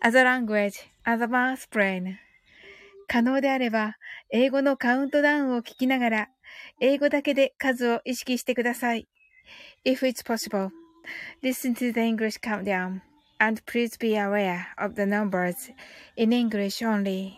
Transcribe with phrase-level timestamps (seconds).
[0.00, 2.16] as a language as a math brain.
[3.08, 3.96] 可能であれば、
[4.30, 6.28] 英語のカウントダウンを聞きながら、
[6.80, 9.08] 英語だけで数を意識してください。
[9.84, 10.70] If it's possible,
[11.42, 13.00] listen to the English countdown
[13.38, 15.72] and please be aware of the numbers
[16.16, 17.32] in English only.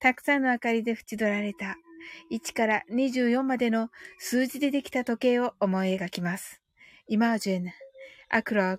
[0.00, 1.76] たくさんの明かりで縁取られた
[2.32, 6.60] 1から24までの数字でできた時計を思い描きます。
[7.08, 7.68] Imagine
[8.30, 8.78] a clock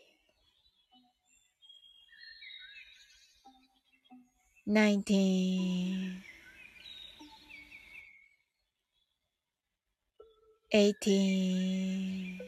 [4.71, 6.23] nineteen,
[10.71, 12.39] eighteen,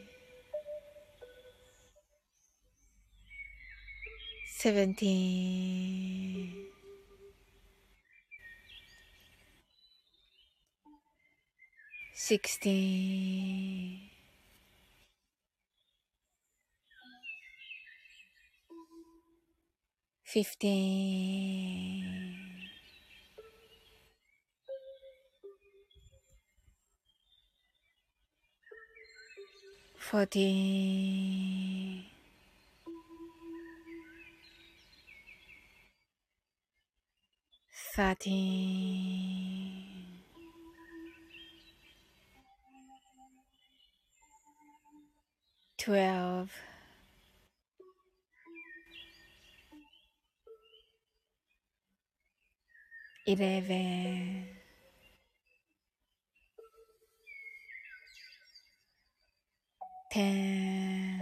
[4.56, 6.54] seventeen,
[12.14, 14.13] sixteen.
[20.34, 22.24] 15
[30.14, 32.04] fourteen,
[37.94, 39.04] thirteen,
[45.78, 46.50] twelve,
[53.26, 54.46] eleven.
[60.10, 61.20] ten,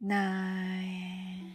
[0.00, 1.52] nine,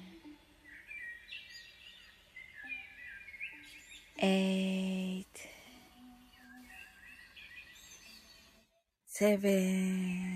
[4.19, 5.47] eight,
[9.05, 10.32] seven,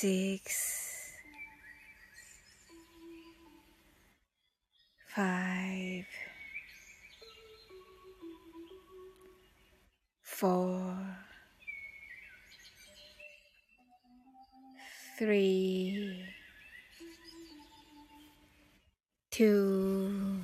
[0.00, 1.12] six,
[5.14, 6.06] five,
[10.22, 10.96] four,
[15.18, 16.24] three,
[19.30, 20.40] two,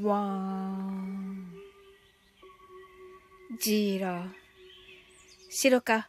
[0.00, 1.50] one,
[3.60, 4.30] zero
[5.50, 6.08] 白か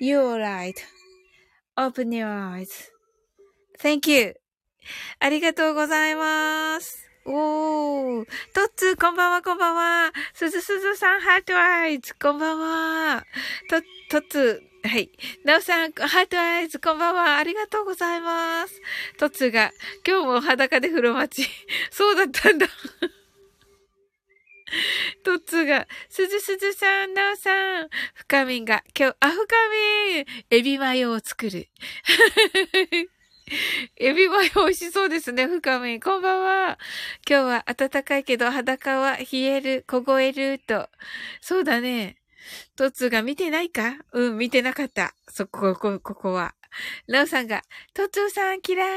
[0.00, 0.36] You're
[1.76, 2.26] right.Open your
[3.78, 4.34] eyes.Thank you.
[5.18, 7.04] ありがとうございます。
[7.26, 8.24] おー。
[8.54, 10.12] トッツー、こんばんは、こんばんは。
[10.32, 13.24] すずすずさん、 heart eyes、こんばんは。
[13.68, 15.10] と、トッツー、はい。
[15.44, 17.36] なおさん、 heart eyes、こんばんは。
[17.36, 18.80] ありがとうございます。
[19.18, 19.72] トッツーが、
[20.06, 21.50] 今日も裸で風呂待ち。
[21.90, 22.66] そうだったんだ。
[25.24, 27.88] トッツーが、すずすずさん、なおさん。
[28.14, 29.46] 深みんが、今日、あ、深
[30.10, 31.68] みんエビマヨを作る。
[33.96, 36.00] エビマヨ美味しそうですね、深みん。
[36.00, 36.78] こんばんは。
[37.28, 40.88] 今日は暖かいけど裸は冷える、凍えると。
[41.40, 42.16] そうだね。
[42.76, 43.96] トッツーが見てないか？
[44.12, 45.14] うん、見てなかった。
[45.28, 46.54] そこ、ここ、ここは。
[47.06, 47.62] ラオさんが、
[47.94, 48.88] トツーさん、キラー。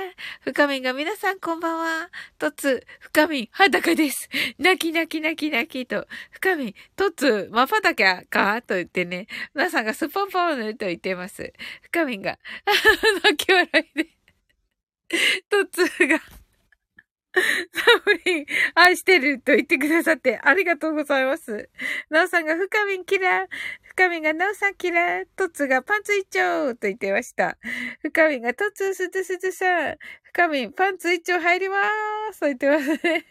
[0.41, 2.09] 深みんが、皆さんこんばんは。
[2.37, 4.29] トツー、深みん、裸です。
[4.59, 8.61] 泣き泣き泣き泣きと、深みん、トツー、まばたきゃか？
[8.61, 11.53] と言ってね、なさんがスポンポーンと言ってます。
[11.83, 12.37] 深みんが、
[13.23, 14.09] 泣き笑いで、
[15.49, 16.21] トツーが、
[17.33, 18.45] サブリン、
[18.75, 21.69] 愛してると言ってくださってありがとうございます。
[22.09, 23.47] なおさんが深みんキラー。
[23.83, 25.25] 深みんがなおさんキラー。
[25.35, 27.57] トツがパンツ一丁と言ってました。
[28.01, 29.97] 深みんがトツすずすずさん。
[30.23, 33.25] 深みんパンツ一丁入りまーすと言ってますね。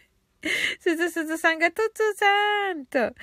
[0.79, 3.13] すずすずさんがトツさんと。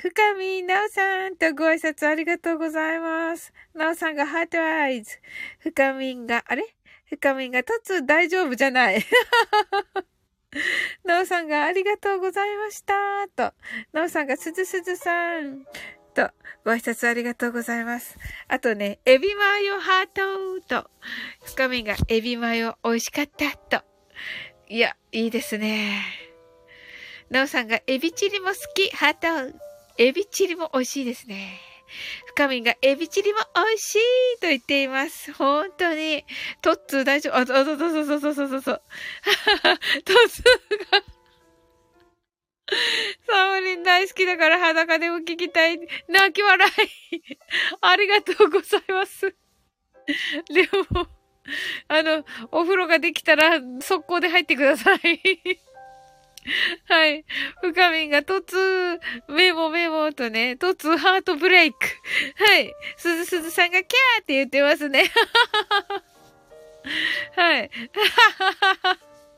[0.00, 3.52] 深みんなおさんとご挨拶ありがとうございます。
[3.74, 5.18] なおさんがハートアイズ。
[5.58, 6.64] 深みんが、あれ？
[7.10, 9.04] 深みが、トツ大丈夫じゃない。
[11.04, 12.94] なおさんがありがとうございました。
[13.28, 13.52] と、
[13.92, 15.64] なおさんがすずすずさん。
[16.14, 16.30] と、
[16.64, 18.16] ご挨拶ありがとうございます。
[18.46, 20.90] あとね、エビマヨハートと、
[21.44, 23.84] 深みがエビマヨ美味しかったと。
[24.68, 26.00] いや、いいですね。
[27.28, 29.58] なおさんがエビチリも好き、ハート。
[29.98, 31.69] エビチリも美味しいですね。
[32.26, 35.32] 深みがエビチリも美味しいと言っています。
[35.32, 36.24] 本当に。
[36.62, 37.36] トッツー大丈夫。
[37.36, 38.82] あ、そうそうそうそうそうそうそう。
[40.04, 40.44] トッツー
[40.92, 41.04] が
[43.28, 45.78] サムリン大好きだから裸でも聞きたい。
[46.08, 46.72] 泣き笑い。
[47.80, 49.34] ありがとうございます。
[50.52, 51.06] でも、
[51.88, 54.98] あの、お風呂ができたら速攻で入ってください。
[56.88, 57.24] はい。
[57.62, 58.98] 深みが突、
[59.28, 61.78] メモメモとね、突ハートブレイク。
[62.36, 62.72] はい。
[62.96, 65.10] すずすずさんがキャーって言ってますね。
[67.36, 67.70] はい。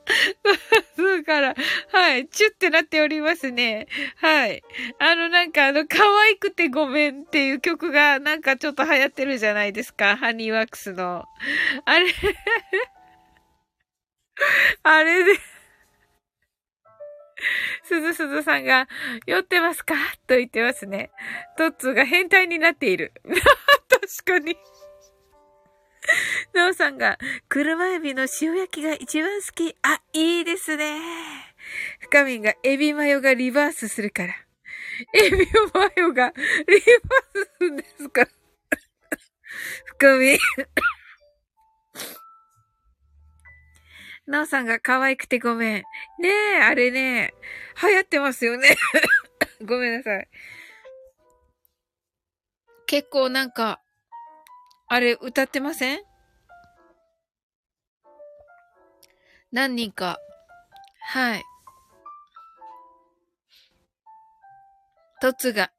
[0.96, 1.54] そうから、
[1.92, 3.86] はい、チュってなっておりますね。
[4.16, 4.62] はい。
[4.98, 10.16] あの、なんかあの、可愛くてごめんっていう曲がなんかちょっと流行ってるじゃないですか。
[10.16, 11.24] ハニーワックスの。
[11.84, 12.12] あれ
[14.82, 15.34] あれで
[17.84, 18.88] すずすずさんが、
[19.26, 19.94] 酔ってますか？
[20.26, 21.10] と言ってますね。
[21.56, 23.12] トッツーが変態になっている。
[23.88, 24.56] 確かに。
[26.52, 27.18] なおさんが、
[27.48, 29.76] 車エビの塩焼きが一番好き。
[29.82, 30.98] あ、いいですね。
[32.00, 34.34] 深みんが、エビマヨがリバースするから。
[35.14, 36.80] エビマヨがリバー
[37.34, 38.26] スするんですか
[39.86, 40.38] 深み。
[44.32, 45.82] なおさんが可愛くてごめん。
[46.18, 47.34] ねえ、あれね、
[47.82, 48.78] 流行ってますよね。
[49.62, 50.28] ごめんなさい。
[52.86, 53.82] 結構なんか、
[54.88, 56.00] あれ歌ってません？
[59.52, 60.18] 何人か。
[61.00, 61.44] はい。
[65.20, 65.70] トツが、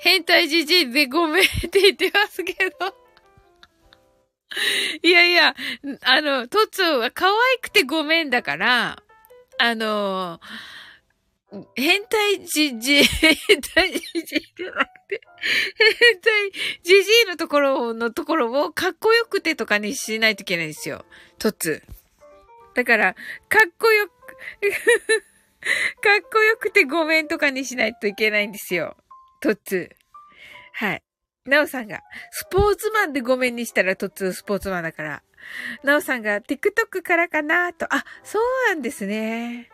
[0.00, 3.03] 変態じじいでごめんって言ってますけど。
[5.02, 5.54] いやいや、
[6.02, 9.02] あの、トツは可愛くてごめんだから、
[9.58, 10.40] あの、
[11.76, 15.20] 変態じじ、変態じじいじゃなくて、
[16.00, 16.52] 変態
[16.82, 21.04] じじいのところのところをかっこよくてとかにしないといけないんですよ。
[21.38, 21.82] トツ。
[22.74, 23.14] だから、
[23.48, 24.12] かっこよく
[26.02, 28.96] かっこよくてごめんとかにしないといけないんですよ。
[29.40, 29.90] トツ。
[30.72, 31.02] はい。
[31.46, 35.22] なおさんが、スポーツマンでごめんにしたら、とつスポーツマンだから。
[35.82, 37.86] なおさんが、TikTok からかなと。
[37.94, 39.68] あ、そうなんですね。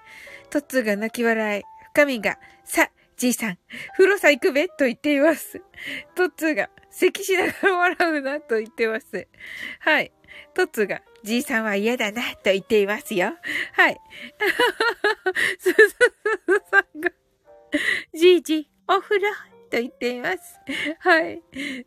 [0.51, 1.63] とっつが泣き笑い。
[1.93, 3.59] 深みが、さ、じいさん、
[3.97, 5.63] 風呂さ行くべと言っています。
[6.17, 9.29] とっつが、咳しながら笑うなと言ってます。
[9.79, 10.13] はい。
[10.55, 13.37] とっつが、じいさんは嫌だなと言っていますよ。
[13.75, 14.01] はい。
[15.59, 15.97] すずす
[16.47, 17.11] ずさんが、
[18.15, 19.29] じいじ、お風呂
[19.71, 20.61] と言っています。
[20.99, 21.43] はい。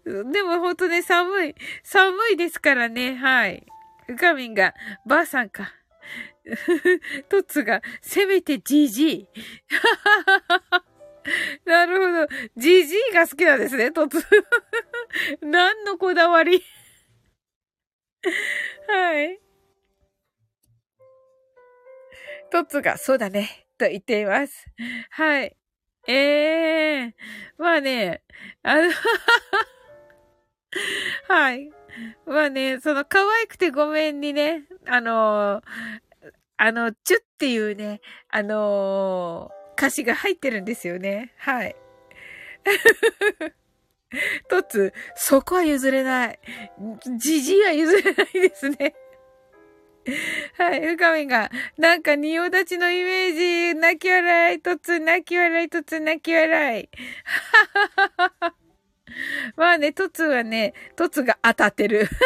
[0.05, 1.55] でもほんとね、寒い。
[1.83, 3.15] 寒いですからね。
[3.15, 3.65] はい。
[4.09, 4.73] ガミンが、
[5.05, 5.73] ばあさんか。
[7.29, 9.27] トッツが、せめてジジイ。
[11.65, 12.27] なるほど。
[12.57, 14.25] ジジイが好きなんですね、トッツ。
[15.41, 16.63] 何のこだわり
[18.87, 19.39] はい。
[22.49, 24.67] トッツが、そうだね、と言っています。
[25.11, 25.55] はい。
[26.07, 28.23] ええー、まあね、
[28.61, 28.91] あの
[31.27, 31.71] はい。
[32.25, 35.61] まあね、その可愛くてごめんにね、あの
[36.57, 41.33] あの、チュっていうね、あの歌詞が入ってるんですよね。
[41.37, 41.75] はい。
[44.49, 46.39] トッツ、そこは譲れない。
[47.17, 48.95] じじいは譲れないですね。
[50.57, 56.89] はい、深みが、なんか、仁王立ちのイメージ、泣き笑い、とつ、泣き笑い、とつ、泣き笑い。
[57.23, 58.55] はははは
[59.55, 62.07] まあね、とつはね、とつが当たってる。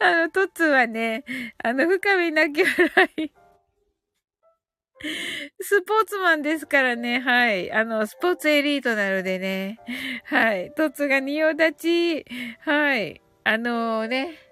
[0.00, 1.24] あの、とつはね、
[1.62, 3.30] あの、深み泣き笑い。
[5.60, 7.20] スポーツマンですからね。
[7.20, 7.70] はい。
[7.70, 9.78] あの、スポーツエリートなのでね。
[10.24, 10.72] はい。
[10.74, 12.24] トツが仁王立ち。
[12.60, 13.20] はい。
[13.44, 14.45] あのー、ね。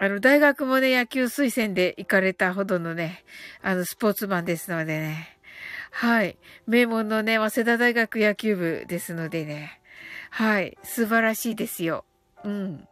[0.00, 3.24] あの、大学もね、野球推薦で行かれたほどのね、
[3.62, 5.38] あの、スポーツマンですのでね。
[5.90, 6.38] はい。
[6.66, 9.80] 名門のね、早稲田大学野球部ですのでね。
[10.30, 10.78] はい。
[10.84, 12.04] 素晴らしいですよ。
[12.44, 12.88] うん。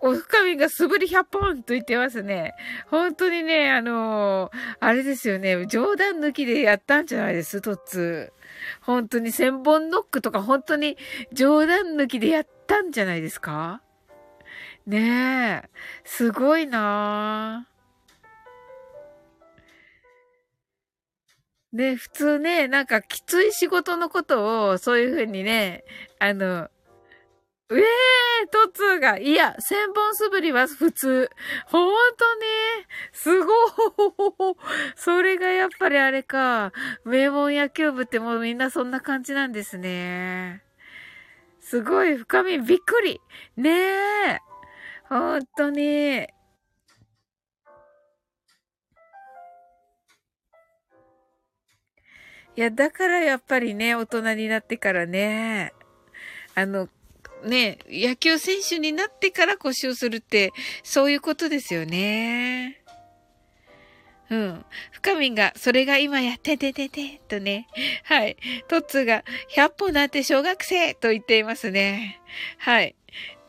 [0.00, 2.54] お深みが素振り100本と言ってますね。
[2.88, 8.32] 本当にね、あのー、あれですよね、冗談抜きでやったんじゃないです、トッツ。
[8.80, 10.96] 本当に千本ノックとか本当に
[11.32, 13.82] 冗談抜きでやったんじゃないですか？
[14.90, 15.70] ねえ、
[16.04, 17.68] すごいな
[21.72, 25.84] ね、普通ね、なんかきつい仕事のことをそういうふうにね、
[26.18, 26.68] あの、
[27.70, 27.82] ええー、
[28.50, 31.30] トツーが、いや、千本素振りは普通。
[31.66, 32.46] ほんとね。
[33.12, 34.56] すごい。
[34.96, 36.72] それがやっぱりあれか。
[37.04, 40.64] 名門野球部ってもうみんなそんな感じなんですね。
[41.60, 43.20] すごい、深みびっくり。
[43.56, 44.49] ねえ。
[45.10, 46.20] ほんとに。
[46.20, 46.26] い
[52.54, 55.72] や、だからやっぱりね、大人になってからね、
[56.54, 56.88] あの、
[57.44, 60.52] ね、野球選手になってから腰をするって、
[60.84, 62.80] そういうことですよね。
[64.30, 64.64] うん。
[64.92, 67.66] 深みんが、それが今やってててて、とね。
[68.04, 68.36] はい。
[68.68, 72.20] トッツーが、100歩なんて小学生と言っていますね。
[72.58, 72.94] はい。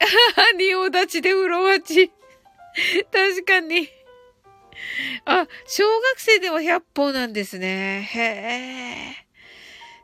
[0.58, 2.12] 仁王立ちでうろわち。
[3.12, 3.90] 確かに。
[5.26, 8.04] あ、小学生でも100歩なんですね。
[8.14, 9.28] へえ。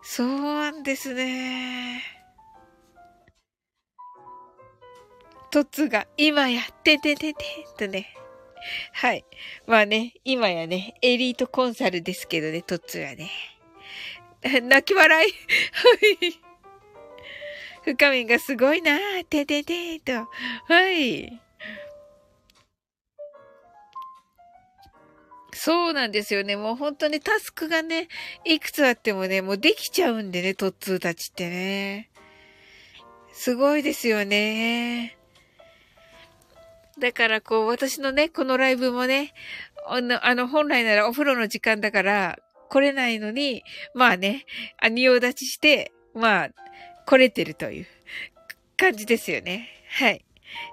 [0.03, 2.03] そうなんですね。
[5.49, 7.45] トツが今やてててて
[7.77, 8.13] とね。
[8.93, 9.25] はい。
[9.65, 13.31] まあね、今やね、エリートコンサルですけどね、トッツはね。
[14.63, 15.31] 泣き笑い。
[15.31, 16.46] はい。
[17.87, 20.27] 深みがすごいなー、てててーと。
[20.67, 21.41] はい。
[25.53, 26.57] そうなんですよね。
[26.57, 28.09] もう本当にタスクがね、
[28.43, 32.09] いくつあってもね、もうできちゃうんでね、トッツーたちってね。
[33.31, 35.17] すごいですよね。
[36.99, 39.33] だからこう、私のね、このライブもね、
[39.87, 43.63] あの、あの本来ならお風呂の時間だから来れないのに、
[43.93, 44.45] まあね、
[44.83, 46.49] 仁王立ちして、まあ、
[47.07, 47.87] 来れてるという
[48.75, 49.69] 感じですよね。
[49.97, 50.25] はい。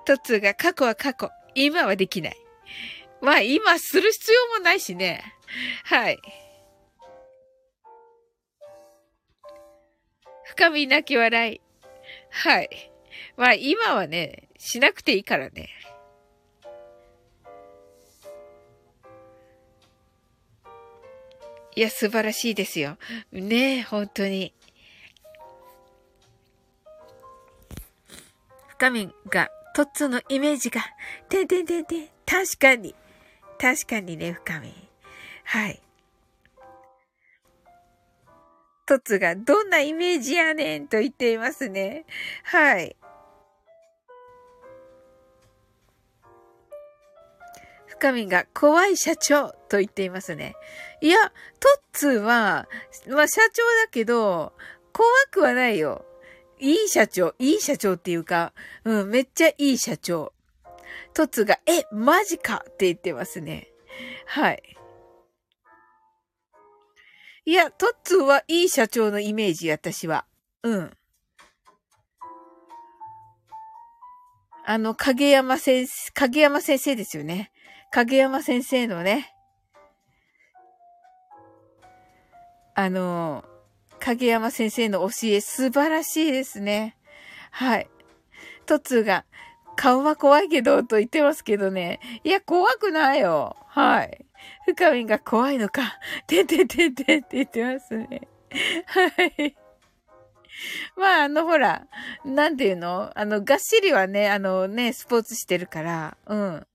[0.04, 2.36] トッツが過去は過去、今はできない。
[3.22, 5.22] まあ今する必要もないしね。
[5.84, 6.18] はい。
[10.44, 11.60] 深みなき笑い。
[12.30, 12.90] はい。
[13.36, 15.68] まあ今はね、しなくていいからね。
[21.76, 22.98] いや、素晴らしいですよ。
[23.30, 24.52] ねえ、本当に。
[28.78, 30.80] 深みが、トッツのイメージが、
[31.28, 32.94] てんてんてんてん、確かに。
[33.58, 34.72] 確かにね、深み。
[35.44, 35.80] はい。
[38.86, 42.04] トッツが、どんなイメージやねんと言っていますね。
[42.42, 42.96] はい。
[47.86, 50.56] 深みが怖い社長と言っていますね。
[51.00, 52.68] いや、トッツは、
[53.08, 54.52] まあ社長だけど、
[54.92, 56.04] 怖くはないよ。
[56.64, 58.54] いい社長、いい社長っていうか、
[58.84, 60.32] うん、めっちゃいい社長。
[61.12, 62.64] トッツが、え、マジか？
[62.66, 63.68] って言ってますね。
[64.24, 64.62] はい。
[67.44, 70.24] いや、トッツーはいい社長のイメージ、私は。
[70.62, 70.96] うん。
[74.64, 77.52] あの、影山先生、影山先生ですよね。
[77.90, 79.34] 影山先生のね、
[82.74, 83.44] あの、
[84.04, 86.94] 影山先生の教え素晴らしいですね。
[87.50, 87.88] はい。
[88.66, 89.24] トツが、
[89.76, 92.00] 顔は怖いけど、と言ってますけどね。
[92.22, 93.56] いや、怖くないよ。
[93.66, 94.26] はい。
[94.66, 95.98] 深みが怖いのか。
[96.26, 98.28] ててててって言ってますね。
[98.86, 99.56] はい。
[100.96, 101.86] まあ、あの、ほら、
[102.26, 103.10] なんていうの？
[103.14, 106.66] あの、がっしりはね、あのね、スポーツしてるから、うん。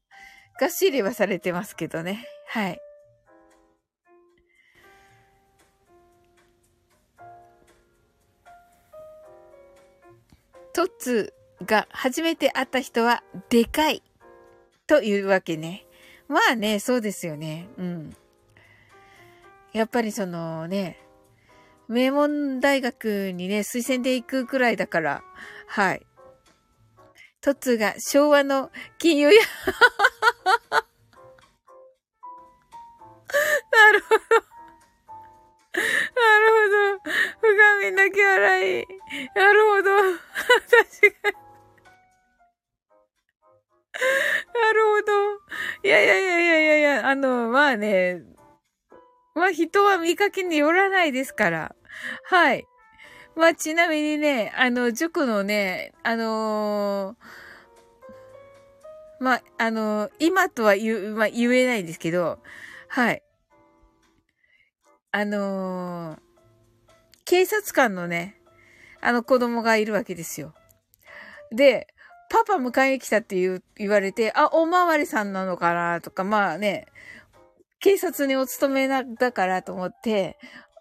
[0.59, 2.25] がっしりはされてますけどね。
[2.47, 2.79] はい。
[10.79, 11.33] トッツ
[11.65, 14.01] が初めて会った人はでかい
[14.87, 15.85] というわけね。
[16.29, 17.67] まあね、そうですよね。
[17.77, 18.15] うん。
[19.73, 20.97] やっぱりそのね、
[21.89, 25.21] 名門大学にね、推薦で行くくらいだから、
[25.67, 26.07] はい。
[27.41, 29.41] トッツーが昭和の金融や
[49.49, 51.75] まあ人は見かけによらないですから。
[52.23, 52.67] はい。
[53.35, 62.39] まあちなみにね、あの、塾のね、あのー、まあ、あのー、今とは言う、まあ言えないんですけど、
[62.87, 63.23] はい。
[65.11, 66.19] あのー、
[67.25, 68.35] 警察官のね、
[69.01, 70.53] あの子供がいるわけですよ。
[71.51, 71.87] で、
[72.29, 76.85] パパ迎えに来たって言う、言われて、あ、おまわりさんなのかなとか、まあね、
[77.79, 80.37] 警察にお勤めな、だからと思って、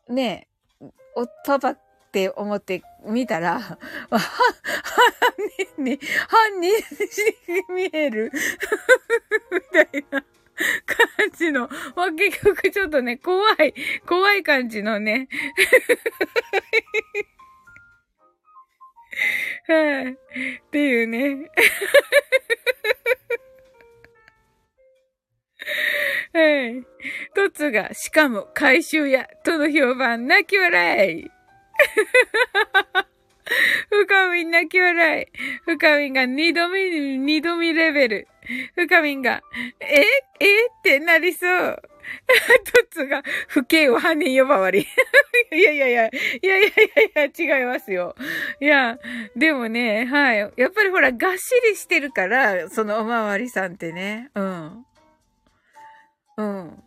[0.09, 0.49] ね
[0.81, 0.87] え、
[1.17, 3.79] お、パパって思って見たら、 は
[4.11, 4.19] 犯
[5.77, 6.73] 人に、犯人
[7.53, 8.33] に見える
[9.53, 10.25] みたいな。
[10.87, 13.75] 感じの、まあ、結局ちょっとね、怖い、
[14.05, 15.29] 怖い感じのね。
[19.69, 20.13] はい。
[20.13, 20.17] っ
[20.71, 21.49] ていうね。
[26.33, 26.85] はい。
[27.35, 31.31] トツが、しかも回収や、との評判、 泣き笑い。
[33.91, 35.27] 深みん泣き笑い。
[35.65, 38.29] 深みんが二度見、二度見レベル。
[38.75, 39.43] 深みんが、
[39.81, 40.03] え？
[40.41, 40.67] え？
[40.67, 41.83] ってなりそう。
[42.65, 44.87] トツが、不敬を犯人呼ばわり。
[45.53, 46.11] いやいやいや、い
[46.43, 46.73] やいやい
[47.15, 48.15] やいや、違いますよ。
[48.61, 48.99] いや、
[49.37, 50.39] でもね、はい。
[50.39, 54.31] やっぱりほら、がっしりしてるから、そのおまわりさんってね。
[54.35, 54.85] うん。
[56.39, 56.83] うん。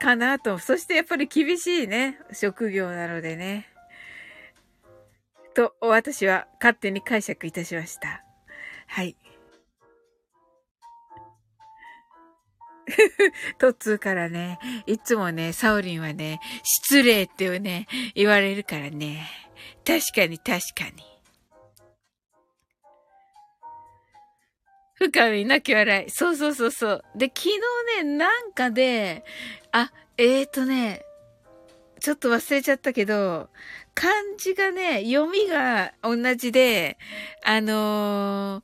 [0.00, 0.58] かなと。
[0.58, 3.68] そしてやっぱり厳しいね、職業なのでね。
[5.54, 8.24] と、私は勝手に解釈いたしました。
[8.88, 9.16] はい。
[13.58, 19.28] トッツーからね、いつもね、サオリンはね、失礼ってね、言われるからね。
[19.86, 21.11] 確かに確かに。
[25.10, 26.10] 深み泣き笑い。
[26.10, 27.04] そうそうそうそう。
[27.16, 27.48] で、昨
[27.98, 29.24] 日ね、なんかで、
[29.72, 31.02] あ、えーとね、
[32.00, 33.48] ちょっと忘れちゃったけど、
[33.94, 36.98] 漢字がね、読みが同じで、
[37.44, 38.62] あのー、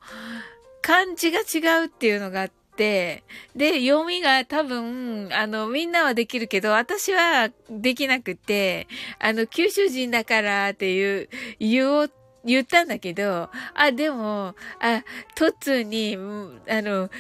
[0.81, 3.25] 漢字が違うっていうのがあって、
[3.57, 8.87] で、読みが多分、あの、みんなはできるけど、私はできなくて、
[9.19, 12.11] あの、九州人だからっていう、言おう
[12.49, 17.11] 言ったんだけど、あ、でも、あ、トツに、あの、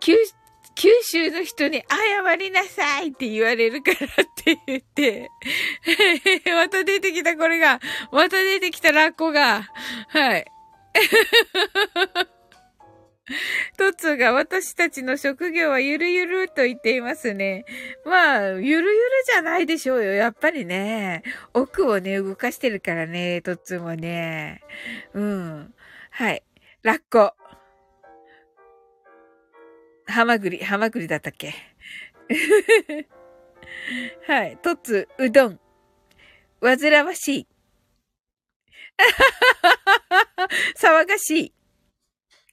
[0.00, 0.16] 九、
[0.74, 5.30] 九州の人に謝りなさいって言われるからって言って、
[6.54, 7.80] また出てきたこれが、
[8.12, 9.68] また出てきたラッコが、
[10.08, 10.46] はい。
[13.76, 17.64] トツが私たちの職業はゆるゆると言っていますね。
[18.04, 18.92] まあ、ゆるゆる
[19.26, 20.12] じゃないでしょうよ。
[20.12, 21.22] やっぱりね。
[21.54, 24.62] 奥をね、動かしてるからね、トツもね。
[25.14, 25.74] うん。
[26.10, 26.42] はい。
[26.82, 27.34] ラッコ。
[30.06, 31.54] ハマグリ、ハマグリだったっけ？
[34.26, 34.58] はい。
[34.62, 35.60] トツ、うどん。
[36.60, 37.46] 煩わしい。
[40.76, 41.59] 騒がしい。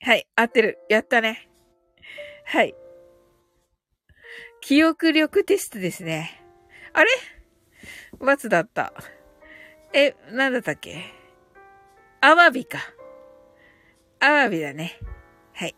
[0.02, 0.80] はい、合ってる。
[0.90, 1.50] やったね。
[2.46, 2.76] はい。
[4.62, 6.44] 記憶力テストですね。
[6.94, 7.10] あれ？
[8.20, 8.94] 罰だった。
[9.94, 11.06] え、なんだったっけ？
[12.22, 12.80] アワビか。
[14.20, 15.00] アワビだね。
[15.54, 15.76] はい。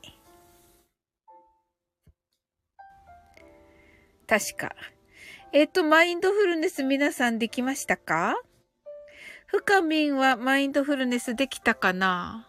[4.27, 4.75] 確か。
[5.51, 8.35] えっ、と、マインドフルネス皆さんできましたか？
[9.47, 12.48] 深みんはマインドフルネスできたかな？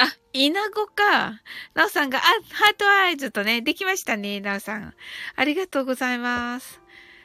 [0.00, 1.42] あ、イナゴか。
[1.74, 4.94] ナオさんが、あ、ハートアイズとね、できましたね、ナオさん。
[5.36, 6.80] ありがとうございます。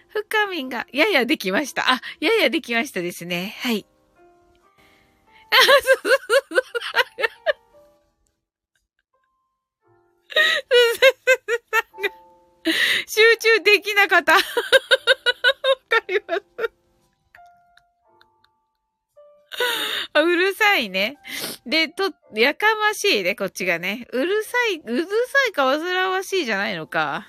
[0.10, 1.90] ふかみんが、ややできました。
[1.90, 3.56] あ、ややできましたですね。
[3.62, 3.86] はい。
[5.52, 6.12] あ、そう
[6.52, 6.66] そうそう。
[13.08, 14.34] 集中できなかった。
[14.34, 14.46] わか
[16.10, 16.85] ります。
[20.16, 21.18] うるさいね。
[21.66, 24.08] で、と、やかましいね、こっちがね。
[24.12, 25.10] うるさい、うるさ
[25.50, 27.28] いか煩わしいじゃないのか。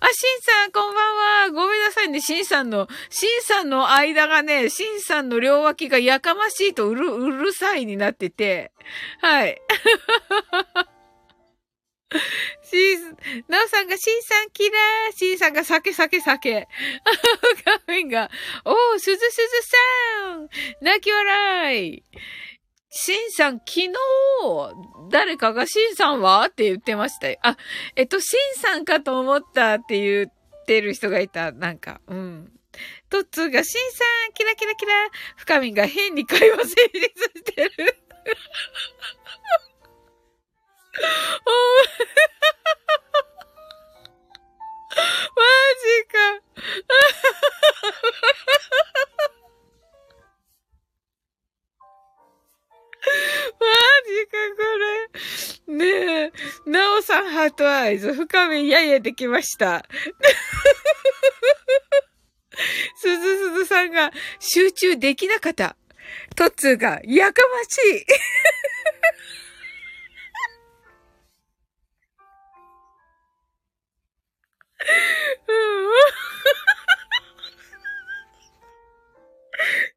[0.00, 1.50] あ、しんさん、こんばんは。
[1.52, 8.72] ごめんなさいね、しんさんの、しんさんの間がね、しんさんの両脇がやかましいとうる、うるさいになってて、
[9.20, 9.60] はい。
[12.62, 13.16] シン、
[13.48, 16.68] ナオさんがシンさんキラー、シンさんが酒酒酒。
[17.64, 18.30] 画面が、
[18.64, 19.42] おー、すずすず
[20.22, 20.48] さん
[20.80, 22.04] 泣き笑い。
[22.90, 23.92] シンさん、昨日、
[25.10, 26.46] 誰かがシンさんは？
[26.46, 27.38] って言ってましたよ。
[27.42, 27.56] あ、
[27.96, 31.52] えっと、シンさんかと思ったって言ってる人がいた。
[31.52, 32.52] なんか、うん。
[33.08, 34.92] トッツーがシンさん、キラキラキラ。
[35.36, 37.00] 深みが変に会話成立
[37.34, 37.96] してる。
[40.94, 41.00] お
[45.34, 45.42] マ
[45.80, 46.18] ジか。
[53.58, 53.66] マ
[54.06, 54.62] ジか、こ
[55.68, 55.74] れ。
[55.74, 56.30] ね
[56.66, 56.70] え。
[56.70, 58.12] なおさんハートアイズ。
[58.12, 59.86] 深めややできました。
[62.96, 65.74] すずすずさんが集中できなかった。
[66.36, 68.04] トッツーがやかましい。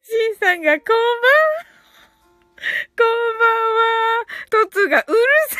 [0.01, 1.45] シンさんがこんばん
[2.97, 3.07] こん
[3.39, 4.25] ばんは。
[4.49, 5.17] トツがうる
[5.49, 5.59] さ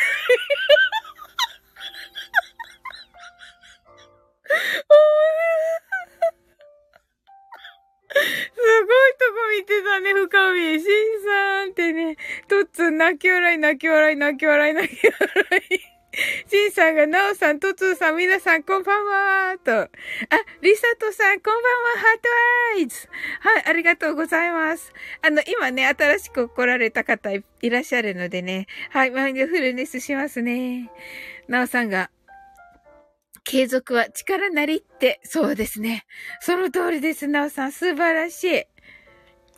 [8.54, 10.80] すごいとこ見てたね、深み。
[10.80, 10.86] しん
[11.24, 12.16] さんってね。
[12.48, 15.16] トッツ泣き笑い、泣き笑い、泣き笑い、泣き笑
[15.70, 15.95] い。
[16.48, 19.04] シンさんが、ナオさん、トツーさん、皆さん、こんばん
[19.50, 19.72] はと。
[19.72, 19.88] あ、
[20.62, 22.28] リサトさん、こんばんは、ハート
[22.76, 23.08] アイズ
[23.40, 24.92] はい、ありがとうございます。
[25.20, 30.90] あの、今ね、新しく来られた方いらっしゃるのでね、はい、マインドフルネスしますね。
[31.48, 32.10] ナオさんが、
[33.44, 36.06] 継続は力なりって、そうですね。
[36.40, 38.64] その通りです、ナオさん、素晴らしい。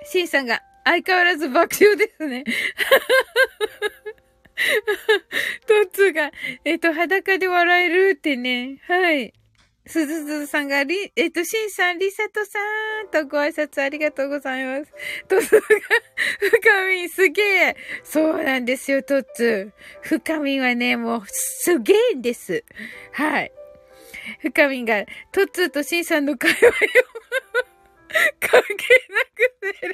[0.05, 2.45] シンさんが、相変わらず爆笑ですね。
[5.67, 6.33] トッツーが、
[6.65, 8.81] えっ、と、裸で笑えるってね。
[8.87, 9.33] はい。
[9.87, 12.59] すずずさんが、り、えっ、と、しんさん、りさとさ
[13.05, 14.93] んとご挨拶ありがとうございます。
[15.29, 15.67] トッツーが、
[16.51, 17.77] 深みすげえ。
[18.03, 20.03] そうなんですよ、トッツー。
[20.03, 22.65] 深みはね、もう、すげえんです。
[23.13, 23.53] はい。
[24.41, 26.73] 深みが、トッツーとしんさんの会話を
[28.41, 29.89] 関係なく成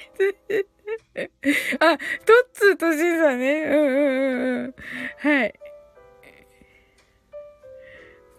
[0.48, 0.73] 立
[1.78, 3.62] あ、トッツーとシンさんね。
[3.62, 4.74] うんうんうんうん。
[5.18, 5.54] はい。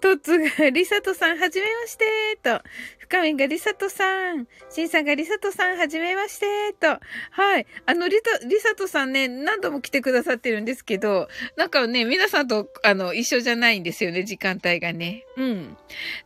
[0.01, 2.05] トッツが、リサトさん、はじめまして
[2.43, 2.61] と。
[3.07, 4.47] 深みがリサトさん。
[4.69, 6.99] シンさんがリサトさん、はじめましてと。
[7.31, 7.67] はい。
[7.85, 15.23] あの、リタ、リサトさんね、何度も来てくださってるんですけど、なんかね、皆さんと、あの、一緒じゃないんですよね、時間帯がね。
[15.37, 15.77] うん。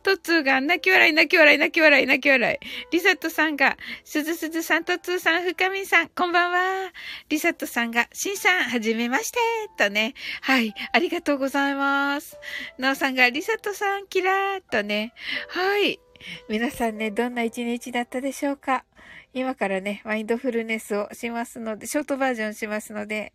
[0.02, 2.66] トッツーが、泣き笑い、泣き笑い、泣き笑い、泣き笑い。
[2.90, 6.92] リサトさんが、すずすずさん、トッツーさん、深みさん、こんばんは。
[7.28, 9.38] リサトさんが、シンさん、はじめまして
[9.76, 10.14] とね。
[10.40, 10.72] はい。
[10.92, 12.38] ありがとうございます。
[12.78, 15.12] なおさんが、リサトさん、キラーとね。
[15.48, 16.00] はい。
[16.48, 18.84] 皆さんね、どんな一日だったでしょうか？
[19.32, 23.32] 今からね、マインドフルネスをしますので、ショートバージョンしますので、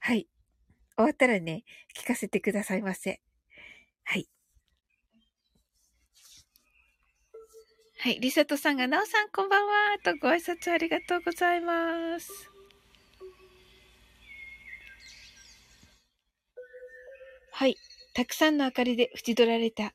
[0.00, 0.28] はい。
[0.96, 1.64] 終わったらね、
[1.96, 3.20] 聞かせてくださいませ。
[4.04, 4.28] はい。
[7.98, 8.20] はい。
[8.20, 12.50] リサトさんが、ナオさんこんばんはとご挨拶ありがとうございます。
[17.52, 17.76] はい。
[18.14, 19.94] たくさんの明かりで縁取られた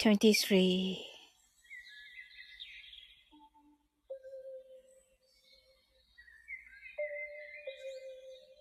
[0.00, 0.98] 23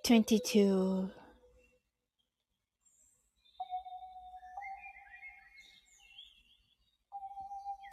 [0.04, 1.10] 22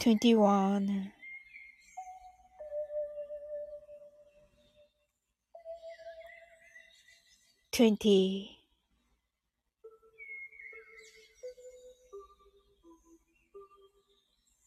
[0.01, 1.13] 22 21
[7.71, 8.56] 20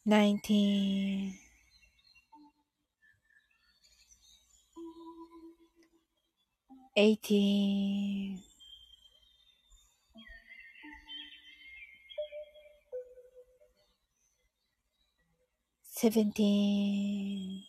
[0.09, 1.35] nineteen,
[6.97, 8.39] eighteen,
[15.83, 17.63] seventeen.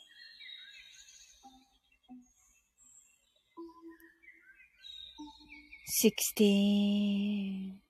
[6.00, 7.89] 16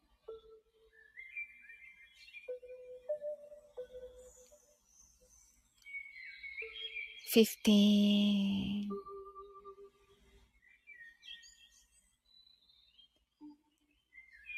[7.32, 8.88] fifteen,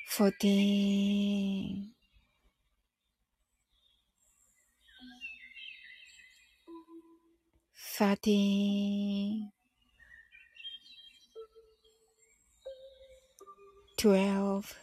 [0.09, 1.93] fourteen,
[7.77, 9.53] thirteen,
[13.99, 14.75] twelve.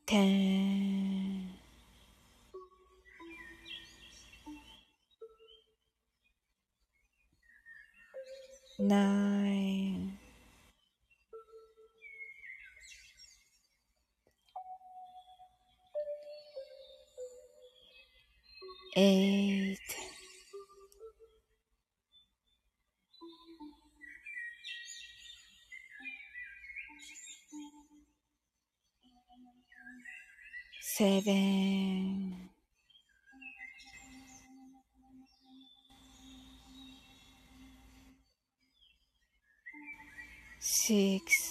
[0.08, 1.50] 10
[8.80, 9.29] nine,
[19.02, 19.80] eight,
[30.82, 32.50] seven,
[40.60, 41.49] six,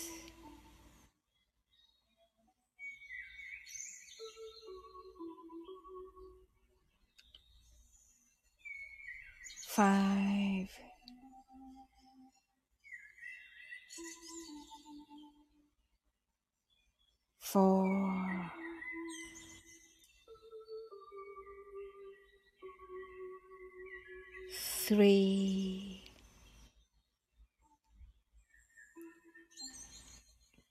[24.88, 26.00] three,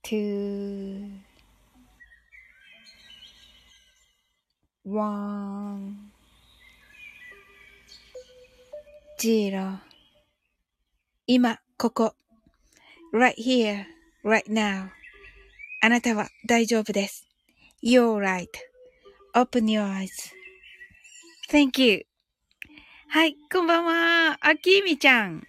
[0.01, 1.11] two,
[4.83, 6.11] one,
[9.19, 9.77] zero
[11.27, 12.15] 今、ここ。
[13.13, 13.85] right here,
[14.23, 14.89] right now.
[15.83, 17.27] あなたは大丈夫です。
[17.83, 19.85] You're right.Open your
[21.51, 22.16] eyes.Thank you.
[23.09, 24.37] はい、こんばんは。
[24.41, 25.47] あきみちゃん。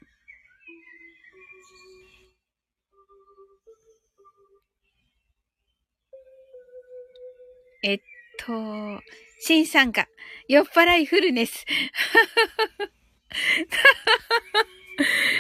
[7.83, 7.99] えっ
[8.39, 9.01] と、
[9.41, 10.07] しんさんが、
[10.47, 11.67] 酔っ払いフルネス。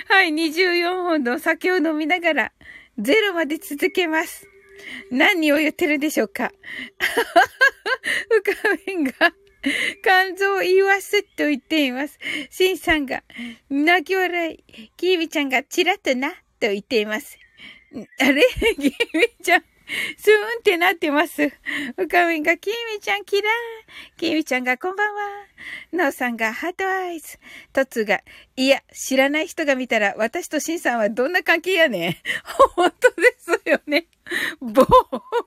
[0.08, 2.52] はい、24本のお酒を飲みながら、
[2.98, 4.48] ゼロまで続けます。
[5.12, 6.50] 何を言ってるでしょうか
[8.28, 8.52] 深
[8.96, 9.12] みが、
[10.02, 12.18] 肝臓を言わせと言っています。
[12.50, 13.22] シンさんが、
[13.70, 17.38] 泣き笑い、キービちゃんがチラッとな、と言っています。
[18.20, 18.42] あれ？
[18.76, 19.64] キービちゃん、
[20.18, 21.50] スーンってなってます。
[21.96, 24.18] 深みが、キーミちゃんキラー。
[24.18, 25.20] キーミちゃんがこんばんは。
[25.92, 27.38] なおさんがハートアイズ。
[27.72, 28.20] トツが、
[28.56, 32.16] いや、知らない人が見たら、私とシンさんはどんな関係やねん。
[32.74, 34.06] 本当ですよね。
[34.60, 34.84] 暴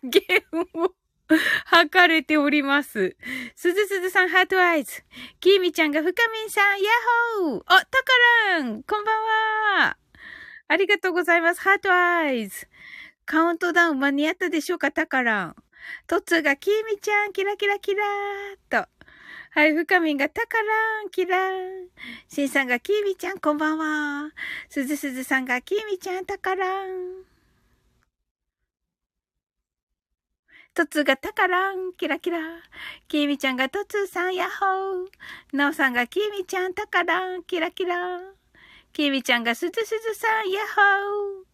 [0.04, 0.22] 言
[0.74, 0.94] を
[1.66, 3.16] 吐かれております。
[3.56, 5.04] すずすずさん heart eyes。
[5.40, 6.90] キーミちゃんが深みんさん、ヤ
[7.40, 9.24] ッホーあ、タカランこんばん
[9.84, 9.98] は
[10.68, 11.62] ありがとうございます。
[11.62, 12.68] heart eyes。
[13.26, 15.56] カウントダウン間に合ったでしょうか、タカラン。
[16.08, 18.90] トツが、キーミちゃん、キラキラキラーっと。
[19.52, 21.88] はい、深みんが、タカラン、キラーン。
[22.28, 24.32] シンさんが、キーミちゃん、こんばんは。
[24.70, 27.31] すずすずさんが、キーミちゃん、タカラン。
[30.74, 32.40] トツがタカラン、キラキラ。
[33.10, 35.08] キーミちゃんがトツさん、ヤッホー。
[35.52, 38.20] ナオさんがキーミちゃん、タカラン、キラキラ。
[38.94, 41.52] キーミちゃんがスズスズさん、ヤッホー。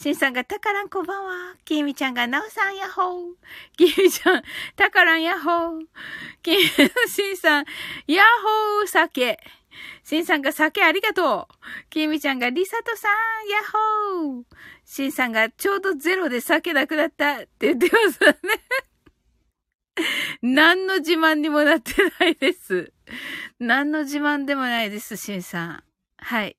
[0.00, 1.56] しんさんが、たからんこんばんは。
[1.64, 3.34] きみちゃんが、なおさんやっほー。
[3.76, 4.42] きみちゃん、
[4.76, 5.86] たからんやっほー。
[6.40, 7.64] きみ、しんさん、
[8.06, 8.26] やっ
[8.78, 9.40] ほー、酒。
[10.04, 11.54] しんさんが、酒ありがとう。
[11.90, 13.62] きみちゃんが、りさとさん、やっ
[14.22, 14.44] ほー。
[14.90, 18.36] しんさんが、ちょうどゼロで酒なくなったって言ってますね。
[20.42, 22.92] 何の自慢にもなってないです。
[23.60, 25.84] 何の自慢でもないです、しんさん。
[26.16, 26.56] はい。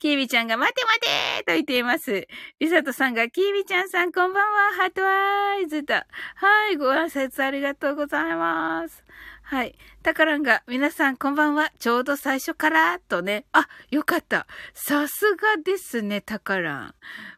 [0.00, 1.06] キービちゃんが待て待て
[1.44, 2.26] と言っています。
[2.58, 5.94] リサトさんが、キービちゃんさんこんばんは、ハートアイズと。
[5.94, 6.02] は
[6.72, 9.04] い、ご挨拶ありがとうございます。
[9.46, 9.76] はい。
[10.02, 13.44] タカランが、皆さんこんばんは、ちょうど最初から、とね。
[13.52, 14.46] あ、よかった。
[14.72, 16.94] さすがですね、タカラ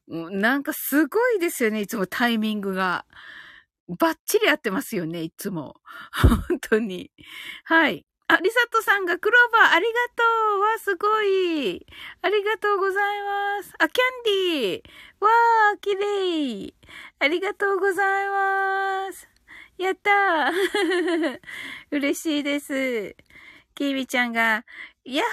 [0.08, 0.40] ン。
[0.40, 3.06] なんかすごいですよね、いつもタイミングが。
[3.88, 5.80] バッチリ合ってますよね、いつも。
[6.48, 7.10] 本当に。
[7.64, 8.06] はい。
[8.28, 10.22] あ、リサトさんがクローバーありがと
[10.58, 11.86] うわ、すごい
[12.22, 13.74] ありがとうございます。
[13.80, 16.74] あ、キャンディーわー、綺麗
[17.18, 19.35] ありがとうございます。
[19.78, 21.40] やったー
[21.92, 23.14] 嬉しいです。
[23.74, 24.64] キービちゃんが、
[25.04, 25.26] ヤッ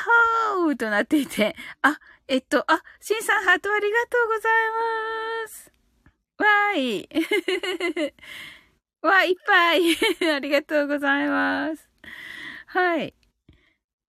[0.60, 4.54] ホーとなっていて、あ、えっと、あ、シンさんハートありがとうござい
[5.44, 5.72] ます。
[6.38, 7.10] わーい。
[9.02, 9.98] わーいっぱい。
[10.36, 11.90] ありがとうございます。
[12.68, 13.14] はい。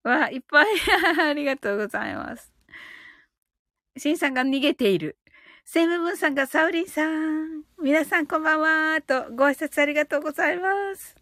[0.03, 0.67] わ、いっぱい
[1.29, 2.53] ありがとうございます。
[3.97, 5.17] シンさんが逃げている。
[5.67, 7.63] セイムムーンさんがサウリンさん。
[7.83, 9.01] 皆さんこんばんは。
[9.01, 11.17] と、ご挨拶ありがとうございます。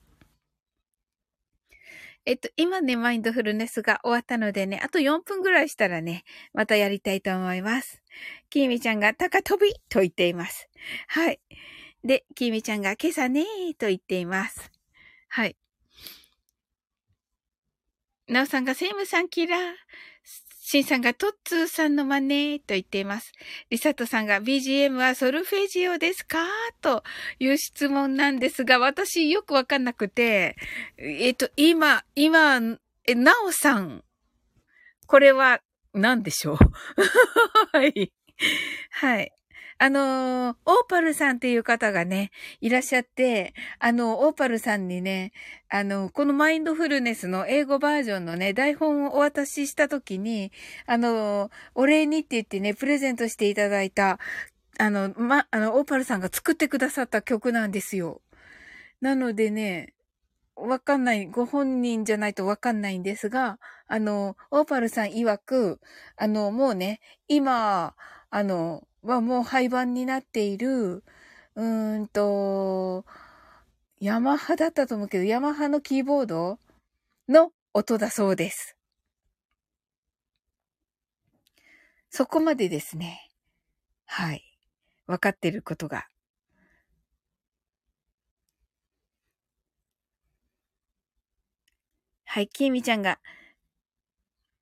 [2.27, 8.03] えっと、今ね、マインドフルネスが終わったのでね、あと4分ぐらいしたらね、またやりたいと思います。
[8.51, 10.69] キーミちゃんが高飛びと言っています。
[11.07, 11.41] はい。
[12.03, 14.73] で、キーミちゃんが今朝ねーと言っています。
[15.29, 15.57] はい。
[18.27, 19.61] なおさんがセイムさんキラー。
[20.73, 23.33] シンさんがトッツーさんの真似と言っています。
[23.69, 26.39] リサトさんが BGM はソルフェジオですか？
[26.81, 27.05] と
[27.39, 30.57] いう質問なんですが、私よくわかんなくて、
[30.97, 32.59] えっと、今、今、
[33.07, 34.03] え、なおさん。
[35.07, 35.61] これは
[35.93, 36.57] 何でしょう？
[37.77, 38.11] はい。
[38.93, 39.31] はい。
[39.83, 45.33] あのー、オーパルさんっていう方がね、いらっしゃって、あの、オーパルさんにね、
[45.69, 50.53] あの、このマインドフルネスの英語バージョンのね、台本をお渡ししたときに、
[50.87, 54.21] あの、お礼にって言ってね、プレゼントしていただいた、
[54.79, 58.23] あの、ま、あの、オーパルさんが作ってくださった曲なんですよ。
[59.01, 59.95] なのでね、
[60.55, 65.81] わかんない、ご本人じゃないとわかんないんですが、あの、オーパルさん曰く、
[66.17, 67.97] あの、もうね、今、
[68.31, 71.03] あの、はもう廃盤になっている、
[71.55, 73.05] うーんと、
[74.01, 76.59] ヤマハだったと思うけど、ヤマハのキーボード
[77.29, 78.77] の音だそうです。
[82.11, 83.31] そこまでですね。
[84.07, 84.45] はい。
[85.07, 86.07] わかってることが。
[92.25, 93.19] はい、きーみちゃんが、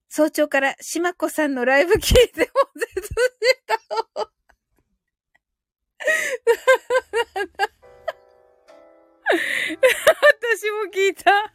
[0.08, 3.10] 早朝からしまこさんのライブ聞いても絶し
[3.66, 4.29] た。
[10.50, 11.52] 私も聞いた。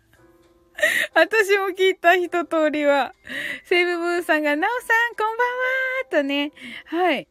[1.13, 3.13] 私も聞いた一通りは。
[3.65, 6.51] セイブブーさんが、なおさん、こんばんはとね。
[6.85, 7.27] はい。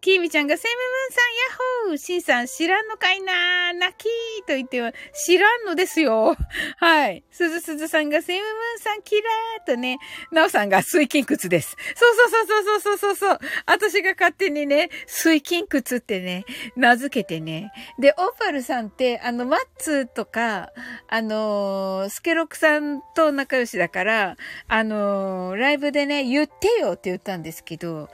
[0.00, 6.36] キーミちゃんがセムムーンさん、ヤッホーシンさん、知らんのかいな泣きーと言っては、知らんのですよ。
[6.78, 7.22] はい。
[7.30, 9.98] すずすずさんがセムムーンさん、キラーとね、
[10.32, 11.76] なおさんが水筋窟です。
[11.94, 13.38] そうそうそうそうそうそうそう。
[13.66, 16.44] 私が勝手にね、水筋窟ってね、
[16.76, 17.70] 名付けてね。
[17.98, 20.70] で、オーパルさんって、あの、マッツとか、
[21.08, 24.36] あのー、スケロクさんと仲良しだから、
[24.66, 28.08] あのー、ライブでね、言ってよって言ったんですけど、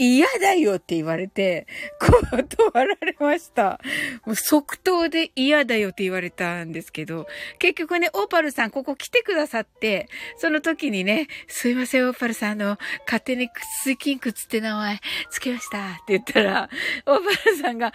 [0.00, 1.66] 嫌だよって言われて、
[1.98, 3.80] 断られました。
[4.24, 7.26] もう即答で嫌だよって言われたんですけど、
[7.58, 13.48] 結局ね、オーパルさんここ来てくださって、その時にね、すいません、オーパルさん、の、勝手に
[13.82, 16.68] 水筋窟って名前つけましたって言ったら、
[17.06, 17.92] オーパルさんが、あ、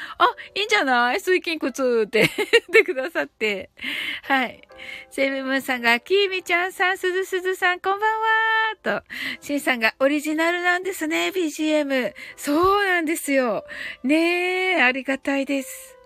[0.56, 1.22] いいんじゃない？
[1.22, 2.30] 水筋窟って言っ
[2.72, 3.70] てくださって、
[4.24, 4.62] はい。
[5.10, 8.10] セブムーンさんが、キーミちゃんさん、すずすずさん、こんばん
[8.92, 9.04] はと、
[9.42, 11.95] シンさんが、オリジナルなんですね、BGM。
[12.36, 13.66] そうなんですよ。
[14.04, 15.98] ねえ、ありがたいです。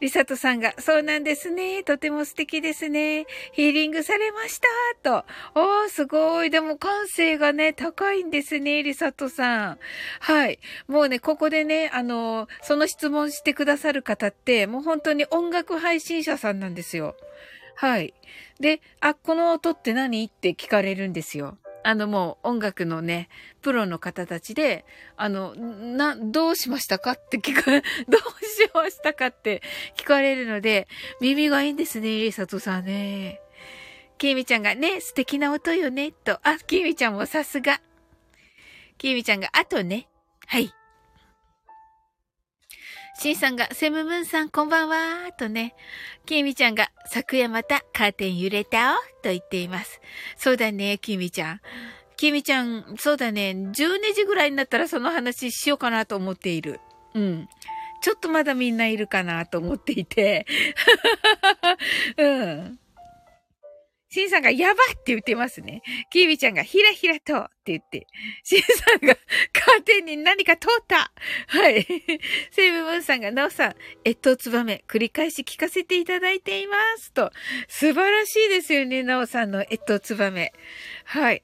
[0.00, 1.84] リサトさんが、そうなんですね。
[1.84, 3.26] とても素敵ですね。
[3.52, 4.60] ヒーリングされまし
[5.02, 5.22] た。
[5.22, 5.26] と。
[5.54, 6.50] おー、すごい。
[6.50, 9.78] でも感性がね、高いんですね、リサトさん。
[10.18, 10.58] はい。
[10.88, 17.16] もうね、ここでね、あの、その質問してくださる方って、もう本当に音楽配信者さんなんですよ。
[17.76, 18.12] はい。
[18.60, 20.24] で、あ、この音って何？
[20.24, 21.56] って聞かれるんですよ。
[21.86, 23.28] あのもう音楽のね、
[23.60, 24.86] プロの方たちで、
[25.18, 27.70] あの、な、どうしましたかって聞か、
[28.08, 29.62] どうしましたかって
[29.94, 30.88] 聞かれるので、
[31.20, 33.38] 耳がいいんですね、佐藤さんね。
[34.16, 36.40] きみちゃんがね、素敵な音よね、と。
[36.42, 37.82] あ、きみちゃんもさすが。
[38.96, 40.08] きみちゃんが、あとね。
[40.46, 40.72] はい。
[43.16, 45.74] しんさんが、セムムーンさんこんばんはとね、
[46.26, 50.00] きみちゃんが、昨夜またカーテン揺れたと言っています。
[50.36, 51.60] そうだね、きみちゃん。
[52.16, 53.72] きみちゃん、そうだね、12
[54.14, 56.80] 時ぐらいになったらその話しようかなと思っている。
[57.14, 57.48] うん。
[58.02, 60.46] ちょっとまだみんないるかなと思っていて。
[62.18, 62.78] うん。
[64.14, 65.82] シンさんがやばって言ってますね。
[66.08, 68.06] キービちゃんがひらひらとって言って、
[68.44, 69.16] シンさんが
[69.52, 71.10] カーテンに何か通った
[71.48, 71.84] はい。
[72.52, 73.74] セイブムーンさんがナオさん、
[74.06, 77.32] 越冬ツバメ繰り返し聞かせていただいていますと。
[77.66, 80.52] 素晴らしいですよね、ナオさんの越冬ツバメ。
[81.06, 81.42] はい。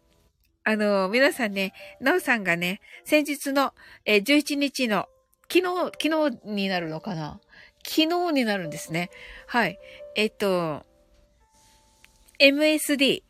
[0.63, 5.09] あの、皆さんね、ナオさんがね、先日の、えー、11日の、
[5.53, 7.41] 昨日、昨日になるのかな？
[7.85, 9.11] 昨日になるんですね。
[9.49, 9.77] はい。
[10.15, 10.87] えっと、
[12.41, 13.23] MSD、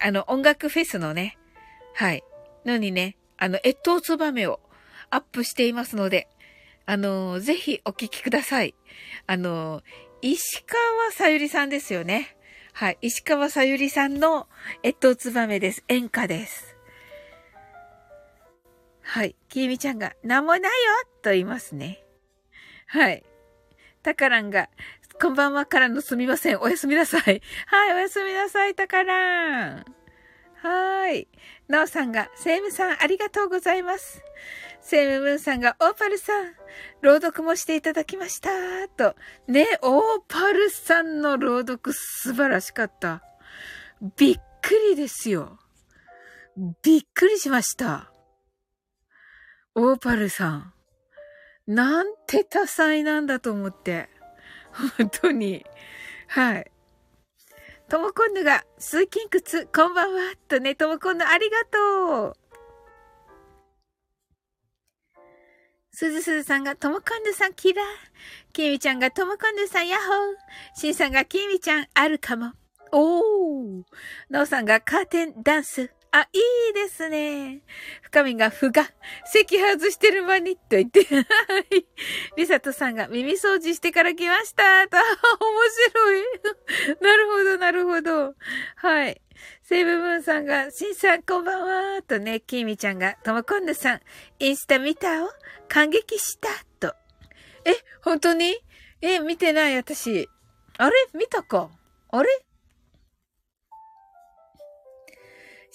[0.00, 1.38] あの、音楽フェスのね、
[1.94, 2.24] はい、
[2.64, 4.60] のにね、あの、越冬ツバメを
[5.10, 6.28] アップしていますので、
[6.86, 8.74] あの、ぜひお聴きください。
[9.26, 9.82] あの、
[10.22, 12.36] 石川さゆりさんですよね。
[12.72, 12.98] はい。
[13.00, 14.48] 石川さゆりさんの
[14.84, 15.84] 越冬ツバメです。
[15.88, 16.76] 演歌です。
[19.02, 19.36] はい。
[19.48, 20.68] きみちゃんが、なんもないよ
[21.22, 22.04] と言いますね。
[22.86, 23.22] はい。
[24.02, 24.68] タカランが、
[25.20, 26.60] こんばんはからのすみません。
[26.60, 27.42] おやすみなさい。
[27.66, 29.84] はい、おやすみなさい、たからん。
[30.56, 31.28] はい。
[31.68, 34.22] なおさんが、セイムさん、ありがとうございます。
[34.82, 36.52] セイムムーンさんが、オーパルさん、
[37.00, 38.50] 朗読もしていただきました。
[38.88, 39.16] と。
[39.48, 43.22] ね、オーパルさんの朗読素晴らしかった。
[44.16, 45.58] びっくりですよ。
[46.82, 48.12] びっくりしました。
[49.74, 50.72] オーパルさん。
[51.66, 54.10] なんて多彩なんだと思って。
[54.98, 55.64] 本当に。
[56.28, 56.70] はい。
[57.88, 60.32] ともこんぬが、スーキンクツ、こんばんは。
[60.48, 62.36] とね、ともこんぬありがとう。
[65.92, 67.86] すずすずさんが、ともこんぬさんキラー。
[68.52, 70.80] きみちゃんが、ともこんぬさんヤッホー。
[70.80, 72.52] しんさんが、きみちゃんあるかも。
[72.92, 73.82] おー。
[74.30, 75.90] のうさんが、カーテンダンス。
[76.18, 76.38] あ、い
[76.70, 77.60] いですね。
[78.00, 78.88] 深みがふが、
[79.26, 81.86] 席外してる間に、と言って、はい。
[82.38, 84.88] りさとさんが耳掃除してから来ました。
[84.88, 85.04] と、 面
[85.90, 86.24] 白い。
[87.04, 88.34] なるほど、なるほど。
[88.76, 89.20] はい。
[89.62, 92.02] セイブムーンさんが、シンさんこんばんは。
[92.02, 94.00] とね、キーミちゃんが、ともこんぬさん、
[94.38, 95.28] インスタ見たを
[95.68, 96.48] 感激した。
[96.80, 96.94] と。
[97.66, 98.56] え、本当に？
[99.02, 100.30] え、見てない、私。
[100.78, 100.96] あれ？
[101.12, 101.68] 見たか？
[102.08, 102.45] あれ？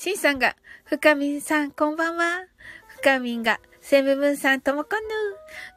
[0.03, 2.47] シンさんが、深みんさん、こんばんは。
[2.87, 5.13] 深みんが、セムムーンさん、ともこんぬ。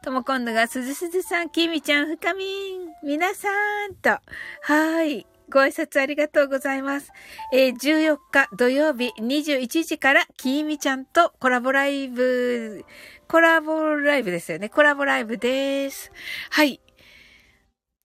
[0.03, 2.43] ともこんぬが、すずすずさん、きみちゃん、深み
[2.75, 2.87] ん。
[3.03, 3.49] 皆さ
[3.87, 4.09] ん、と。
[4.09, 5.27] はーい。
[5.51, 7.11] ご挨拶ありがとうございます。
[7.53, 12.83] えー、14日土曜日21時から、きみちゃんとコラボライブ、
[13.27, 14.69] コラボライブですよね。
[14.69, 16.11] コラボライブです。
[16.49, 16.81] はい。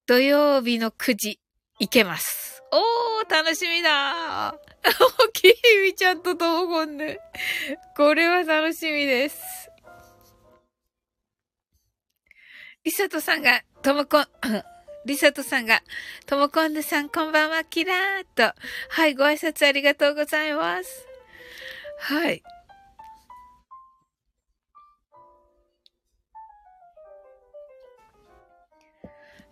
[0.05, 1.41] 土曜日の9時、
[1.79, 2.63] いけます。
[2.73, 5.33] おー、楽しみだー。
[5.33, 5.55] きひ
[5.85, 7.19] みちゃんとともこんぬ。
[7.97, 9.71] これは楽しみです。
[12.85, 14.27] リサトさんが、ともこん、
[15.05, 15.83] リサトさんが、
[16.27, 18.55] ともこんぬさんこんばんは、キラーと。
[18.89, 21.07] はい、ご挨拶ありがとうございます。
[21.99, 22.43] はい。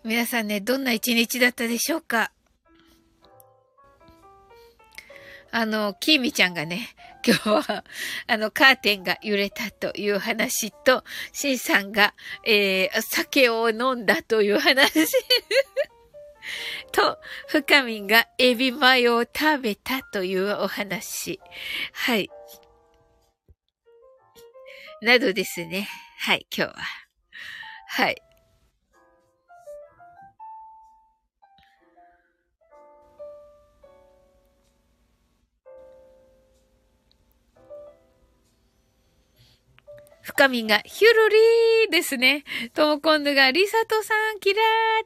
[0.03, 2.31] 皆さんね、どんな一日だったでしょうか？
[5.51, 6.89] あの、キーミちゃんがね、
[7.25, 7.83] 今日は、
[8.27, 12.13] あの、カーテンが揺れたという話と、シンさんが、
[12.45, 15.07] えー、酒を飲んだという話
[16.91, 21.39] と、深みんがエビマヨを食べたというお話。
[21.93, 22.29] はい。
[25.01, 25.87] などですね。
[26.19, 26.75] はい、今日は。
[27.87, 28.21] はい。
[40.29, 42.43] 深みがヒュルリーですね。
[42.75, 44.61] ともこんぬがリサトさん、キラ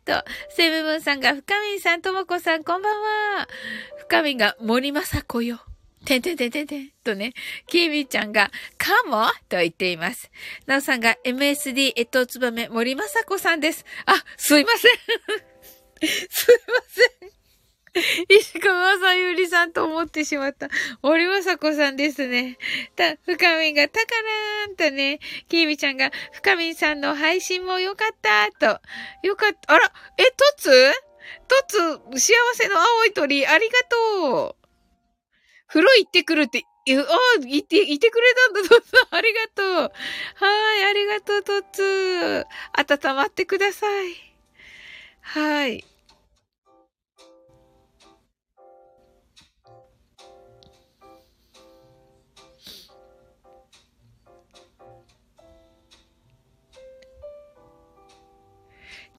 [0.05, 3.01] ーと、セブブンさんが深みさん、ともこさん、こんばん
[3.39, 3.47] は。
[3.99, 5.61] 深みが森まさこよ。
[6.03, 6.91] てんてんてんてんてん。
[7.05, 7.32] とね、
[7.67, 10.30] キーミちゃんが、かもと言っています。
[10.67, 13.86] なおさんが MSD えっとつばめ森まさこさんです。
[14.05, 14.91] あ、すいません。
[16.30, 17.33] すいません。
[18.28, 20.70] 石川さゆりさんと思ってしまった。
[21.04, 22.58] 森まさこさんですね。
[22.96, 24.08] た、深みんが、たか
[24.68, 28.82] らーんとね、きーみちゃんが、深みんさんの配信もよかったと。
[29.22, 29.74] よかった。
[29.74, 30.91] あら、え、とつ
[31.48, 34.64] とつ、幸せの青い鳥、ありがとう。
[35.68, 38.91] 風呂行ってくるって、ああ、いて、いてくれたんだ、とつ。
[39.12, 39.91] ありがとう。
[40.36, 42.46] はい、ありがとう、とつ。
[42.74, 44.16] 温まってください。
[45.22, 45.93] はい。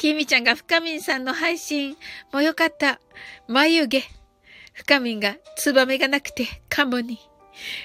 [0.05, 1.97] きみちゃんが深みんさんの配信
[2.31, 3.01] もよかった。
[3.49, 4.03] 眉毛。
[4.75, 7.19] 深みんがツバメがなくてカモに。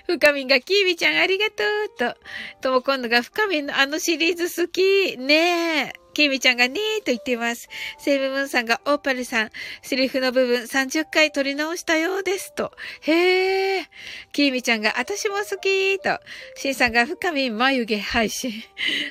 [0.05, 2.19] 深みんがきみちゃんありがとうと。
[2.59, 5.17] とも今度が深みんのあのシリーズ好き。
[5.17, 5.93] ねえ。
[6.13, 7.69] きみちゃんがねーと言っています。
[7.99, 9.49] セイブムーンさんがオーパルさん、
[9.81, 12.73] セリフの部分30回撮り直したようですと。
[12.99, 13.89] へえ。
[14.33, 16.19] きみちゃんが私も好きと。
[16.57, 18.51] シンさんが深みん眉毛配信。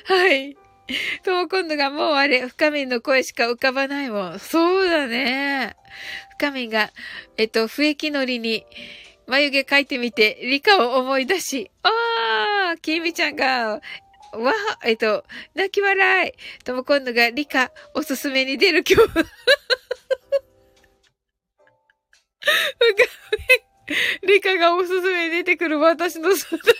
[0.05, 0.58] はい。
[1.23, 4.39] とも今度がもうあれ、深みの声しか浮かばないもん。
[4.39, 5.75] そうだね。
[6.37, 6.91] 深みが、
[7.37, 8.65] えっと、笛木のりに、
[9.27, 13.81] 眉毛描いてみて、理科を思い出し、あー、きみちゃんが、
[14.31, 15.23] わえっと、
[15.55, 16.33] 泣き笑い。
[16.63, 19.09] とも今度が理科おすすめに出る今日。
[24.21, 26.75] 理科がおすすめに出てくる私の素材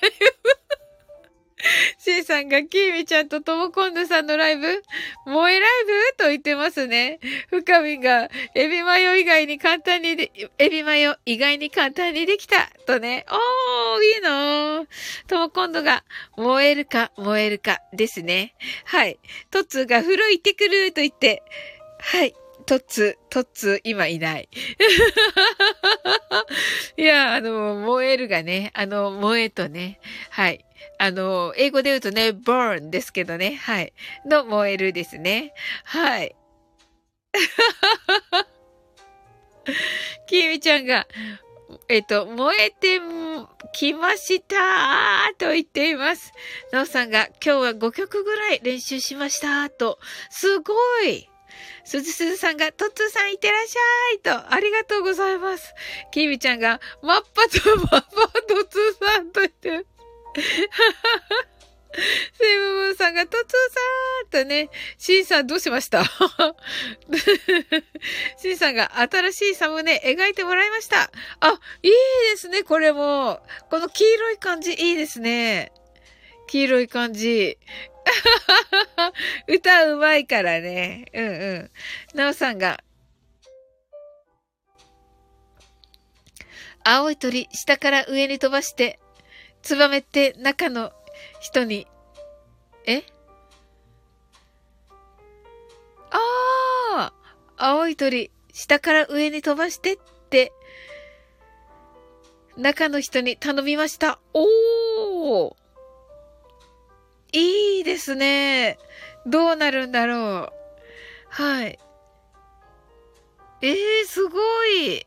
[1.97, 4.81] シンさんがキーミちゃんとトモコンヌさんのライブ？
[5.25, 7.19] 萌えライブと言ってますね。
[7.49, 13.25] 深みが、エビマヨ以外に簡単にで、エビマヨ以外に簡単にできたとね。
[13.29, 14.87] おー、いいの
[15.27, 16.03] トモコンヌが、
[16.37, 18.55] 燃えるか燃えるかですね。
[18.85, 19.19] はい。
[19.51, 21.43] トッツーが風呂行ってくると言って、
[21.99, 22.33] はい。
[22.65, 24.47] トッツ、トッツ、今いない。
[26.97, 29.99] いや、あの、燃えるがね、あの、燃えとね、
[30.29, 30.63] はい。
[30.97, 33.55] あの、英語で言うとね、burn ですけどね。
[33.55, 33.93] はい。
[34.25, 35.53] の燃えるですね。
[35.83, 36.35] はい。
[40.27, 41.07] きみちゃんが、
[41.87, 42.99] えっと、燃えて
[43.73, 46.33] きましたと言っています。
[46.71, 49.99] なおさんが、今日は5曲ぐらい練習しましたと。
[50.29, 50.73] すご
[51.03, 51.29] い
[51.83, 53.79] すずすずさんが、とっつーさんいってらっしゃ
[54.15, 55.73] いと、ありがとうございます。
[56.11, 58.07] きみちゃんが、マッパとマッパと
[58.61, 59.85] っつーさんと言って
[60.35, 60.41] セ
[62.53, 63.45] イムムーンさんが、トツー
[64.31, 66.03] さんとね、シンさんどうしました？
[68.37, 71.11] シンさんが新しいサムネ描いてもらいました。
[71.39, 71.91] あ、いい
[72.31, 73.41] ですね、これも。
[73.69, 75.71] この黄色い感じ、いいですね。
[76.47, 77.57] 黄色い感じ。
[79.47, 81.05] 歌うまいからね。
[81.13, 81.71] うんう
[82.15, 82.17] ん。
[82.17, 82.79] なおさんが、
[86.83, 88.99] 青い鳥、下から上に飛ばして、
[89.61, 90.91] ツバメって中の
[91.39, 91.87] 人に、
[92.85, 93.03] え？
[96.11, 96.17] あ
[96.95, 97.13] あ
[97.57, 99.97] 青い鳥、下から上に飛ばしてっ
[100.29, 100.51] て、
[102.57, 104.19] 中の人に頼みました。
[104.33, 105.55] おー
[107.31, 108.79] いいですね。
[109.27, 110.53] どうなるんだろう。
[111.29, 111.79] はい。
[113.61, 115.05] ええー、すごい。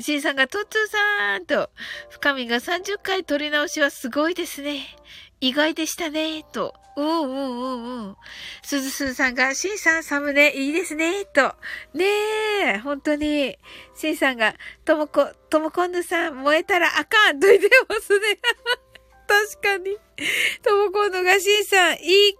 [0.00, 1.70] シンさんがトッツーさんと、
[2.10, 4.82] 深みが30回撮り直しはすごいですね。
[5.40, 6.74] 意外でしたね、と。
[6.96, 8.16] うんうんうんうん。
[8.62, 11.54] すずすずさんが、シンさんサムネいいですね、と。
[11.94, 12.04] ね
[12.74, 13.58] え、本当に。
[13.96, 18.38] シンさんが、ともこ、ともこんぬさん燃えたらあかんと言ってますね。
[19.26, 19.96] 確かに。
[20.62, 22.36] ともこんぬがシンさん、いい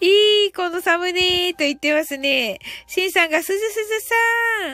[0.00, 2.58] いい、このサムネーと言ってますね。
[2.86, 4.14] シンさんがすずすずさ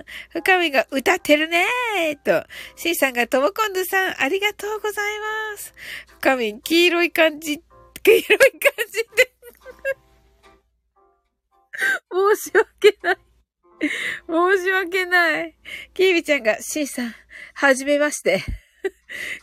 [0.00, 0.04] ん。
[0.42, 2.46] 深みが歌ってるねーと。
[2.76, 5.18] シンさんがともこんどさん、ありがとうござい
[5.52, 5.74] ます。
[6.18, 7.62] 深み、黄色い感じ、黄
[8.04, 8.38] 色い感
[8.90, 9.32] じで
[12.36, 13.16] 申し訳ない。
[14.28, 15.56] 申し訳ない。
[15.94, 17.14] キービちゃんが、シンさん、
[17.54, 18.40] はじめまして。
[18.40, 18.46] す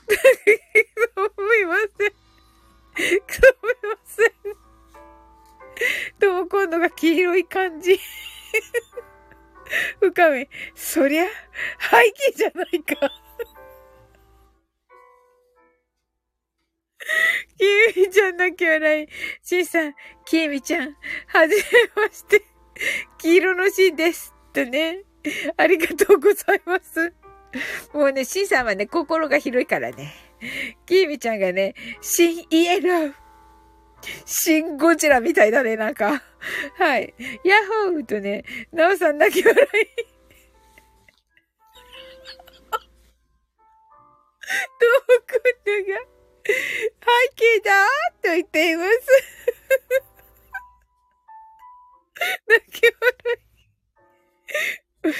[0.08, 2.10] みません。
[3.00, 4.69] すみません。
[6.20, 8.00] とも今度が黄色い感じ。
[10.00, 11.32] 深め、そりゃ、背
[12.12, 13.12] 景じゃないか。
[17.58, 19.08] きみちゃん泣き笑い。
[19.44, 19.94] しんさん、
[20.26, 20.96] きみちゃん、
[21.28, 21.62] はじめ
[21.96, 22.44] まして。
[23.18, 24.34] 黄色のしんです。
[24.54, 25.04] とね。
[25.58, 27.14] ありがとうございます。
[27.94, 30.14] もうね、しんさんはね、心が広いからね。
[30.86, 33.14] きみちゃんがね、新イエロー。
[34.26, 36.22] シンゴジラみたいだね、なんか。
[36.78, 37.14] はい。
[37.44, 39.68] ヤッホーとね、ナオさん泣き笑い。
[44.50, 45.36] トーク
[45.84, 46.00] ンが、
[46.46, 46.54] 背
[47.36, 48.90] 景だーと言っています。
[52.48, 52.94] 泣き笑
[53.36, 53.50] い。
[55.02, 55.14] 申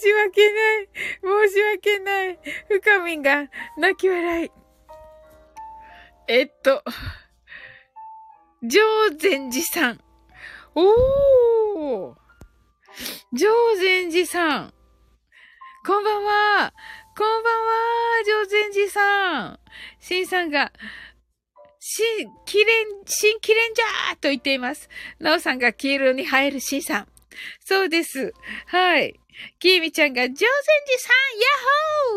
[0.00, 0.88] し訳ない。
[1.22, 2.38] 申し訳ない。
[2.68, 4.50] 深みが泣き笑い。
[6.28, 6.82] えっと、
[8.66, 8.80] 上
[9.18, 10.00] 禅寺さん。
[10.74, 12.14] おー
[13.34, 14.74] 上禅寺さん。
[15.86, 16.72] こんばんは。
[17.14, 17.72] こんばんは。
[18.26, 19.60] 上禅寺さん。
[20.00, 20.72] しんさんが、
[21.78, 22.06] 新、
[22.46, 24.88] キレン、新キレンジャーと言っています。
[25.18, 27.08] なおさんが黄色に映えるしんさん。
[27.66, 28.32] そうです。
[28.68, 29.20] はい。
[29.58, 30.48] きーみちゃんが、上禅寺
[31.00, 31.10] さ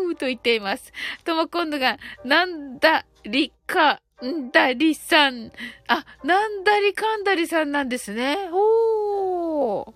[0.00, 0.94] ヤッホーと言っています。
[1.24, 5.52] とも今度が、なんだりっか、んだりさん。
[5.86, 8.36] あ、なんだりかんだりさんなんですね。
[8.52, 9.92] おー。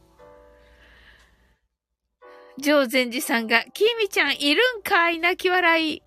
[2.59, 6.03] 上禅寺さんが、きーみちゃんいるんかい泣き笑い。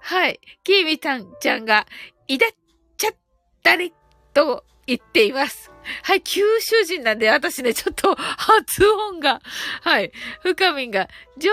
[0.00, 0.40] はい。
[0.64, 1.86] きーみたんちゃんが、
[2.26, 2.50] いだっ
[2.96, 3.14] ちゃっ
[3.62, 3.92] たり
[4.34, 5.70] と言っています。
[6.02, 9.40] はい、九州人なんで、私ね、ちょっと発音が。
[9.82, 10.10] はい。
[10.42, 11.08] 深みんが、
[11.38, 11.50] 上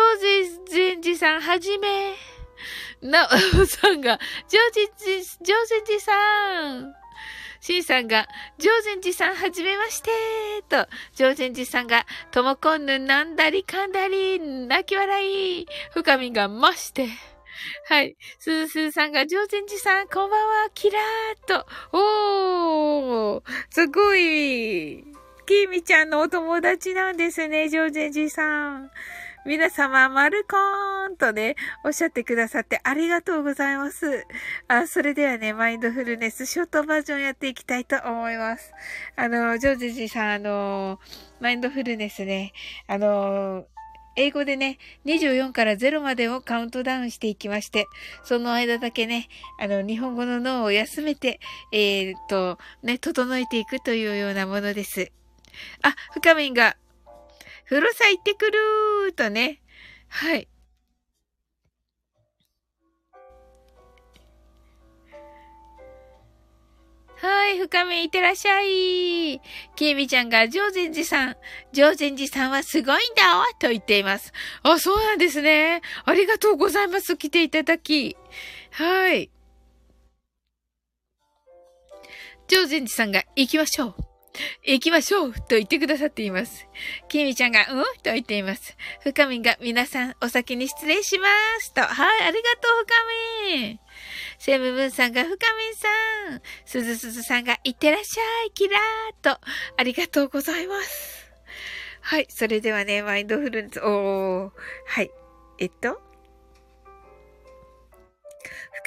[0.65, 2.15] 禅寺さんはじめ。
[3.01, 3.27] な
[3.61, 6.93] おさんが、上禅寺、上禅寺さん。
[7.59, 8.27] シンさんが、
[8.59, 10.09] 上禅寺さんはじめまして
[10.69, 15.67] と、上禅寺さんが、ともこんぬなんだりかんだり、泣き笑い。
[15.91, 17.07] 深みがまして。
[17.89, 18.15] はい。
[18.39, 21.65] すずすずさんが、上禅寺さん、こんばんは、キラーと。
[21.91, 25.03] おー、すごい。
[25.47, 28.91] きみちゃんのお友達なんですね、上禅寺さん。
[29.47, 34.27] 皆様、マルコーンとね、おっしゃってくださってありがとうございます。
[34.67, 38.73] あ、それではね、マインドフルネスショートバージョンやっていきたいと思います。
[39.15, 40.99] あの、ジョージジさん、あの、
[41.39, 42.51] マインドフルネスね、
[42.87, 43.65] あの、
[44.17, 47.87] 英語でね、24から0までをカウントダウンしていきまして、
[48.25, 49.29] その間だけね、
[49.61, 51.39] あの、日本語の脳を休めて、
[51.71, 55.09] えー、っと、ね、整えていくというようなものです。
[55.83, 56.75] あ、深みんが、
[57.69, 59.61] 風呂さ行ってくるーとね。
[60.07, 60.47] はい。
[67.19, 69.41] はい、深めいってらっしゃい。
[69.75, 71.35] きみちゃんが、上禅寺さん、
[71.73, 74.31] 上禅寺さんはすごいんだと言っています。
[74.61, 75.81] あ、そうなんですね。
[76.05, 77.17] ありがとうございます。
[77.17, 78.15] 来ていただき。
[78.71, 79.29] はい。
[82.47, 84.06] 上禅寺さんが、行きましょう。
[84.65, 86.67] 行きましょうと言ってくださっています。
[87.07, 87.83] きみちゃんが、うん？
[88.03, 88.75] と言っています。
[89.01, 91.27] 深みが、皆さん、お先に失礼しま
[91.59, 91.81] すと。
[91.81, 91.87] は
[92.21, 92.85] い、ありがとう、
[93.51, 93.79] 深み。
[94.39, 95.87] セムブンさんが、深みんさ
[96.35, 96.41] ん。
[96.65, 99.39] すずすずさんが、いってらっしゃい、キラーと。
[99.77, 101.31] ありがとうございます。
[102.01, 104.51] はい、それではね、マインドフルネス、おー。
[104.85, 105.11] はい。
[105.59, 106.01] えっと、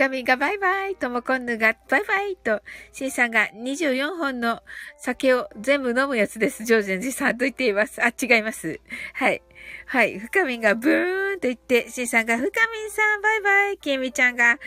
[0.01, 4.63] 深みがバイバイ、ともこんぬがバイバイと、しんさんが24本の
[4.97, 6.65] 酒を全部飲むやつです。
[6.65, 8.01] ジョージェンジさんと言っています？
[8.03, 8.81] あ、違います。
[9.13, 9.43] はい。
[9.85, 10.19] はい。
[10.19, 12.51] 深みがブーンと言って、しんさんが深み
[12.91, 14.59] さんバイバイ、きみちゃんが、はい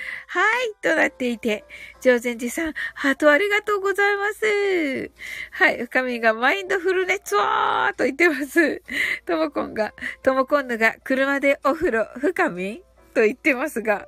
[0.84, 1.66] となっていて、
[2.00, 5.12] ジョージェンジさん、ハートありがとうございます。
[5.50, 5.80] はい。
[5.80, 8.84] 深みがマインドフルネッツワーと言ってます。
[9.26, 12.84] ともこんが、ともこんぬが車でお風呂、深み
[13.16, 14.08] と言ってますが、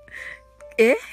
[0.77, 0.97] え？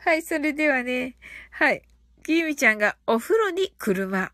[0.00, 1.16] はい、それではね、
[1.50, 1.82] はい。
[2.24, 4.32] きみちゃんがお風呂に車。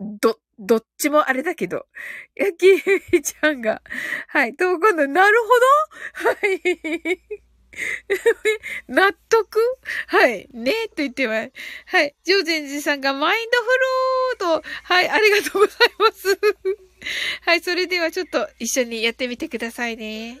[0.00, 1.86] ど、どっちもあれだけど。
[2.38, 2.66] いや、き
[3.12, 3.82] みちゃんが、
[4.28, 4.56] はい。
[4.56, 5.48] と、今度、なるほ
[6.24, 6.30] ど？
[6.30, 6.60] はい。
[8.88, 9.60] 納得？
[10.06, 10.48] はい。
[10.52, 11.52] ねえと言ってます。
[11.86, 12.16] はい。
[12.24, 15.08] ジョーゼンジさんがマインドフルーと、はい。
[15.08, 16.38] ありがとうございます。
[17.42, 17.60] はい。
[17.60, 20.40] それではちょっと一緒にやってみてくださいね。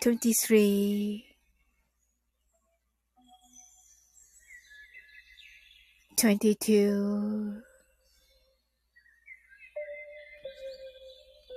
[0.00, 1.24] 23
[6.16, 7.62] 22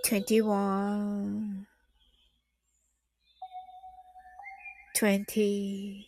[0.03, 1.65] 21
[4.93, 6.07] 20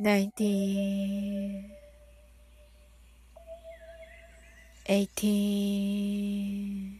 [0.00, 1.70] 19
[4.88, 6.99] 18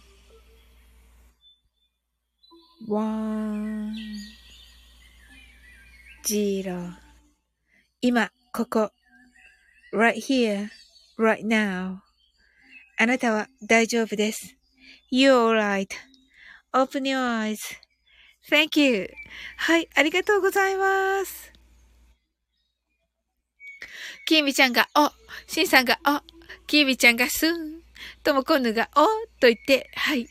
[2.91, 3.93] 4 3
[6.27, 6.93] 2 1 0
[8.01, 8.91] 今、ここ。
[9.93, 10.67] right here,
[11.17, 11.99] right now.
[12.97, 14.57] あなたは大丈夫です。
[15.09, 15.87] You're
[16.73, 17.55] alright.Open your
[18.49, 19.09] eyes.Thank you.
[19.55, 21.53] はい、ありがとうございます。
[24.27, 25.11] きみちゃんが、お、
[25.47, 26.19] しんさんが、お、
[26.67, 27.83] きみちゃんが、すん、
[28.21, 29.05] ともこんぬが、お、
[29.39, 30.27] と言って、はい。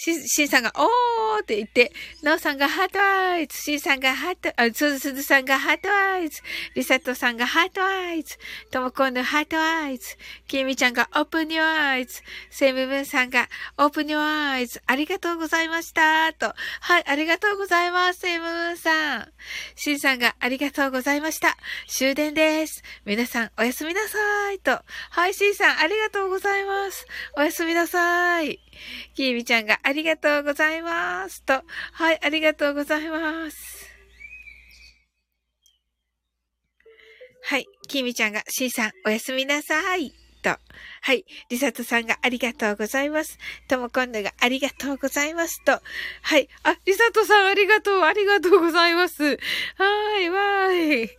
[0.00, 1.92] し、しんさんが、おーって言って、
[2.22, 6.40] なおさんが heart eyes、しんさんがハート、あ、すずすずさんが heart eyes、
[6.74, 8.38] りさとさんが heart eyes、
[8.70, 10.16] ともこんぬ heart eyes、
[10.48, 16.54] きみちゃんが open your eyes、セムブンさんが open your eyes、ありがとうございました、と。
[16.80, 19.28] はい、ありがとうございます、セムブンさん。
[19.76, 21.58] しんさんがありがとうございました。
[21.86, 22.82] 終電です。
[23.04, 24.82] 皆さんおやすみなさい、と。
[25.10, 27.06] はい、しんさんありがとうございます。
[27.36, 28.60] おやすみなさい。
[29.14, 31.42] きみちゃんがありがとうございます。
[31.44, 31.62] と。
[31.92, 33.90] はい、ありがとうございます。
[37.42, 37.66] はい。
[37.88, 40.19] きみちゃんが、しーさん、おやすみなさい。
[40.40, 40.50] と。
[41.02, 41.24] はい。
[41.48, 43.38] りさとさんがありがとうございます。
[43.68, 45.64] ともこんぬがありがとうございます。
[45.64, 45.72] と。
[46.22, 46.48] はい。
[46.62, 49.22] あ、りさとさんありがとう、ありがとうございます。
[49.24, 51.10] はーい、わーい。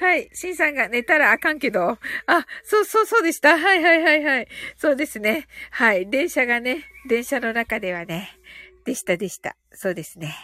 [0.00, 0.30] はい。
[0.32, 1.98] しんさんが寝たらあかんけど。
[2.26, 3.58] あ、そうそうそうでした。
[3.58, 4.48] はいはいはいはい。
[4.76, 5.46] そうですね。
[5.70, 6.08] はい。
[6.08, 8.36] 電車がね、電車の中ではね、
[8.84, 9.56] でしたでした。
[9.72, 10.34] そうですね。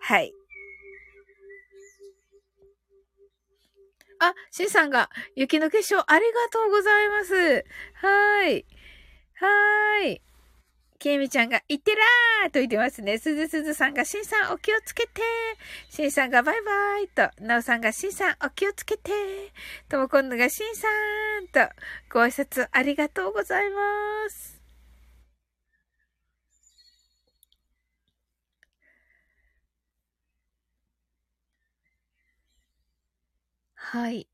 [0.00, 0.32] はい。
[4.22, 7.64] あ、しんさんが、雪の結晶ありがとうございます。
[7.94, 8.64] はい。
[9.34, 10.22] はい。
[11.00, 13.18] けいみちゃんが、いってらーと言ってますね。
[13.18, 15.22] すずすずさんが、しんさんお気をつけて
[15.90, 19.10] しんさんが、バイバイと、なおさんが、しんさんお気をつけて
[19.88, 20.86] ともこんぬが、しんさ
[21.40, 21.74] んと、
[22.08, 24.51] ご挨拶ありがとうございます。
[33.92, 34.26] はい。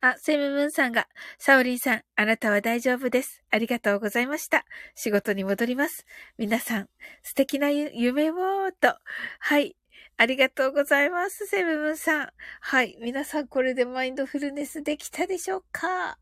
[0.00, 1.06] あ、セムムーンさんが、
[1.38, 3.44] サオリンさん、あなたは大丈夫です。
[3.52, 4.64] ありがとうございました。
[4.96, 6.04] 仕事に戻ります。
[6.36, 6.88] 皆さん、
[7.22, 8.34] 素敵な夢を、
[8.72, 8.98] と。
[9.38, 9.76] はい。
[10.16, 12.32] ありがとうございます、セムムーンさん。
[12.60, 12.98] はい。
[13.00, 16.18] 皆さん、これでマインドフルネスできたでしょうか？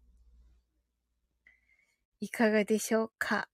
[2.21, 3.49] いかがでしょうか？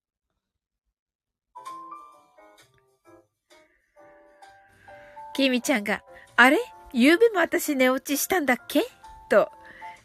[5.33, 6.03] きみちゃんが、
[6.35, 6.59] あれ？
[6.93, 8.85] 夕べも私寝落ちしたんだっけ？
[9.29, 9.51] と。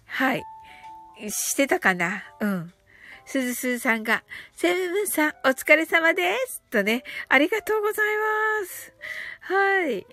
[0.06, 0.44] はい。
[1.30, 2.24] してたかな？
[2.40, 2.74] うん。
[3.26, 4.24] すずすずさんが、
[4.54, 6.62] セブブンさん、お疲れ様です。
[6.70, 8.06] とね、ありがとうござい
[8.62, 8.94] ます。
[9.42, 10.06] はい。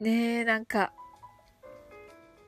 [0.00, 0.92] ねえ、なんか、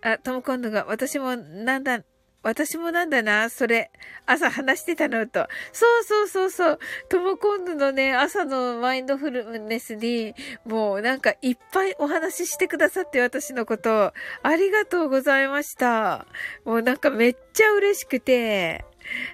[0.01, 2.01] あ、トムコンドが、私もなんだ、
[2.43, 3.91] 私もなんだな、それ。
[4.24, 5.49] 朝話してたのと。
[5.72, 6.78] そうそうそうそう。
[7.09, 10.34] トモコンヌのね、朝のマインドフルネスに、
[10.64, 14.12] もうなんかいっぱいお話ししてくださって私のこと。
[14.43, 16.26] ありがとうございました。
[16.64, 18.84] もうなんかめっちゃ嬉しくて。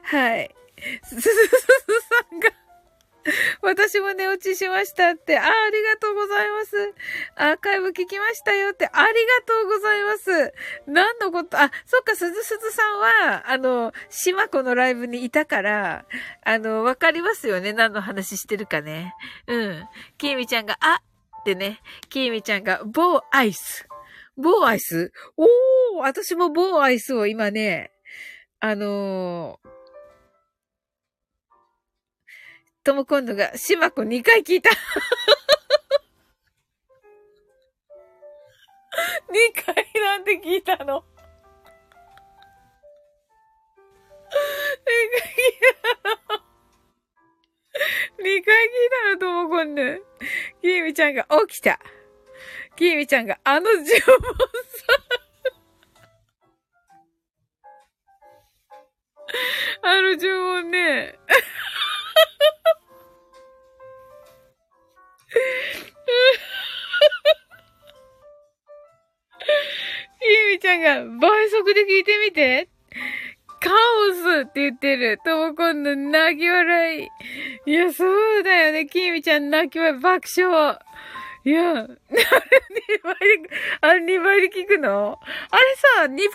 [0.02, 0.54] はい。
[1.02, 1.30] すすすす
[2.30, 2.50] さんが
[3.62, 5.38] 私も寝落ちしましたって。
[5.38, 6.94] あ、ありがとうございます。
[7.36, 8.88] アーカイブ聞きましたよって。
[8.92, 10.54] ありがとうございます。
[10.86, 16.06] 何のこと、あ、そっか、すずすずさんは、あの、しまこのライブにいたから、
[16.44, 17.72] あの、わかりますよね。
[17.72, 19.14] 何の話してるかね。
[19.46, 19.84] うん。
[20.18, 21.00] きーみちゃんが、あ
[21.40, 21.80] ってね。
[22.08, 23.86] きーみちゃんが、棒アイス。
[24.36, 25.12] 棒アイス？
[25.36, 25.48] おー
[26.00, 27.92] 私も棒アイスを今ね、
[28.60, 29.73] あのー
[32.84, 34.68] とも今度が、しまこ2回聞いた。
[39.34, 41.04] 2回なんで聞いたの ?2
[45.12, 46.44] 回聞いたの
[48.18, 50.02] ?2 回聞いたのともこんぬ。
[50.60, 51.80] きーみちゃんが起きた。
[52.76, 53.94] きーみちゃんがあの呪文さ。
[59.82, 61.18] あの呪文ね。
[70.26, 72.68] ゆみちゃんが倍速で聞いてみて。
[73.60, 75.18] カオスって言ってる。
[75.24, 77.08] ともこんの泣き笑い。
[77.66, 78.86] いや、そうだよね。
[78.86, 80.78] きみちゃん泣き笑い爆笑。
[81.46, 85.18] いや、2倍で、あれ2倍で聞くの？
[85.50, 86.30] あれさ、2倍で聞い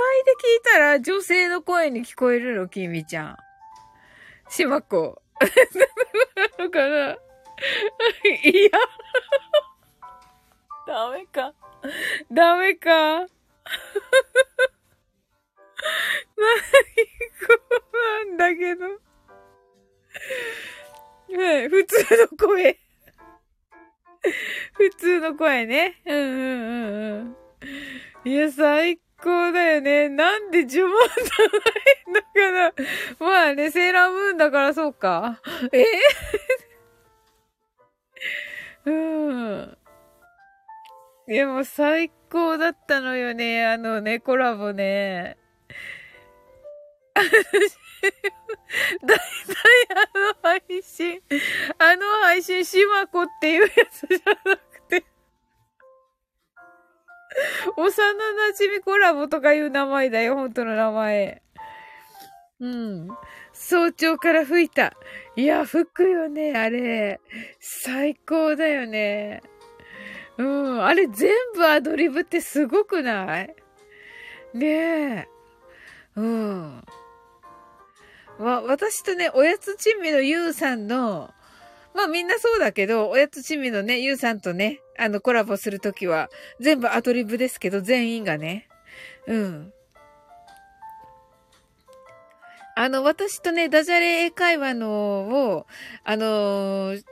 [0.74, 2.68] たら女性の声に聞こえるの？
[2.68, 3.38] きみちゃん。
[4.50, 5.22] しまっこ。
[6.60, 7.18] なのかな？
[8.44, 8.70] いや。
[10.88, 11.54] ダメか。
[12.32, 12.90] ダメか。
[12.90, 13.28] 何
[17.48, 17.58] こ
[18.28, 18.86] なんだけど。
[21.38, 22.80] はい、普通の声。
[24.74, 26.02] 普通の声ね。
[26.06, 27.36] うんうんうん
[28.26, 28.30] うん。
[28.30, 30.10] いや、最高だよね。
[30.10, 32.84] なんで呪文じゃないのか
[33.20, 33.26] な。
[33.26, 35.40] まあね、セーラームーンだからそうか。
[35.72, 35.86] え？
[38.86, 39.78] うん。
[41.28, 43.66] いや、もう最高だったのよね。
[43.66, 45.38] あのね、コラボね。
[47.16, 47.30] だい
[49.02, 49.20] たい
[49.92, 51.22] あの配信、
[51.78, 55.06] あの配信、しまこっていうやつじゃなくて、
[57.78, 61.42] 幼馴染コラボとかいう名前だよ、本当の名前。
[62.60, 63.10] うん。
[63.62, 64.94] 早朝から吹いた。
[65.36, 67.20] いや、吹くよね、あれ。
[67.60, 69.44] 最高だよね。
[70.38, 73.56] うん、あれ全部アドリブってすごくない？
[74.54, 75.28] ねえ。
[76.16, 76.84] うん。
[78.40, 81.30] ま、私とね、おやつ珍味のゆうさんの、
[81.94, 86.30] まあみんなそうだけど、おやつ珍味のね、ゆうさんとね、あのコラボするときは、
[86.62, 88.70] 全部アドリブですけど、全員がね。
[89.28, 89.74] うん。
[92.80, 95.68] あの、私とね、ダジャレ英会話のを、
[96.06, 97.04] あのー、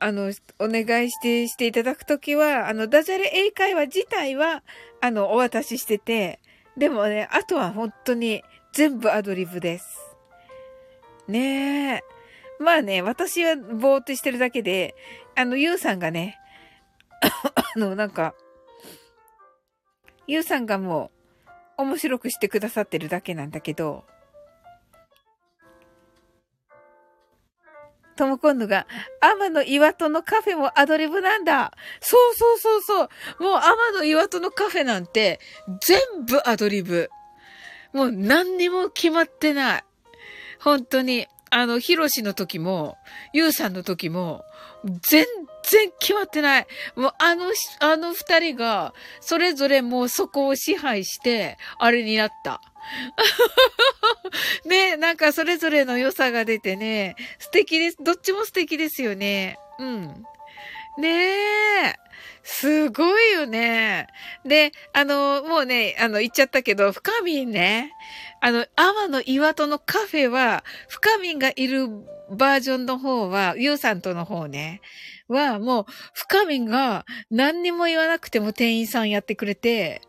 [0.00, 4.62] あの、お願いして、していただくときは、あの、ダジャレ英会話自体は、
[5.00, 6.40] あの、お渡ししてて、
[6.76, 8.42] でもね、あとは本当に
[8.74, 9.86] 全部アドリブです。
[11.26, 12.04] ねえ。
[12.60, 14.94] まあね、私はぼーっとしてるだけで、
[15.36, 16.38] あの、ゆうさんがね、
[17.22, 18.34] あの、なんか、
[20.26, 21.10] ゆうさんがも
[21.78, 24.04] う、面白くしてくださってるだけなんだけど、
[28.18, 28.86] とも今度が、
[29.20, 31.72] 天の岩戸のカフェもアドリブなんだ。
[32.00, 33.42] そうそうそうそう。
[33.42, 35.38] もう天の岩戸のカフェなんて、
[35.86, 37.10] 全部アドリブ。
[37.92, 39.84] もう何にも決まってない。
[40.58, 41.28] 本当に。
[41.50, 42.98] あの、ヒロシの時も、
[43.32, 44.44] ユウさんの時も、
[44.84, 45.24] 全
[45.70, 46.66] 然決まってない。
[46.94, 52.60] もうあの、あの二人が、それぞれもうそこを支配して、あれになった。
[54.66, 57.96] ね、なんかそれぞれの良さが出てね、素敵です。
[58.00, 59.58] どっちも素敵ですよね。
[59.78, 60.24] うん。
[60.98, 62.08] ねえ。
[62.42, 64.08] すごいよね。
[64.44, 67.92] で、あの、もうね、あの、言っちゃったけど、深みね。
[68.40, 71.88] あの、天の岩戸のカフェは、深みがいる
[72.30, 74.80] バージョンの方は、ゆうさんとの方ね。
[75.28, 80.00] は、もう、深みが何にも言わなくても店員さんやってくれて、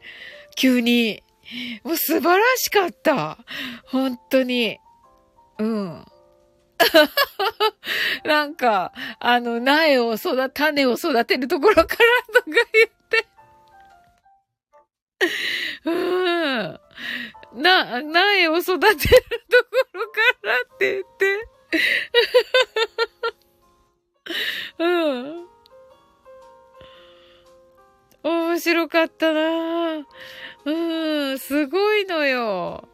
[0.56, 1.24] 急に。
[1.84, 3.38] もう素晴らしかった。
[3.86, 4.78] 本当に。
[5.58, 6.06] うん。
[8.24, 13.28] なんか、あの、苗を育、種を育てるところからとか言って。
[15.86, 17.62] うん。
[17.62, 21.50] な、苗を育てるところからって言って。
[24.80, 25.50] うん。
[28.22, 30.06] 面白かったなぁ
[30.66, 30.72] う
[31.34, 32.88] ん、すごいのよ。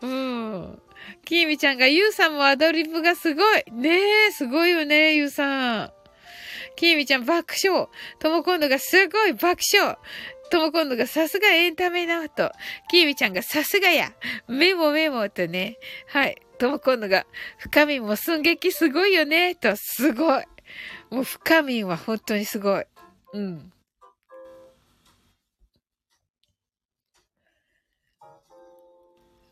[0.00, 0.82] うん。
[1.24, 3.64] きーみちゃんが、ゆうさんもアドリブがすごい。
[3.72, 5.92] ねえ、すごいよね、ゆうさん。
[6.76, 7.88] きーみちゃん爆笑。
[8.18, 9.98] ともこんのがすごい爆笑。
[10.50, 12.52] ともこんのがさすがエンタメなと。
[12.90, 14.12] きーみちゃんがさすがや。
[14.48, 15.78] メモメモとね。
[16.06, 16.36] はい。
[16.58, 17.26] ともこんのが、
[17.58, 19.74] 深みも寸劇すごいよね、と。
[19.76, 20.44] すごい。
[21.10, 22.84] もう深みは本当にすごい。
[23.34, 23.72] うん。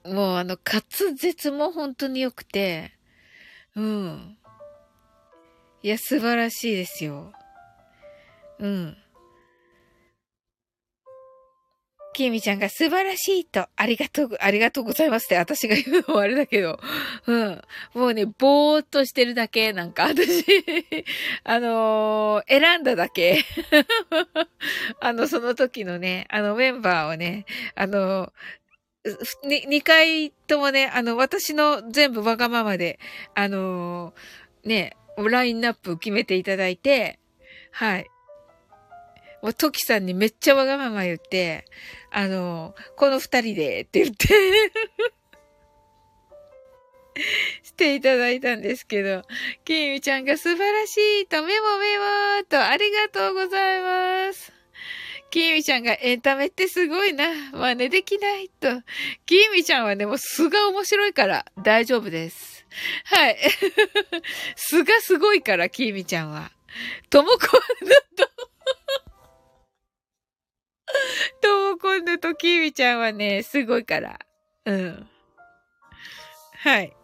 [0.09, 0.83] もうあの滑
[1.17, 2.93] 舌も本当に良くて、
[3.75, 4.39] うん。
[5.83, 7.33] いや、素晴らしいですよ。
[8.59, 8.97] うん。
[12.17, 16.81] きみちゃんが素晴らしいと、ありがとう、ありがとうございますって私が言うのもあれだけど、
[17.27, 17.63] うん。
[17.93, 20.45] もうね、ぼーっとしてるだけ、なんか私
[21.45, 23.45] あのー、選んだだけ
[25.01, 27.45] あの、その時のね、あのメンバーをね、
[27.75, 28.31] あのー、
[29.45, 32.99] 2回ともね、あの、私の全部わがままで、
[33.35, 37.19] あのー、ね、ラインナップ決めていただいて、
[37.71, 38.11] はい。
[39.43, 41.67] もう、トキさんにめっちゃわがまま言って、
[42.11, 44.27] あのー、この二人でって言って
[47.63, 49.23] していただいたんですけど、
[49.65, 51.99] きみちゃんが素晴らしいと、メモメ
[52.39, 54.56] モと、ありがとうございます。
[55.37, 57.27] キーミちゃんがエンタメってすごいな。
[57.53, 58.69] 真似できないと。
[59.27, 62.65] キーミちゃんはね、もう素が面白いから大丈夫です。
[63.05, 63.37] はい。
[64.57, 66.53] 素がすごいから、キーミちゃんは。
[67.11, 68.31] ともこんぬと
[71.43, 74.19] ともこんぬとキーミちゃんはね、すごいから。
[74.65, 75.07] うん。
[76.61, 76.97] はい。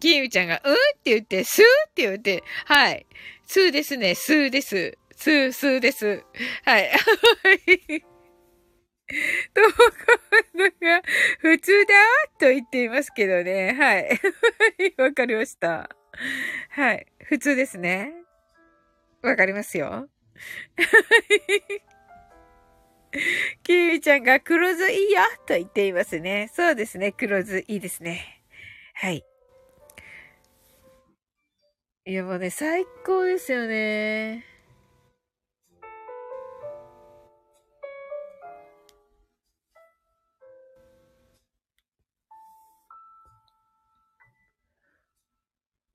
[0.00, 0.74] キーミちゃんが、うん？
[0.74, 1.64] って言って、スー？
[1.88, 3.06] って言って、はい。
[3.46, 4.98] スーですね、スーです。
[5.16, 6.22] スースーです。
[6.64, 6.90] はい。
[9.54, 9.74] ともこ
[10.54, 11.02] のが
[11.38, 11.94] 普通だ
[12.38, 13.72] と言っていますけどね。
[13.72, 14.20] はい。
[15.00, 15.88] わかりました。
[16.70, 17.06] はい。
[17.24, 18.12] 普通ですね。
[19.22, 20.08] わかりますよ。
[23.62, 26.50] キーミちゃんが黒酢いいよと言っていますね。
[26.52, 27.12] そうですね。
[27.12, 28.42] 黒酢いいですね。
[28.94, 29.24] はい。
[32.04, 34.55] いやもうね、最高ですよね。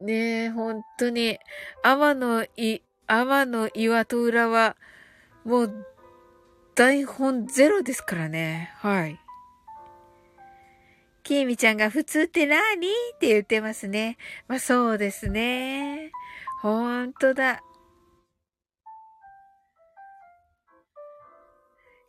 [0.02, 1.39] ねえ、本当に。
[1.84, 4.76] 天のい、天の岩と裏は、
[5.45, 5.86] もう、
[6.76, 8.74] 台本ゼロですからね。
[8.78, 9.20] はい。
[11.24, 12.88] きーみちゃんが普通って何？
[12.88, 14.18] って言ってますね。
[14.47, 16.12] まあそうですね。
[16.62, 17.62] ほんとだ。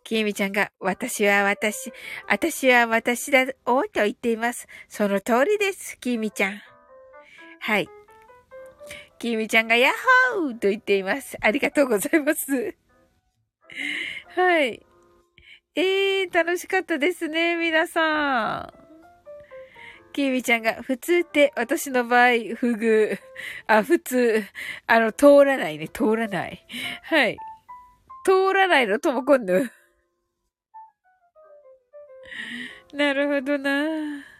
[0.05, 1.93] きーみちゃんが、私は私、
[2.29, 4.67] 私は私だ、おと言っています。
[4.89, 6.72] その通りです、きーみちゃん。
[7.65, 7.89] はい。
[9.21, 9.93] きみちゃんがヤッ
[10.35, 11.37] ホーと言っています。
[11.41, 12.75] ありがとうございます。
[14.35, 14.85] はい。
[15.77, 20.13] えー、楽しかったですね、皆さん。
[20.13, 23.17] きみちゃんが、普通って私の場合、不遇。
[23.69, 24.43] あ、普通。
[24.89, 26.67] あの、通らないね、通らない。
[27.05, 27.39] はい。
[28.25, 29.55] 通らないのとも今度。
[32.93, 34.32] なるほどな。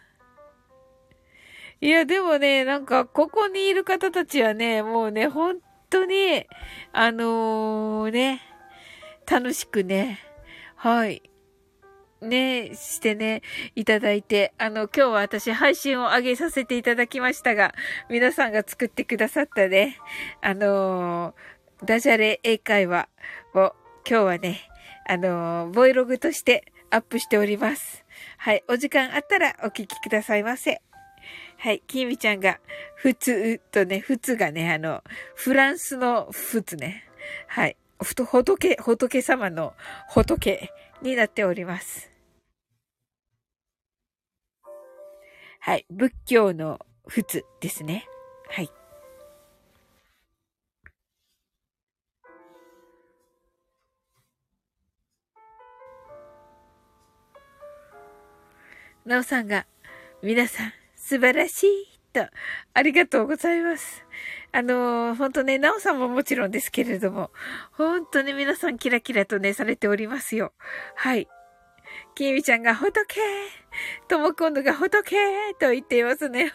[1.83, 5.57] いや、でもね、なんか、ここにいる方たちはね、もうね、本
[5.89, 6.47] 当に、
[6.93, 8.41] あのー、ね、
[9.29, 10.19] 楽しくね、
[10.77, 11.21] はい。
[12.21, 13.41] ね、してね、
[13.75, 17.73] いただいて、あの、今日は私配信を上げさせていただきましたが、
[18.09, 19.97] 皆さんが作ってくださったね、
[20.39, 23.09] あのー、ダジャレ英会話
[23.55, 23.75] を
[24.07, 24.61] 今日はね、
[25.05, 28.05] あのー、ボイログとしてアップしております。
[28.37, 30.81] はい、お時間あったらお聞きくださいませ。
[31.63, 31.81] はい。
[31.87, 32.59] きみちゃんが、
[32.95, 35.01] 普通とね、普通がね、あの、
[35.33, 37.05] フランスの普通ね。
[37.47, 37.77] はい。
[38.03, 39.73] ふと、仏、仏様の
[40.09, 42.11] 仏になっております。
[45.61, 45.85] はい。
[45.89, 48.09] 仏教の普通ですね。
[48.49, 48.69] はい。
[59.05, 59.65] なおさんが、
[60.21, 60.73] 皆さん、
[61.03, 62.25] 素晴らしい、と、
[62.73, 64.05] ありがとうございます。
[64.53, 67.29] あのー、本当ね、なおさんももちろんですけれども、
[67.73, 70.53] 本当に皆さんキラキラとね、されておりますよ。
[70.95, 71.27] はい。
[72.15, 73.19] きみちゃんが仏
[74.07, 75.17] ともこんぬが仏
[75.59, 76.45] と言っていますね。
[76.45, 76.53] はい。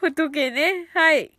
[0.00, 0.88] 仏ね。
[0.94, 1.38] はい。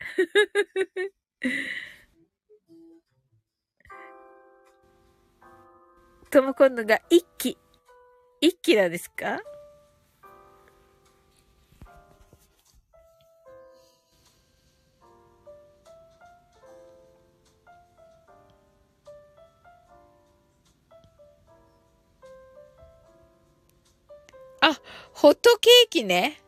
[6.30, 7.56] ともこんぬが一気。
[8.40, 9.40] 一気なんですか？
[24.60, 24.80] あ、
[25.12, 26.40] ホットケーキね。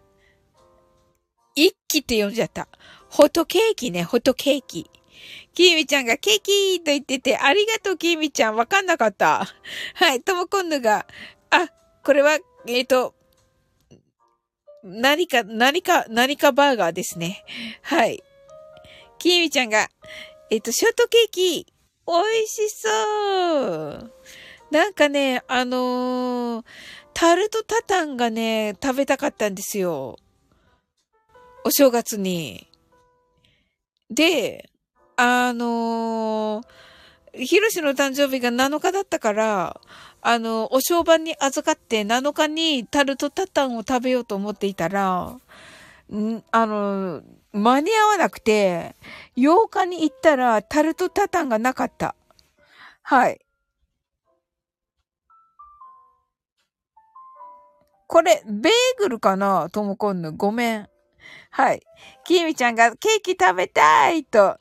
[1.54, 2.68] 一気って呼んじゃった。
[3.08, 4.90] ホットケーキね、ホットケーキ。
[5.54, 8.56] きみちゃんがケーキと言ってて、ありがとう、きみちゃん。
[8.56, 9.46] わかんなかった。
[9.94, 11.06] はい、ともこんぬが、
[11.50, 11.68] あ、
[12.04, 13.14] これは、えっ、ー、と、
[14.82, 17.44] 何か、何か、何かバーガーですね。
[17.82, 18.22] はい。
[19.18, 19.88] きみちゃんが、
[20.50, 21.66] えっ、ー、と、ショートケーキ、
[22.06, 22.88] 美味しそ
[23.90, 24.12] う。
[24.70, 26.64] なんかね、あのー、
[27.12, 30.16] タルトタタンがね、食べたかったんですよ。
[31.64, 32.68] お正月に。
[34.10, 34.70] で、
[35.16, 39.80] あのー、ヒロシの誕生日が7日だったから、
[40.20, 45.36] あの、お正晩に預かって7日にタルトタタンを食べようと思っていたら、
[46.12, 48.94] んあの、間に合わなくて、
[49.36, 52.14] 8日に行ったらタルトタタンがなかった。
[53.02, 53.40] はい。
[58.06, 59.68] これ、ベーグルかな？
[59.70, 60.32] ともこんぬ。
[60.32, 60.88] ごめん。
[61.50, 61.82] はい。
[62.24, 64.58] きみちゃんがケーキ食べたいと。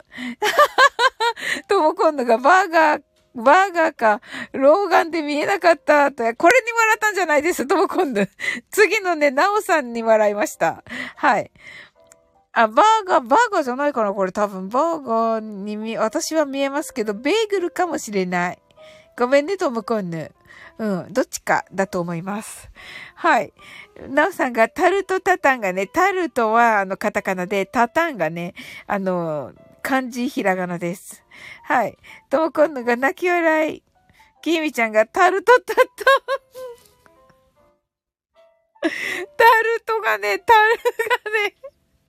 [1.68, 3.04] ともこんぬがバーガー、
[3.36, 4.22] バーガーか、
[4.54, 6.24] 老眼で見えなかったと。
[6.36, 7.68] これに笑ったんじゃないです。
[7.68, 8.30] ともこんぬ。
[8.72, 10.84] 次のね、なおさんに笑いました。
[11.16, 11.52] はい。
[12.54, 18.60] あ、バーガー、バーガーじゃないかなこれ多分、バーガーに見、私は見えますけど、ベーグルかもしれない。
[19.18, 20.32] ごめんね、ともこんぬ。
[20.80, 22.70] うん、どっちかだと思います。
[23.16, 23.52] はい。
[24.10, 28.54] なおさんがタルトタタンがね、タルトはあのカタカナで、タタンがね、
[28.86, 31.24] あの、漢字ひらがなです。
[31.64, 31.98] はい。
[32.30, 33.84] ともこんのが泣き笑い。
[34.42, 35.86] きみちゃんがタルトタタン。
[39.38, 40.78] タルトがね、タル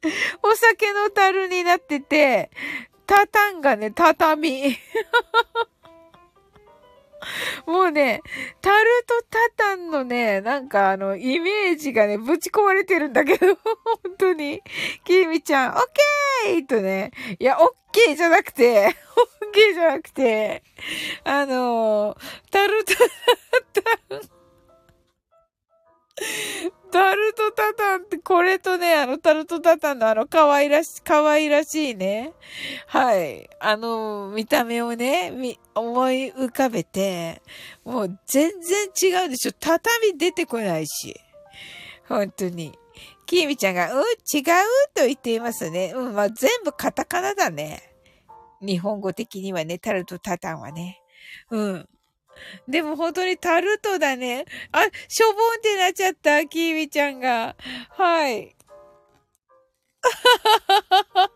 [0.03, 2.51] がね、お酒のタルになってて、
[3.07, 4.79] タタンがね、畳。
[7.67, 8.23] もうね、
[8.61, 13.57] タルトタタンのね、なんかあの、イメージがね、ぶち壊れてるんだけど、
[14.03, 14.63] 本当に。
[15.05, 15.81] キミちゃん、オッ
[16.45, 18.95] ケーとね、いや、オッケーじゃなくて、
[19.45, 20.63] オッケーじゃなくて、
[21.25, 22.17] あの
[22.51, 22.95] タルト
[23.73, 24.38] タタン、
[26.91, 32.33] タルトタタンって、これとね、あの、タルトタタンのあの、可愛らし、可愛らしいね。
[32.87, 33.49] はい。
[33.61, 37.43] あの、見た目をね、み、思い浮かべて、
[37.85, 39.53] もう全然違うでしょ。
[39.59, 41.15] 畳出てこないし。
[42.09, 42.79] 本当に。
[43.27, 44.45] きみちゃんが、うん、違う
[44.95, 45.93] と言っていますね。
[45.95, 47.83] うん、まあ、全部カタカナだね。
[48.61, 51.03] 日本語的にはね、タルトタタンはね。
[51.51, 51.89] うん。
[52.69, 54.45] でも本当にタルトだね。
[54.73, 57.57] あ、しょぼんってなっちゃった、キーミちゃんが。
[57.91, 58.57] はい。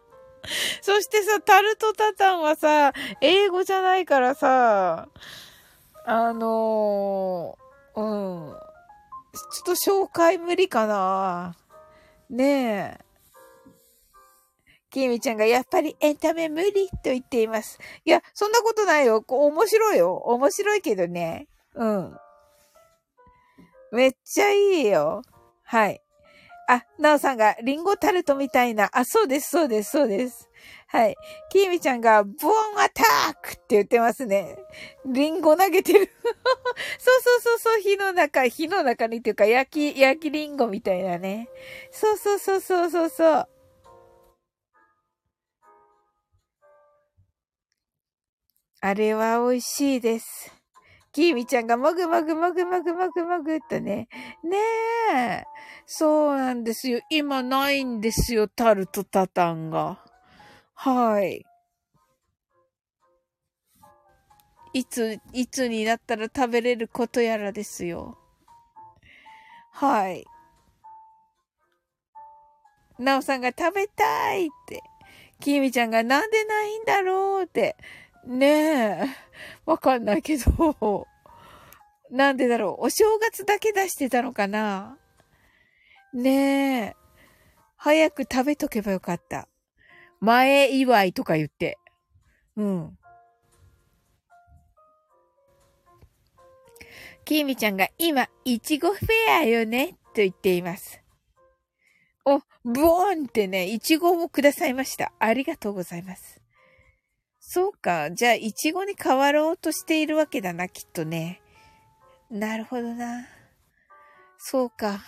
[0.83, 5.09] そしてさ、タルトタタンはさ、英語じゃないからさ、
[6.05, 8.05] あのー、う
[8.51, 8.57] ん。
[9.33, 11.57] ちょっと紹介無理かな。
[12.29, 13.12] ねえ。
[14.93, 17.79] きみちゃんがやっぱりエンタメ無理と言っています。
[18.05, 19.23] いや、そんなことないよ。
[19.23, 20.15] こう面白いよ。
[20.15, 21.49] 面白いけどね。
[21.75, 22.17] うん。
[23.91, 25.23] めっちゃいいよ。
[25.65, 26.03] はい。
[26.69, 28.91] あ、なおさんがリンゴタルトみたいな。
[28.93, 30.49] あ、そうです、そうです、そうです。
[30.87, 31.17] はい。
[31.51, 32.35] きみちゃんが、ボー
[32.77, 34.59] ンアタックって言ってますね。
[35.07, 36.01] リンゴ投げてる。
[36.99, 41.49] そうそうそうそう、火の中、火の中にっていうか、焼き、焼きリンゴみたいなね。
[41.91, 43.49] そうそうそうそうそうそう。
[48.85, 50.53] あれは美味しいです。
[51.13, 54.09] キーミちゃんがもぐもぐもぐもぐもぐもぐっとね。
[54.43, 54.59] ね
[55.15, 55.45] え。
[55.87, 57.01] そうなんですよ。
[57.09, 58.49] 今ないんですよ。
[58.49, 60.05] タルトタタンが。
[60.75, 61.47] はい。
[64.73, 68.19] いつ、いつになったら食べれることやらですよ。
[69.71, 70.25] はい。
[72.99, 74.83] なおさんが食べたいって。
[75.39, 77.77] きみちゃんがなんでないんだろうって。
[78.27, 79.07] ねえ。
[79.67, 81.09] わかんないけど。
[82.11, 82.87] なんでだろう。
[82.87, 84.99] お正月だけ出してたのかな
[86.13, 86.97] ねえ。
[87.77, 89.49] 早く食べとけばよかった。
[90.21, 91.79] 前祝いとか言って。
[92.57, 92.99] うん。
[97.25, 101.01] きみちゃんが今、いちごフェアよね、と言っています。
[102.25, 105.13] お、ブーンってね、いちごをくださいました。
[105.19, 106.42] ありがとうございます。
[107.55, 108.11] そうか。
[108.11, 111.43] じゃあ、いちごに変わろうとしているわけだな、きっとね。
[112.31, 113.27] なるほどな。
[114.39, 115.03] そうか。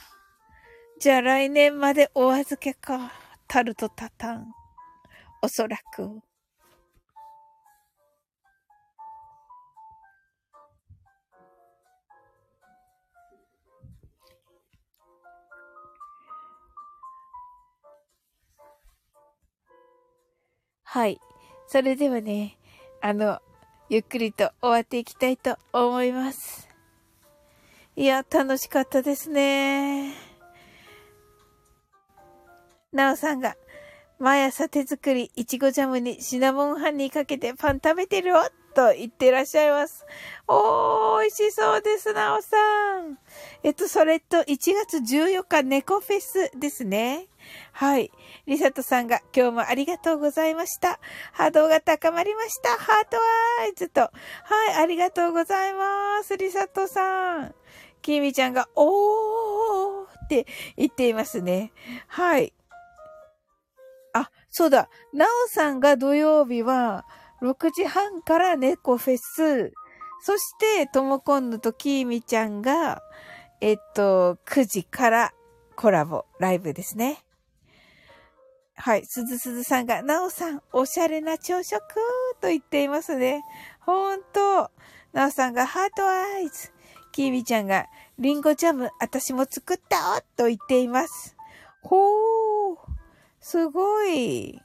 [1.01, 3.13] じゃあ来年までお預けか。
[3.49, 4.53] タルトタタン。
[5.41, 6.21] おそらく。
[20.83, 21.19] はい。
[21.75, 22.57] それではね、
[23.01, 23.41] あの、
[23.89, 26.69] ゆっくりと終わっていきたいと思います。
[27.97, 30.15] いや、楽しかったですね。
[32.93, 33.57] なおさんが、
[34.21, 38.37] 毎朝手作り、いちごジャムにシナモンハニーかけてパン食べてるよ
[38.77, 40.07] と言ってらっしゃいます。
[40.47, 42.57] おー、美味しそうです、なおさ
[43.01, 43.19] ん。
[43.65, 47.27] えっと、それと1月14日猫フェスですね。
[47.73, 48.11] はい。
[48.47, 51.01] リサトさんが今日もありがとうございました。
[51.33, 52.71] 波動が高まりました。
[52.71, 53.17] ハート
[53.63, 54.01] アイズと。
[54.01, 54.11] は
[54.73, 56.37] い、ありがとうございます。
[56.37, 57.55] リサトさん。
[58.03, 60.47] キミちゃんが、おーって
[60.77, 61.73] 言っていますね。
[62.07, 62.53] はい。
[64.13, 64.89] あ、そうだ。
[65.13, 67.07] なおさんが土曜日は、
[67.43, 69.73] 6時半から猫フェス。
[70.21, 73.03] そして、ともこんぬときーみちゃんが、
[73.61, 75.35] えっと、9時から
[75.75, 77.25] コラボ、ライブですね。
[78.77, 79.05] はい。
[79.07, 81.81] すずすずさんが、なおさん、おしゃれな朝食
[82.41, 83.43] と言っていますね。
[83.81, 84.71] ほんと。
[85.13, 86.73] なおさんが、ハートアイズ。
[87.13, 87.87] きーみちゃんが、
[88.19, 91.37] リンゴジャム、私も作ったと言っています。
[91.83, 92.77] ほー。
[93.41, 94.61] すごい。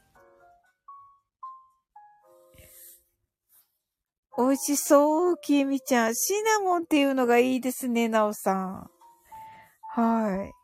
[4.37, 6.15] 美味しそう、きみちゃん。
[6.15, 8.89] シナモンっていうのがいいですね、なおさん。
[9.91, 10.58] はい。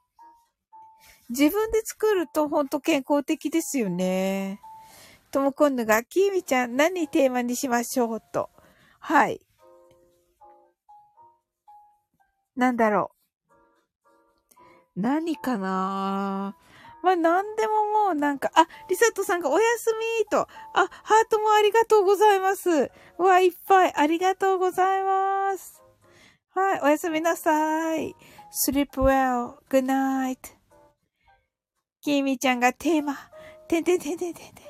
[1.29, 4.59] 自分で作るとほんと健康的ですよね。
[5.31, 8.49] ともこんぬが、きみちゃん何テーマにしましょうと。
[8.99, 9.41] はい。
[12.55, 13.11] なんだろ
[14.95, 15.01] う。
[15.01, 16.55] 何かな？
[17.03, 17.73] まあ、なんでも
[18.07, 20.39] もうなんか、あ、リサットさんがおやすみと。
[20.39, 20.87] あ、ハー
[21.29, 22.89] トもありがとうございます。
[23.19, 25.83] うわ、いっぱいありがとうございます。
[26.51, 28.15] はい、おやすみなさい。
[28.67, 30.54] sleep well, good night.
[32.05, 33.17] きみちゃんがテーマ、
[33.67, 34.65] てんてんてんてんてんてん。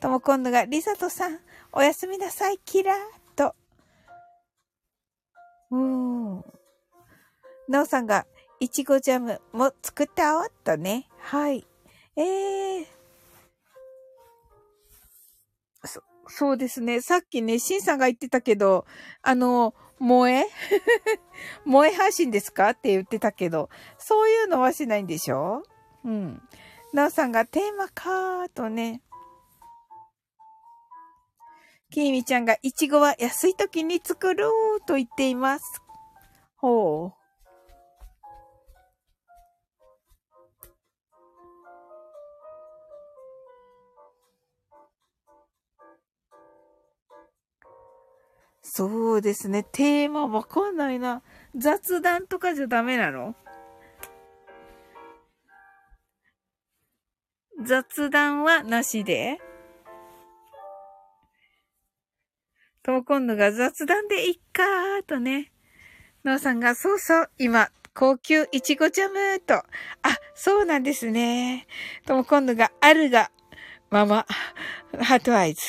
[0.00, 1.38] とも今度が、リサトさん、
[1.72, 2.96] おやすみなさい、キラー
[3.34, 3.54] と。
[5.70, 6.44] うーん。
[7.68, 8.26] なおさんが、
[8.60, 11.08] いちごジャムも作ったおっとね。
[11.20, 11.66] はい。
[12.16, 12.86] ええー。
[15.84, 17.00] そ、そうですね。
[17.00, 18.84] さっきね、シンさんが言ってたけど、
[19.22, 20.44] あの、萌え？
[21.64, 22.70] 萌え配信ですか？
[22.70, 25.62] って言ってたけど、そういうのはしないんでしょ？
[26.04, 26.42] うん。
[26.92, 29.02] なおさんがテーマかーとね。
[31.90, 34.46] きみちゃんがいちごは安い時に作る
[34.86, 35.82] と言っています。
[36.56, 37.22] ほう。
[48.62, 49.66] そうですね。
[49.70, 51.20] テーマわかんないな。
[51.54, 53.34] 雑談とかじゃダメなの？
[57.64, 59.38] 雑談はなしで
[62.82, 65.52] と今度が雑談でいっかーとね。
[66.24, 69.54] のうさんが、そうそう、今、高級いちごジャムと。
[69.54, 69.64] あ、
[70.34, 71.66] そうなんですね。
[72.06, 73.30] とも今度が、あるが、
[73.90, 74.26] ママ、
[75.00, 75.60] ハートアイズ。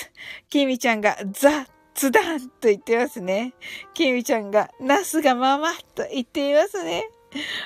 [0.49, 3.53] きみちゃんが、ザ、ツダンと言ってますね。
[3.93, 7.09] きみちゃんが、ナスがママと言っていますね。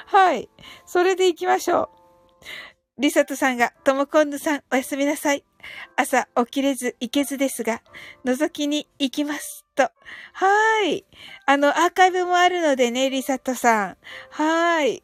[0.07, 0.49] はい。
[0.85, 1.96] それで行きましょう。
[2.99, 5.43] リサトさんが、ともこんぬさん、おやすみなさい。
[5.95, 7.81] 朝起きれず行けずですが、
[8.25, 9.65] 覗きに行きます。
[9.75, 9.91] と。
[10.33, 11.05] はい。
[11.45, 13.97] あの、アーカイブもあるのでね、リサトさん。
[14.31, 15.03] はい。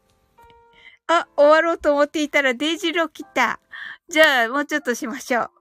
[1.05, 3.59] あ、終わろうと思っていたらデイジロー来た。
[4.09, 5.51] じゃあ、もうちょっとしましょう。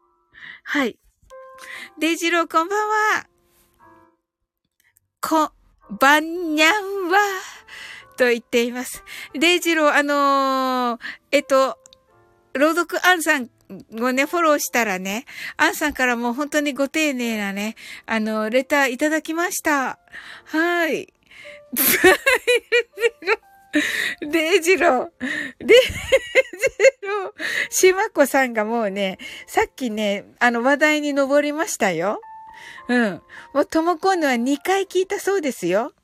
[0.64, 0.98] はい。
[1.98, 3.26] デイジローこんばんは。
[5.20, 5.52] こ、
[6.00, 7.18] ばんにゃんは、
[8.16, 9.04] と言っています。
[9.34, 11.00] デイジロー、あのー、
[11.30, 11.78] えっと、
[12.54, 13.48] 朗読アンさん
[14.00, 15.24] をね、フォローしたらね、
[15.56, 17.76] アンさんからも本当にご丁寧なね、
[18.06, 19.98] あの、レターいただきました。
[20.44, 21.12] はい。
[24.20, 25.10] デイジロー。
[25.58, 25.74] デイジ
[27.02, 27.32] ロー。
[27.70, 29.16] しまこさんがもうね、
[29.46, 32.20] さっきね、あの話題に上りましたよ。
[32.88, 33.22] うん。
[33.54, 35.94] もうともこんのは2回聞いたそうですよ。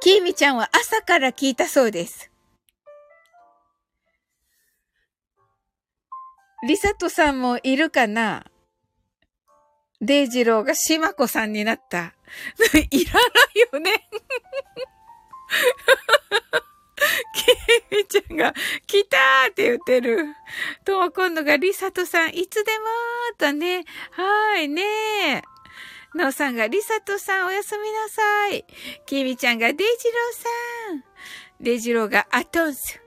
[0.00, 2.29] きーみちゃんは朝から聞いたそうです。
[6.66, 8.44] りさとさんもいるかな？
[10.00, 12.14] デイジローがしまこさんになった。
[12.90, 13.20] いらな
[13.54, 14.08] いよね。
[17.90, 18.54] ケイミちゃんが、
[18.86, 20.24] 来たーって言ってる。
[20.84, 23.84] とも今度が、リサトさん、いつでもーとね。
[24.12, 25.42] はーいねー。
[26.14, 28.66] ノーさんが、リサトさんおやすみなさい。
[29.06, 29.92] キミちゃんが、デイジロー
[30.34, 30.48] さ
[30.94, 31.04] ん。
[31.60, 33.00] デイジローが、アトンス。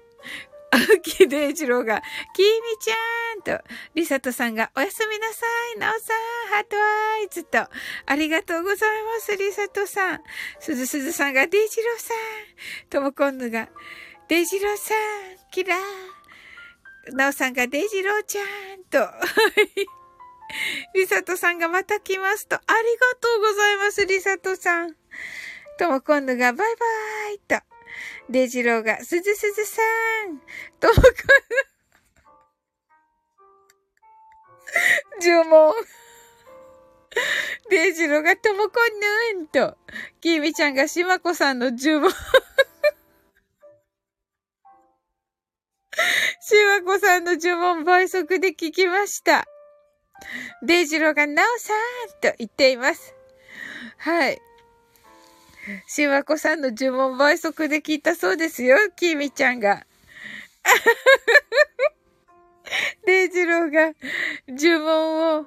[0.74, 2.02] 青木デイジローが、
[2.34, 2.45] きみ
[2.80, 3.64] ちゃんと、
[3.94, 5.45] リサトさんが、おやすみなさ
[5.76, 6.18] い、なおさん、
[6.50, 7.60] heart eyes と、
[8.08, 10.22] ありがとうございます、リサトさん。
[10.60, 12.90] すずすずさんが、デイジローさん。
[12.90, 13.70] ともこんぬが、
[14.28, 14.98] デイジローさん、
[15.52, 17.16] キラー。
[17.16, 19.08] なおさんが、デイジローちゃんと、
[20.95, 24.95] リサトさんがまた来ますと、ありがとうございます、リサトさん。
[25.78, 27.73] ともこんぬが、バイバーイと、
[28.30, 29.82] デジローが、すずすずさ
[30.28, 30.40] ん
[30.80, 31.02] ともこ
[35.22, 35.74] の、呪文。
[37.70, 38.72] デジローがともこ
[39.34, 39.78] ぬんと、
[40.22, 42.10] きみちゃんがしまこさんの呪文。
[46.45, 49.45] しまこさんの呪文倍速で聞きました。
[50.62, 51.78] デイジローがなおさん
[52.22, 53.16] と言っています。
[53.98, 54.41] はい。
[55.88, 59.85] しわこさんの呪文倍速で聞いたそうですよ、きみちゃんが。
[63.06, 63.94] デイジローが
[64.48, 65.45] 呪文を、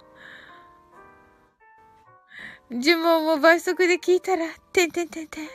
[2.71, 5.49] 呪文を倍速で聞いたら、てんてんてんてん。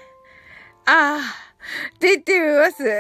[0.86, 1.20] ああ、
[1.96, 2.84] って言ってみます。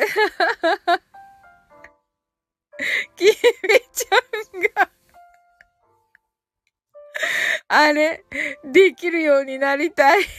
[3.15, 3.31] きみ
[3.91, 4.15] ちゃ
[4.57, 4.89] んが
[7.67, 8.23] あれ、
[8.63, 10.23] できるようになりたい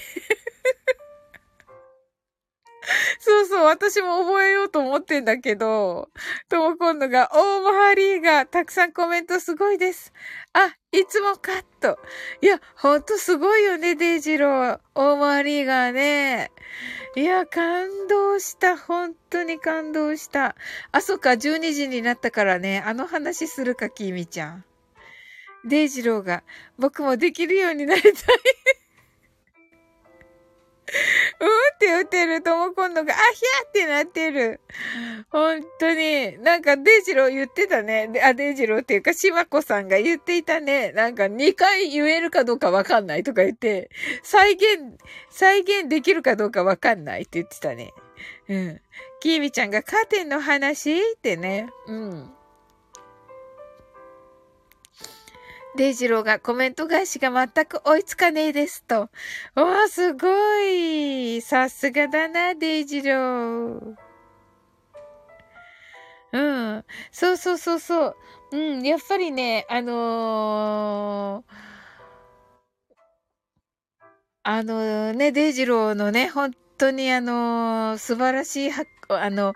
[3.20, 6.10] そうそう、私も覚えようと思ってんだけど、
[6.48, 10.12] とも今度が、オーマハリーがたくさんコメントすごいです。
[10.52, 11.98] あ、いつもカット。
[12.40, 14.80] いや、ほんとすごいよね、デイジロー。
[14.94, 16.50] オーマハリーがね。
[17.14, 18.76] いや、感動した。
[18.76, 20.56] 本当に感動した。
[20.90, 24.64] あ、そっか、12時になったからね、あの話するか、キミちゃん。
[25.64, 26.42] デイジローが、
[26.78, 28.12] 僕もできるようになりたい
[31.40, 34.60] うんって言ってるとも今度が、あひゃってなってる。
[35.30, 36.38] 本当に。
[36.38, 38.10] なんか、デジロー言ってたね。
[38.22, 40.92] あ、デジローっていうか、しまこさんが言っていたね。
[40.92, 43.90] なんか、2回言えるかどうかわかんないとか言って、
[44.22, 44.62] 再現、
[45.30, 47.92] 再現できるかどうかわかんないって言ってたね。
[48.48, 48.80] うん。
[49.20, 50.98] きーみちゃんがカーテンの話？
[50.98, 51.68] ってね。
[51.86, 52.30] うん。
[55.76, 59.08] デイジローがコメント返しが全く追いつかねえですと。
[59.56, 60.28] おー、すご
[60.60, 61.40] い。
[61.40, 63.94] さすがだな、デイジロー。
[66.32, 66.84] うん。
[67.10, 68.16] そうそうそうそう。
[68.52, 68.82] うん。
[68.82, 71.54] やっぱりね、あのー、
[74.42, 79.54] あの、ね、デイジローのね、本当にあのー、素晴らしいは、あの、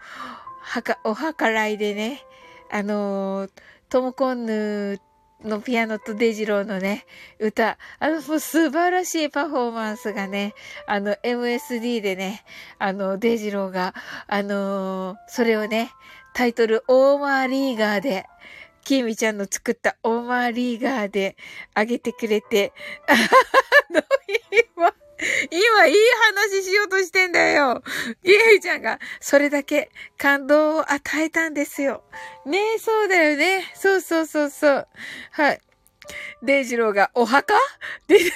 [0.60, 2.22] はか、お計らいでね、
[2.70, 3.48] あの
[3.88, 5.01] トムコンヌ
[5.47, 7.06] のピアノとデジローのね、
[7.39, 10.55] 歌、あの、もう素晴らしいパフォーマンスがね、
[10.86, 12.44] あの、MSD でね、
[12.78, 13.94] あの、デジローが、
[14.27, 15.90] あのー、それをね、
[16.35, 18.27] タイトル、オーマーリーガーで、
[18.86, 21.36] キーミちゃんの作ったオーマーリーガーで
[21.74, 22.73] あげてくれて、
[23.09, 23.14] あ
[23.93, 24.02] の、
[24.77, 24.94] 今、
[25.51, 25.97] 今いい
[26.34, 27.82] 話しようとしてんだよ。
[28.22, 32.05] イエイちゃんが、それだけ感動を与えたんですよ。
[32.44, 33.72] ねえ、そうだよね。
[33.74, 34.88] そうそうそうそう。
[35.32, 35.60] はい。
[36.43, 37.55] デイジローが、お墓？
[38.06, 38.18] で、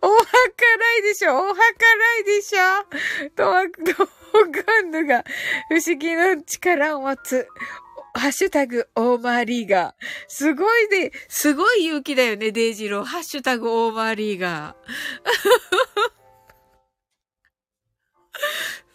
[0.00, 1.36] お墓ないでしょ？
[1.36, 3.30] お墓ないでしょ？
[3.34, 3.72] とわ、と
[4.64, 5.24] ガンヌが
[5.68, 7.48] 不思議な力を持つ
[8.18, 9.94] ハッシュタグ、オーマーリーガー。
[10.28, 13.04] すごいで、すごい勇気だよね、デイジロー。
[13.04, 14.76] ハッシュタグ、オーマーリーガー。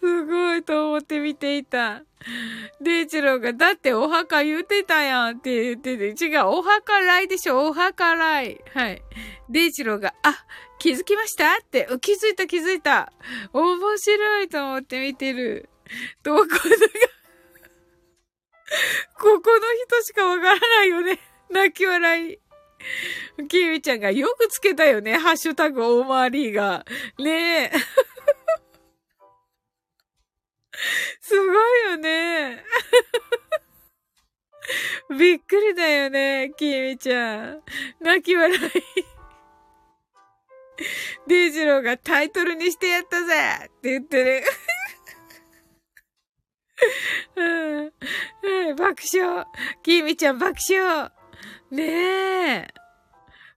[0.00, 2.02] すごいと思って見ていた。
[2.80, 8.60] デイジローが、だってお墓言ってたやんって言ってて、違う、お墓来でしょ、お墓来。
[8.74, 9.02] はい。
[9.48, 10.44] デイジローが、あ、
[10.78, 13.12] 気づきましたって、気づいた気づいた。
[13.52, 15.68] 面白いと思って見てる。
[16.22, 17.21] どこだが
[19.18, 21.18] ここの人しかわからないよね。
[21.50, 22.38] 泣き笑い。
[23.48, 25.16] キミちゃんがよくつけたよね。
[25.16, 26.84] ハッシュタグオーマーリーが。
[27.18, 27.72] ねえ。
[31.20, 32.64] すごいよね。
[35.18, 37.62] びっくりだよね、きみちゃん。
[38.00, 38.60] 泣き笑い。
[41.26, 44.42] デイジローがタイトルにしてやったぜって言ってる。
[47.36, 47.92] うん
[48.68, 49.46] うん、爆笑。
[49.82, 51.10] きみちゃん爆笑。
[51.70, 52.68] ねえ。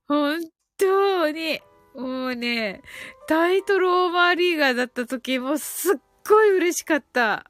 [0.08, 0.40] 本
[0.78, 1.60] 当に。
[1.96, 2.82] もうね、
[3.28, 5.96] タイトルオーバーリーガーだった時もすっ
[6.28, 7.50] ごい嬉しかった。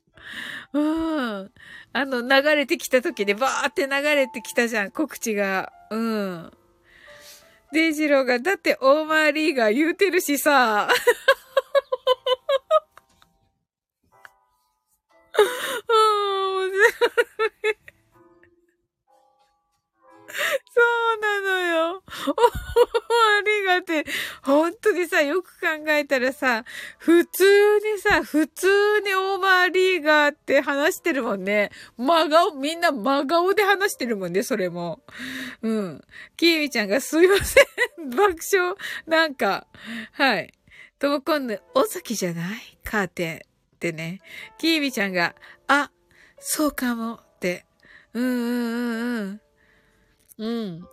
[0.74, 1.52] うん。
[1.94, 5.72] あの、流れてきた時でバーって流れてきたじゃん、告知が。
[5.90, 6.52] うん。
[7.72, 10.90] デイジローが、だってオーマーリーガー言うてるしさ。
[20.74, 20.82] そ
[21.18, 22.04] うなのよ。
[22.08, 24.06] ありがて。
[24.44, 26.66] 本当にさ、よく考えたらさ、
[26.98, 31.72] 普通にさ、普通にオーバーリーガーって話してるもんね。
[31.98, 35.02] 真顔、みんな真顔で話してるもんね、それも。
[35.62, 36.04] うん。
[36.36, 38.10] キーミちゃんがすいません。
[38.10, 38.76] 爆笑。
[39.08, 39.68] なんか、
[40.12, 40.54] はい。
[41.00, 42.78] ともこんぬ、お崎じゃない？
[42.84, 43.40] カーテンっ
[43.80, 44.22] てね。
[44.58, 45.36] キーミちゃんが、
[45.68, 45.92] あ、
[46.40, 47.66] そうかもって。
[48.14, 49.42] うんうんうん
[50.38, 50.48] うん。
[50.48, 50.48] う
[50.78, 50.88] ん。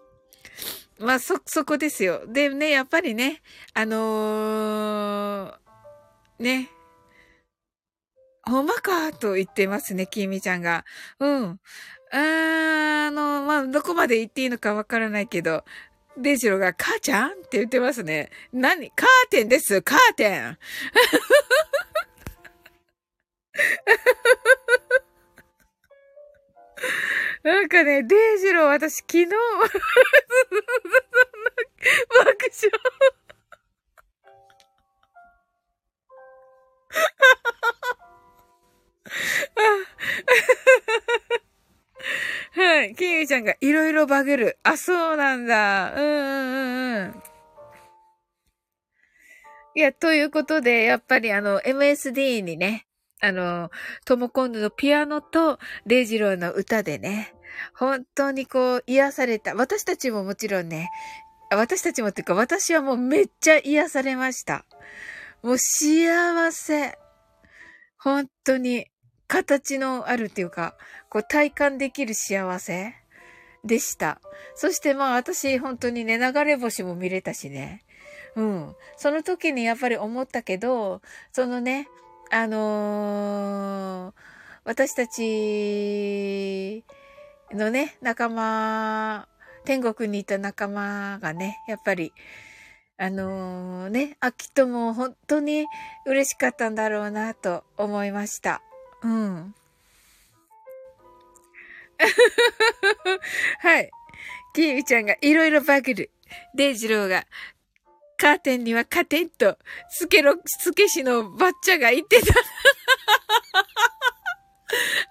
[0.98, 2.22] まあ、そ、そこですよ。
[2.26, 3.42] でね、やっぱりね、
[3.74, 6.70] あのー、ね。
[8.44, 10.84] ほんまかと言ってますね、きみちゃんが。
[11.20, 11.60] うん。
[12.12, 15.64] あの、まあ、どこまで言っていいのかわからないけど、
[16.18, 18.30] デジロが、母ちゃんって言ってますね。
[18.52, 18.90] 何？
[18.90, 20.58] カーテンですカーテン
[27.42, 29.36] なんかね、デイジロー私昨日、爆
[32.50, 32.70] 笑。
[42.54, 42.94] はい。
[42.94, 44.58] キミちゃんがいろいろバグる。
[44.62, 45.94] あ、そうなんだ。
[45.94, 47.22] うんうんうんうん。
[49.74, 52.86] いや、ということで、やっぱりあの、MSD にね、
[53.22, 53.70] あの、
[54.04, 57.32] トモコンヌのピアノとレイジローの歌でね、
[57.72, 59.54] 本当にこう癒された。
[59.54, 60.90] 私たちももちろんね、
[61.50, 64.64] 私たちもっていうか私はもうめっちゃ癒されました。
[65.40, 66.98] もう幸せ。
[67.96, 68.88] 本当に
[69.28, 70.74] 形のあるっていうか、
[71.08, 72.92] こう体感できる幸せ
[73.64, 74.20] でした。
[74.56, 77.84] そしてまあ私本当にね、流れ星も見れたしね。
[78.34, 78.74] うん。
[78.96, 81.86] その時にやっぱり思ったけど、そのね、
[82.34, 84.14] あのー、
[84.64, 86.82] 私たち
[87.52, 89.28] のね、仲間、
[89.66, 92.14] 天国にいた仲間がね、やっぱり、
[92.96, 95.66] あのー、ね、あきとも本当に
[96.06, 98.62] 嬉しかったんだろうなと思いました。
[99.02, 99.54] うん。
[103.60, 103.90] はい。
[104.54, 106.10] キーミちゃんがいろいろバグる。
[106.54, 107.26] デイジローが
[108.22, 109.58] カーテンにはカテンと、
[109.90, 112.32] スケロ、スケシのバッチャが言ってた。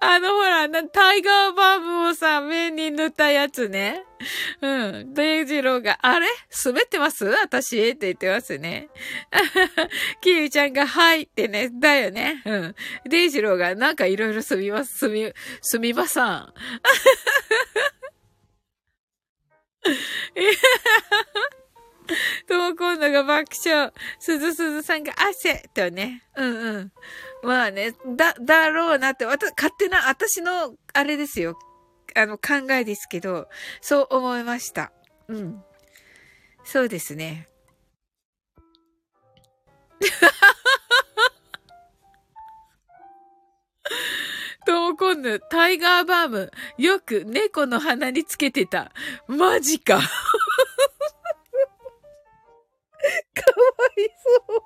[0.00, 4.06] あのほら、タイガーバームをさ、目に塗ったやつね。
[4.62, 5.12] うん。
[5.12, 6.26] デイジローが、あれ？
[6.64, 7.26] 滑ってます？
[7.26, 8.88] 私って言ってますね。
[10.22, 12.40] キーちゃんが、はいってね、だよね。
[12.46, 12.74] うん。
[13.04, 15.30] デイジローが、なんかいろいろすみます、すみ、
[15.60, 16.54] すみまさん。
[22.48, 23.92] とも今度が爆笑。
[24.18, 26.22] すずすずさんが汗とね。
[26.36, 26.92] うんうん。
[27.42, 31.58] まあね、だ、だろうなって、わた、勝手な、私の、あれですよ。
[32.14, 33.48] あの、考えですけど、
[33.80, 34.92] そう思いました。
[35.28, 35.62] うん。
[36.64, 37.48] そうですね。
[44.64, 48.92] トモコンヌ、タイガーバーム、よく猫の鼻につけてた。
[49.26, 50.00] マジか。
[53.34, 54.08] かわい
[54.48, 54.62] そう。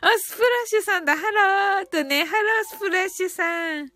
[0.00, 1.16] あ、スプラッシュさんだ。
[1.16, 3.90] ハローとね、ハロースプラッシュさん。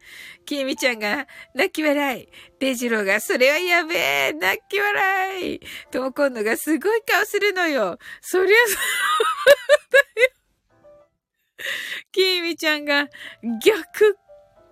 [0.45, 2.29] きみちゃんが泣き笑い。
[2.61, 4.33] デジローがそれはやべえ。
[4.33, 5.61] 泣き笑い。
[5.91, 7.99] とも今度がすごい顔するのよ。
[8.21, 8.77] そりゃそう
[9.91, 10.31] だよ。
[12.13, 13.09] きみちゃんが
[13.65, 14.17] 逆、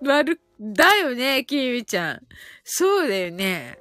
[0.07, 2.21] 悪、だよね、きみちゃん。
[2.63, 3.79] そうだよね。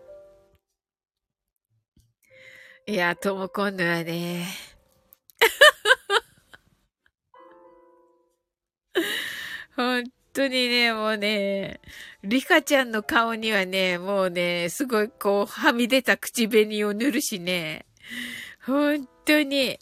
[2.85, 4.45] いや、とも今度はね。
[9.77, 10.03] 本
[10.33, 11.79] 当にね、もうね、
[12.23, 17.85] リカちゃんの顔にはね、もうね、すごいこう、はみ出た口紅を塗るしね。
[18.65, 19.79] 本当に。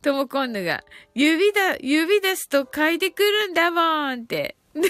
[0.00, 0.82] とも今度が、
[1.14, 4.56] 指だ、指出すと嗅いでくるんだもんって。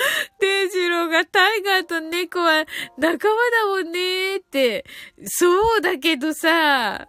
[0.40, 2.64] デイジローがタイガーと猫は
[2.96, 4.84] 仲間だもんねって。
[5.24, 7.06] そうだけどさ、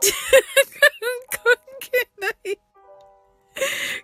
[0.00, 0.14] 関
[1.80, 2.58] 係ない。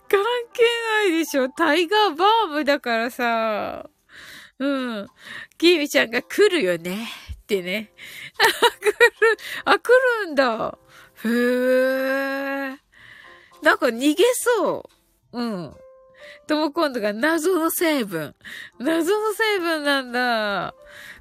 [0.08, 0.62] 関係
[1.08, 1.48] ないでしょ。
[1.48, 3.88] タイガーバームだからさ。
[4.58, 4.66] う
[5.02, 5.08] ん。
[5.58, 7.08] キーミちゃんが来るよね。
[7.42, 7.92] ってね。
[8.40, 8.48] あ、
[8.80, 9.38] 来る。
[9.64, 9.92] あ、来
[10.26, 10.78] るんだ。
[11.24, 12.78] へー。
[13.62, 14.88] なんか逃げそ
[15.32, 15.38] う。
[15.38, 15.76] うん。
[16.46, 18.34] とも今度が謎の成分。
[18.78, 20.74] 謎の成分なんだ。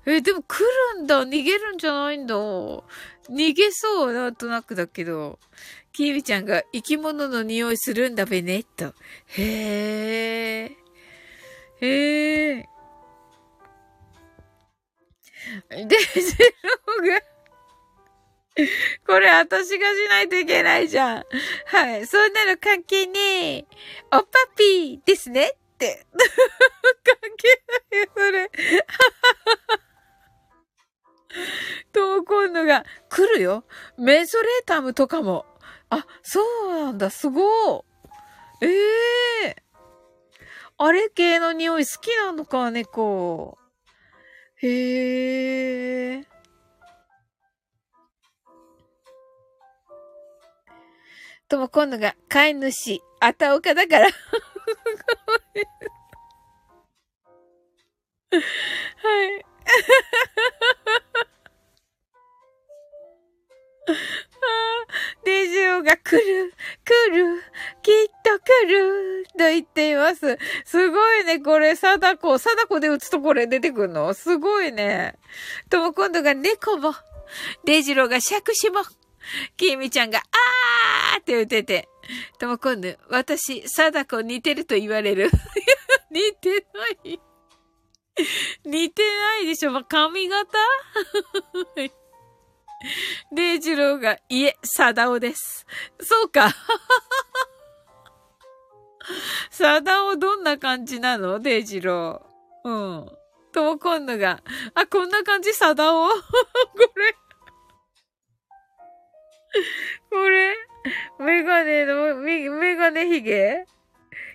[0.05, 0.63] え、でも来
[0.97, 1.23] るんだ。
[1.23, 2.35] 逃げるんじゃないんだ。
[2.35, 2.83] 逃
[3.29, 5.39] げそう、なんとなくだけど。
[5.93, 8.93] キーミちゃんが生き物の匂いするんだべね、と。
[9.27, 10.71] へえ。
[11.79, 12.69] へえ。
[15.69, 17.21] で、ジローが
[19.07, 21.25] これ私がしないといけないじゃん。
[21.65, 22.05] はい。
[22.05, 23.65] そんなの関係ねえ。
[24.11, 26.05] おっぱぴーですねって。
[27.03, 28.51] 関係ないよ、それ。
[31.91, 33.65] と、今度が来るよ。
[33.97, 35.45] メンソレータムとかも。
[35.89, 37.09] あ、そうなんだ。
[37.09, 38.65] すごい。
[38.65, 38.67] え
[39.47, 39.61] えー、
[40.77, 43.57] あれ系の匂い好きなのか、猫。
[44.57, 46.32] へえ。
[51.53, 54.07] とも今度が飼い主、あたおかだから。
[54.07, 54.13] はい。
[65.23, 66.51] デジオが来る、
[66.83, 67.43] 来る、
[67.83, 67.93] きっ
[68.23, 70.39] と来る、と言っています。
[70.65, 72.35] すごいね、これ、貞子。
[72.39, 74.15] 貞子で打つとこれ出てくるの？
[74.15, 75.19] すごいね。
[75.69, 76.95] とも今度が猫も、
[77.63, 78.81] デジロが杓子も、
[79.57, 81.89] きみちゃんが、あーって打てて。
[82.39, 85.31] とも今度、私、貞子似てると言われる。
[86.11, 87.19] 似てない。
[88.65, 90.57] 似てないでしょ、まあ、髪型？
[93.31, 95.65] デイジローが、いえ、サダオです。
[96.01, 96.53] そうか。
[99.49, 101.39] サダオどんな感じなの？
[101.39, 102.69] デイジロー。
[102.69, 102.71] う
[103.03, 103.17] ん。
[103.51, 104.41] とも今度が、
[104.73, 105.53] あ、こんな感じ？
[105.53, 106.15] サダオこ
[106.95, 107.15] れ。
[110.09, 110.55] これ、
[111.19, 113.65] メガネの、メガネヒゲ？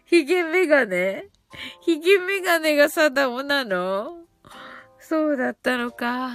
[0.05, 1.27] ヒゲメガネ？
[1.81, 4.25] ヒゲメガネがサダオなの？
[5.01, 6.31] そうだったのか。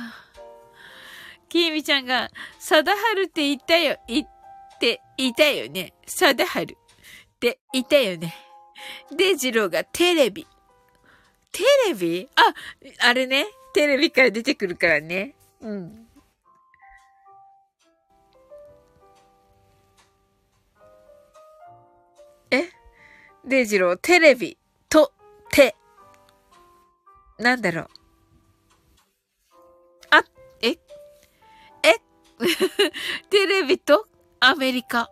[1.50, 4.28] きみちゃんが、サダハルって言ったよ、言っ
[4.80, 5.94] て、言ったよね。
[6.06, 6.76] サダハルっ
[7.40, 8.36] て言ったよね。
[9.16, 10.48] で、ジローがテレビ。
[11.52, 12.28] テレビ？
[12.36, 13.46] あ、あれね。
[13.74, 15.36] テレビから出てくるからね。
[15.62, 16.03] うん。
[22.54, 22.70] え？
[23.46, 24.58] デイジロー、テレビ
[24.90, 25.12] と、
[25.52, 25.76] て。
[27.40, 27.88] なんだろう。
[30.12, 30.24] あ、
[30.62, 30.70] え？
[30.70, 30.78] え？
[33.30, 34.08] テレビと？
[34.40, 35.10] アメリカ。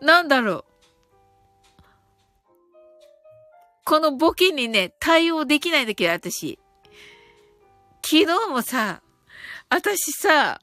[0.00, 0.64] なんだろう。
[3.84, 6.58] このボケにね、対応できないんだけど、私。
[8.02, 9.02] 昨日もさ、
[9.68, 10.60] 私さ、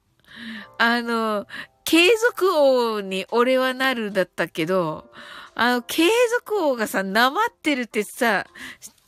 [0.78, 1.48] あの、
[1.86, 5.10] 継続王に俺はなるんだったけど、
[5.56, 6.04] あの、継
[6.40, 8.48] 続王がさ、なまってるってさ、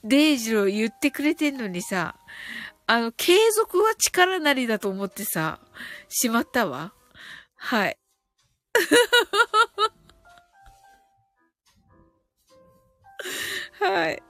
[0.03, 2.17] デイジロー言ってくれてんのにさ、
[2.85, 5.59] あの、継続は力なりだと思ってさ、
[6.09, 6.93] しまったわ。
[7.55, 7.97] はい。
[13.79, 14.21] はい。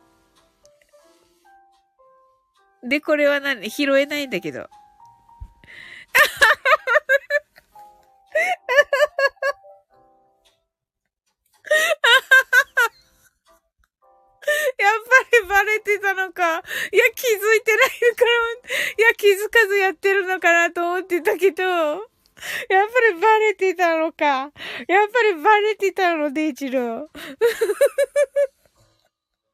[2.83, 3.67] で、これは何？
[3.69, 4.69] 拾えないんだけど。
[14.77, 15.09] やっぱ
[15.41, 16.61] りバレてたのか。
[16.91, 18.31] いや、気づいてないから、
[18.97, 21.99] いや、気づかずやってるのかなと思ってたけど、やっ
[22.69, 22.75] ぱ
[23.13, 24.25] りバレてたのか。
[24.25, 24.51] やっ
[24.87, 27.07] ぱりバレてたの、デイジロー。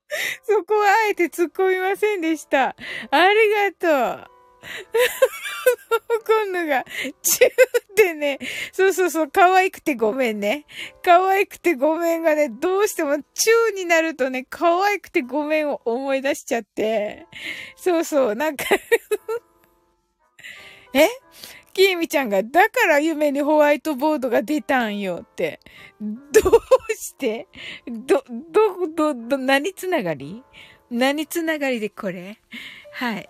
[0.43, 2.75] そこはあえて突っ込みませんでした。
[3.11, 3.87] ありがと
[4.23, 4.38] う。
[6.25, 6.85] 今度が、
[7.21, 7.51] チューっ
[7.95, 8.39] てね、
[8.71, 10.65] そうそうそう、可愛くてごめんね。
[11.03, 17.27] 可愛くてごめんがね、どうしてもチューになるとね、可愛くてごめんを思い出しちゃって。
[17.75, 18.65] そうそう、なんか
[20.93, 21.07] え？
[21.71, 25.59] きーみちゃんが、だから夢にホワイトボードが出たんよって。
[26.01, 27.47] どうして？
[27.87, 30.43] ど、ど、ど、ど、何つながり？
[30.89, 32.39] 何つながりでこれ？
[32.93, 33.29] はい。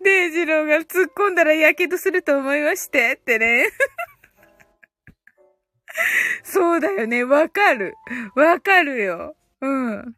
[0.00, 3.66] デイジローが突っ込んだら火傷すると思いましてってね。
[6.42, 7.24] そうだよね。
[7.24, 7.94] わかる。
[8.34, 9.36] わかるよ。
[9.60, 10.14] うん。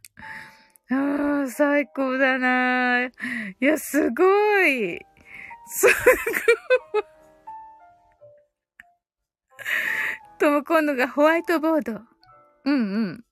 [0.91, 3.07] ああ、最高だな。
[3.07, 3.11] い
[3.61, 4.25] や、すご
[4.65, 5.01] い。
[5.69, 5.93] すご
[7.01, 7.05] い。
[10.39, 12.01] とも今度がホワイトボード。
[12.65, 12.77] うんう
[13.13, 13.25] ん。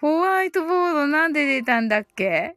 [0.00, 2.56] ホワイトボードなんで出たんだっけ？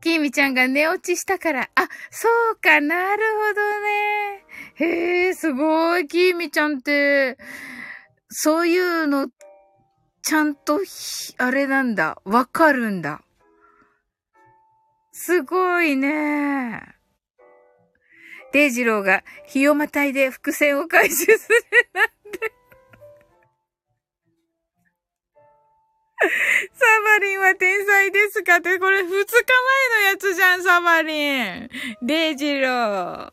[0.00, 1.70] きみちゃんが寝落ちしたから。
[1.76, 4.44] あ、そうか、なるほどね。
[4.74, 6.08] へえ、すごい。
[6.08, 7.38] きみちゃんって、
[8.28, 9.28] そういうの、
[10.22, 10.80] ちゃんと、
[11.38, 12.20] あれなんだ。
[12.24, 13.22] わかるんだ。
[15.24, 16.82] すごいね。
[18.52, 21.38] デイジローが、日をまたいで伏線を回収する
[21.94, 22.12] なんて。
[26.74, 29.24] サバリンは天才ですかって、これ二日前
[30.02, 31.70] のやつじゃん、サバリン。
[32.02, 33.32] デイジロー。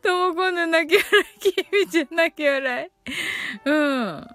[0.00, 2.90] ともこんぬ泣き笑い、キミちゃん泣き笑い。
[3.68, 3.72] う
[4.04, 4.26] ん。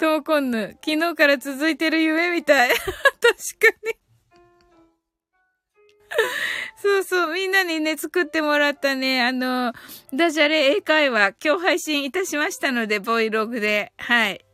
[0.00, 2.70] ともこんぬ、昨日から続いてる夢みたい。
[2.80, 4.05] 確かに。
[6.76, 9.72] そうそう、みんなにね、作ってもらったね、あの、
[10.14, 13.92] ダジャレ英会話、今日配信いたしましたので、ボイログで。
[13.98, 14.44] はい。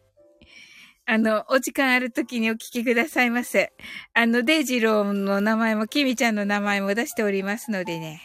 [1.04, 3.72] あの、お時間ある時にお聞きくださいませ。
[4.14, 8.22] あの、デイジローの名前も、キミちゃんの名前も出しておりますのでね。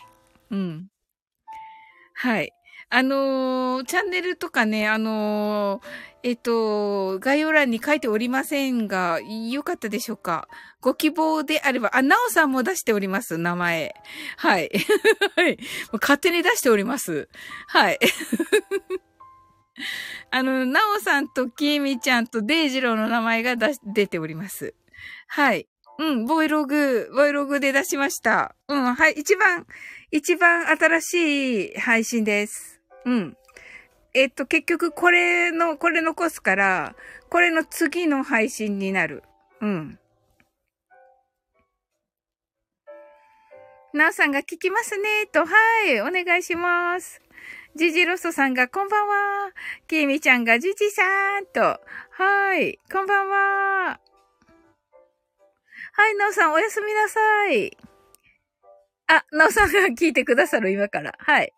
[0.51, 0.87] うん。
[2.13, 2.53] はい。
[2.89, 10.47] あのー、チャンネルとかね、あのー、えっと、概要欄に書いておりませんが、よかったでしょうか？
[10.81, 13.93] ご希望であれば、あ、なおさんも出しております、名前。
[14.37, 14.71] はい。
[15.35, 15.57] はい。
[15.93, 17.29] 勝手に出しております。
[17.67, 17.99] はい。
[20.31, 24.73] あの、なおさんときみちゃんとデイジローの名前が出、出ております。
[25.27, 25.67] はい。
[25.99, 28.55] うん、ボイログ、ボイログで出しました。
[28.67, 29.65] うん、はい、一番、
[30.11, 32.76] 一番新しい配信です。
[33.05, 33.37] うん。
[34.13, 36.95] えっと、結局これの、これ残すから、
[37.29, 39.23] これの次の配信になる。
[39.61, 39.99] うん。
[43.93, 45.55] なおさんが聞きますね、と、は
[45.87, 47.21] い、お願いします。
[47.75, 49.51] ジジロストさんがこんばんは。
[49.87, 51.61] キミちゃんがジジさんと。
[51.61, 52.79] はい。
[52.91, 53.99] こんばんは。
[55.93, 57.77] はい、なおさんおやすみなさい。
[59.07, 61.13] あ、なおさんが聞いてくださる今から。
[61.19, 61.53] はい。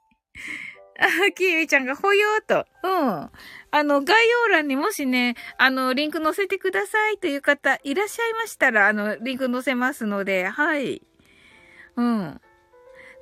[1.00, 2.66] あ、 キミちゃんがほよーと。
[2.84, 3.30] うん。
[3.72, 11.02] あの、概要欄にもしね、あの、リンク載せてくださいという方いらっしゃいましたら、あの、リンク載せますので、はい。
[11.96, 12.42] うん。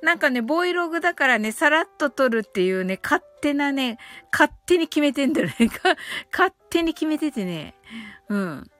[0.02, 3.98] なんかね、ボイログだからね、さらっと撮るっていうね、勝手なね、
[4.32, 5.54] 勝手に決めてんだよね。
[6.32, 7.74] 勝手に決めててね。
[8.28, 8.70] うん。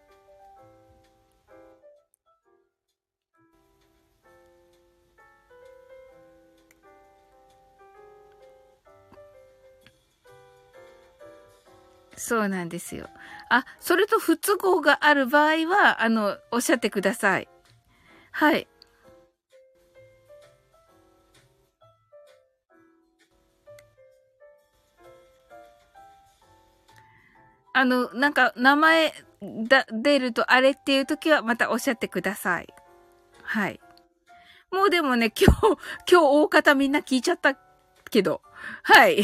[12.18, 13.08] そうなんですよ。
[13.48, 17.48] あ、それと不都合がある場合は、あの、おっしゃってください。
[18.32, 18.68] はい。
[27.72, 29.14] あの、なんか、名前
[29.68, 32.66] だ、出るとあれっていう時はまたおっしゃってください。
[33.44, 33.80] はい。
[34.72, 35.78] もうでもね、今日、
[36.10, 37.56] 今日大方みんな聞いちゃった
[38.10, 38.42] けど。
[38.82, 39.22] はい。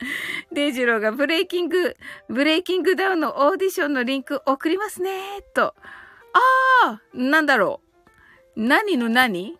[0.52, 1.96] デイジローがブレイキング、
[2.28, 5.62] ブレイキングダウンのオーディションのリンク送りますね、と。
[5.64, 5.74] あ
[6.84, 7.80] あ、なんだろ
[8.56, 8.62] う。
[8.62, 9.56] 何の何？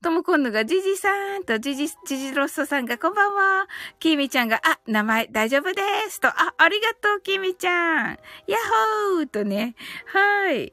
[0.00, 3.68] ともこんのが、ジジさんと、ジジ、ジジロッソさんが、こんばんは。
[3.98, 8.18] キミちゃんが、あ、名前大丈夫ですと、あ、ありがとう、キミちゃん。
[8.46, 9.74] ヤッホーとね。
[10.06, 10.72] はい。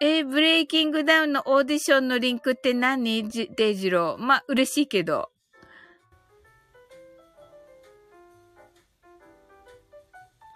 [0.00, 3.28] えー、ブレイキングダウンのオーディションのリンクって何？
[3.30, 4.18] デイジロー。
[4.18, 5.30] まあ、嬉しいけど。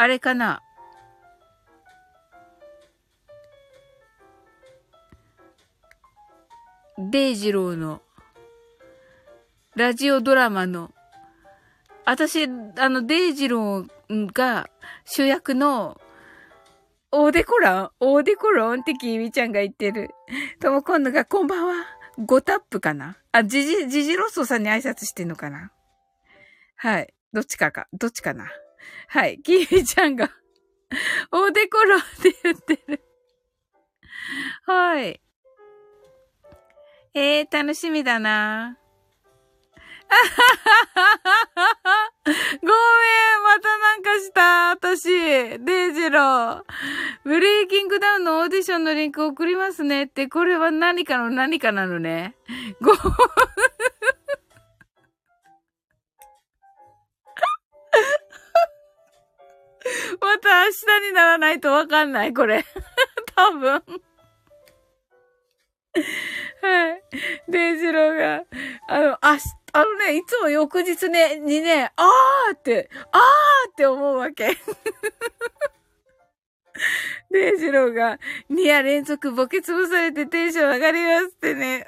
[0.02, 0.60] あれかな？
[6.98, 8.02] デイジローの、
[9.76, 10.90] ラジオドラマの、
[12.04, 12.48] 私、あ
[12.88, 14.68] の、デイジローが
[15.04, 16.00] 主役の
[17.12, 20.10] オーデコロンオーデコロンってキーミちゃんが言ってる。
[20.58, 21.74] とも今度がこんばんは。
[22.18, 23.18] 5タップかな？
[23.30, 25.70] あ、ジジ、ジジロッソさんに挨拶してんのかな？
[26.74, 27.14] はい。
[27.32, 28.50] どっちかか、どっちかな？
[29.08, 29.40] はい。
[29.42, 30.30] キーちゃんが
[31.30, 33.02] オーデコロンって言ってる。
[34.66, 35.20] はい。
[37.14, 38.78] えー、楽しみだな。
[40.08, 40.20] あは
[40.94, 42.12] ははは
[42.60, 42.72] ごめん、
[43.42, 45.08] またなんかした、私。
[45.58, 46.62] デイジロー。
[47.24, 52.36] ブレイキングダウンのオーディションのリンク送りますねって、これは何かの何かなのね。
[52.82, 52.92] ご、
[60.20, 62.64] また明日にならないとわかんない、これ。
[63.34, 63.70] 多分。
[66.62, 67.02] はい。
[67.48, 68.44] デイジローが、
[68.88, 69.42] あの、明日、
[69.72, 74.56] あのね、いつも翌日ね、にね、あーって、あーって思うわけ。
[77.30, 78.18] デイジローが、
[78.50, 81.86] 2夜連続ボケ潰されてテンション上がりますってね。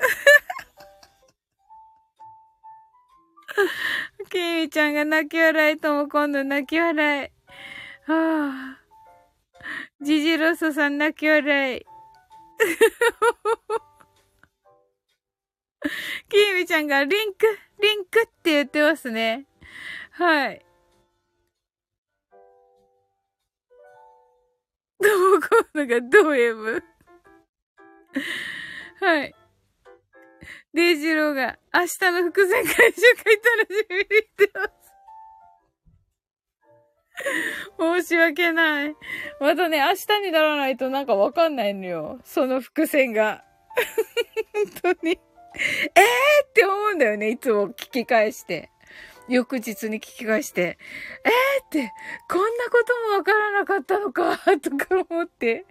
[4.31, 7.34] ケイミちゃんが泣き笑いとも今度泣き笑い。
[8.07, 8.81] はあ。
[10.01, 11.85] ジジロソさん泣き笑い。
[16.29, 17.47] キーミちゃんがリンク、
[17.81, 19.47] リンクって言ってますね。
[20.11, 20.65] はい。
[25.01, 26.83] どうこうのがド M。
[29.01, 29.35] はい。
[30.73, 34.84] デイジローが明日の伏線回収会楽しみにしてます。
[37.79, 38.97] 申し訳ない。
[39.41, 42.21] またね、明日にならないとなんかわかんないのよ。
[42.25, 43.45] その伏線が。
[44.83, 45.19] 本当に。
[45.95, 48.71] えーって思うんだよね、いつも聞き返して。
[49.29, 50.79] 翌日に聞き返して、
[51.25, 51.93] えーって、
[52.29, 55.65] こんなこともわからなかったのか、 とか思って。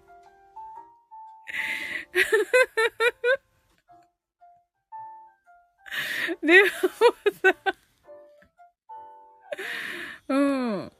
[6.41, 7.55] でもさ、
[10.29, 10.91] うん。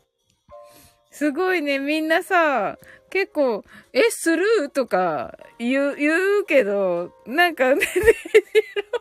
[1.14, 2.80] すごいね、みんなさ、
[3.12, 3.64] 結構、
[3.94, 8.02] え、スルーとか言う、言うけど、なんか、ね、デイジ
[8.82, 8.98] ロ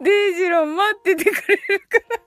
[0.00, 2.20] ー、デイジロー待っててくれるから。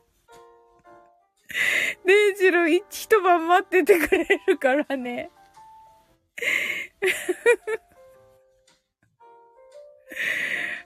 [2.06, 5.30] デイジロー一晩待っててくれるからね。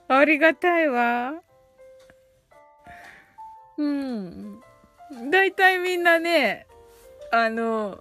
[0.08, 1.34] ありがたいわ。
[3.76, 4.60] うん。
[5.30, 6.67] だいたいみんなね、
[7.30, 8.00] あの、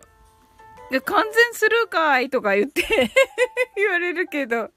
[0.89, 2.83] で、完全スルーかいとか言って
[3.75, 4.71] 言われるけど。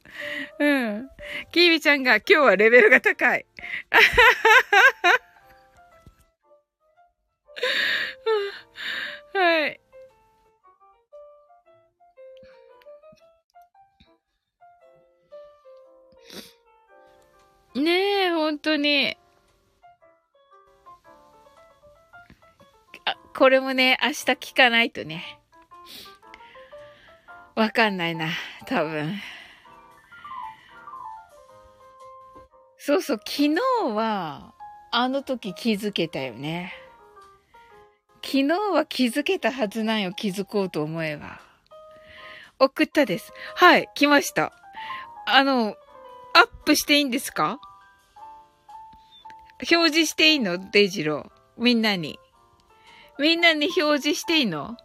[0.58, 1.08] うん。
[1.52, 3.46] キービちゃんが今日はレベルが高い。
[9.32, 9.80] はい。
[17.76, 19.16] ねえ、本当に。
[23.40, 25.40] これもね、明日聞かないとね。
[27.54, 28.28] わかんないな、
[28.66, 29.14] 多分。
[32.76, 33.54] そうそう、昨日
[33.94, 34.52] は、
[34.90, 36.74] あの時気づけたよね。
[38.22, 41.40] 昨日は気づけたはずなんよ、気づこうと思えば。
[42.58, 43.32] 送ったです。
[43.54, 44.52] はい、来ました。
[45.26, 45.76] あの、
[46.34, 47.58] アップしていいんですか？
[49.60, 50.70] 表示していいの？
[50.70, 51.30] デイジロー。
[51.56, 52.18] みんなに。
[53.20, 54.78] みんなに表示していいの？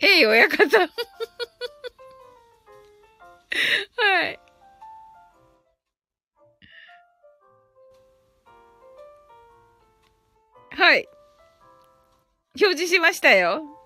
[0.00, 0.78] えい、親方。
[0.78, 0.86] は
[4.26, 4.38] い。
[10.70, 11.08] はい。
[12.60, 13.81] 表示しましたよ。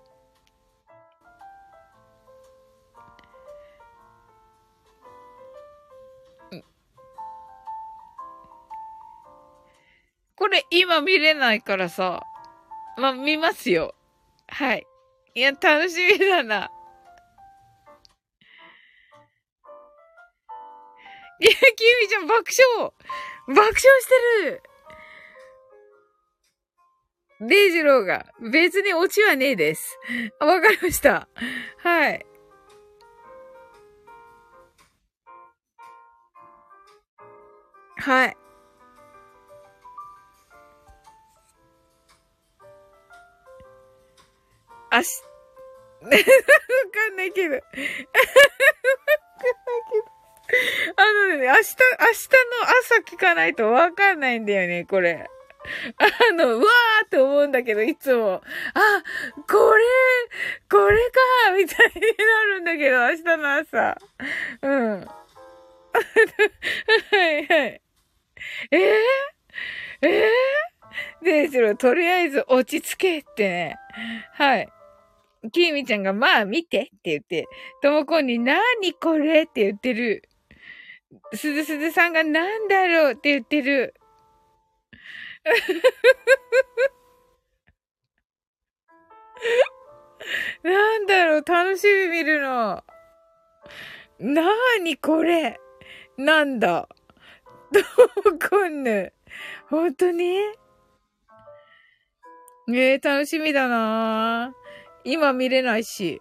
[10.37, 12.21] これ今見れないからさ。
[12.97, 13.93] まあ、見ますよ。
[14.47, 14.85] はい。
[15.33, 16.71] いや、楽しみだな。
[21.39, 22.43] いや、キミちゃん爆
[22.77, 22.91] 笑
[23.47, 23.81] 爆笑し
[24.41, 24.63] てる
[27.41, 29.99] デイジローが、別にオチはねえです。
[30.39, 31.27] わかりました。
[31.77, 32.25] はい。
[37.97, 38.37] はい。
[44.89, 45.21] あし、
[46.01, 46.15] わか
[47.11, 47.55] んないけど。
[47.55, 47.91] わかんない
[49.91, 50.17] けど。
[50.95, 51.65] あのね、明日、明日の
[52.79, 55.29] 朝聞かないとわかんないんだよね、これ。
[55.97, 58.35] あの、うわーって思うんだけど、いつも。
[58.35, 58.41] あ、
[59.49, 59.83] これ、
[60.69, 63.97] これかみたいになるんだけど、明日の朝。
[64.61, 65.01] うん。
[65.01, 65.99] は
[67.11, 67.81] いはい。
[68.71, 68.81] えー、
[70.01, 73.75] えー、で、それとりあえず落ち着けってね。
[74.33, 74.69] はい。
[75.49, 77.45] きみちゃんが、まあ見てって言って、
[77.81, 80.23] ともこに、なにこれって言ってる。
[81.33, 83.93] すずすずさんがなんだろうって言ってる。
[90.63, 92.83] なんだろう楽しみ見るの。
[94.19, 95.59] なーにこれ
[96.17, 96.89] なんだ
[97.71, 97.79] ど
[98.31, 99.13] うこんぬ
[99.69, 100.37] 本当に？
[102.69, 104.53] ええー、楽しみだな
[105.09, 106.19] 今見れないし。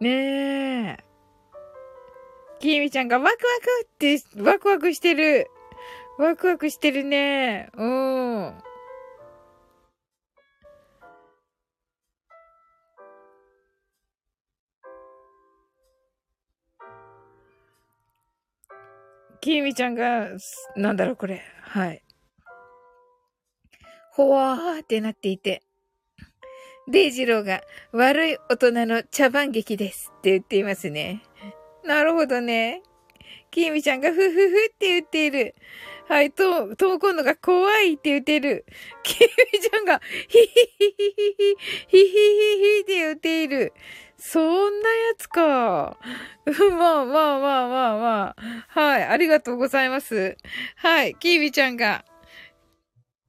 [0.00, 1.04] ねえ。
[2.58, 3.46] きみちゃんがワクワク
[3.84, 5.46] って、ワクワクしてる。
[6.18, 7.68] ワクワクしてるね。
[7.74, 8.54] うん。
[19.42, 20.28] きみちゃんが、
[20.76, 21.42] なんだろう、これ。
[21.60, 22.02] はい。
[24.14, 25.62] ほわーってなっていて。
[26.88, 27.62] デイジローが
[27.92, 31.22] 悪い大人の茶番劇ですって言っていますね。
[31.84, 32.82] なるほどね。
[33.50, 35.54] キミちゃんがふふふって言っている。
[36.08, 38.66] はい、と、ともこんのが怖いって言ってる。
[39.02, 41.34] キミちゃんがヒヒヒヒヒ
[41.88, 43.72] ヒヒヒヒって言っている。
[44.18, 45.96] そんなやつか。
[46.78, 48.80] まあまあまあまあまあ。
[48.80, 50.36] はい、ありがとうございます。
[50.76, 52.04] はい、キミちゃんが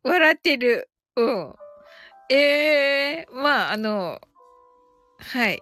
[0.04, 0.90] 笑ってる。
[1.16, 1.56] うん。
[2.30, 4.20] ええー、まあ、あの、
[5.20, 5.62] はい。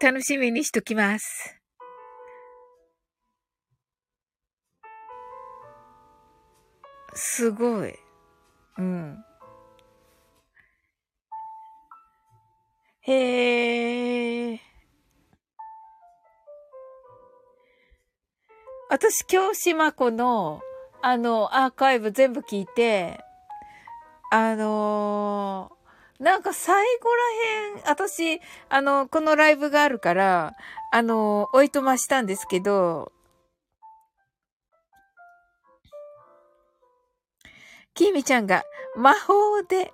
[0.00, 1.60] 楽しみにしときます。
[7.12, 7.94] すごい。
[8.78, 9.24] うん。
[13.02, 14.69] へえ。
[18.90, 20.62] 私、京島子の、
[21.00, 23.24] あの、アーカイブ全部聞いて、
[24.32, 27.22] あのー、なんか最後ら
[27.78, 30.54] へん、私、あの、このライブがあるから、
[30.92, 33.12] あのー、おいとましたんですけど、
[37.94, 38.64] きみちゃんが
[38.96, 39.92] 魔法で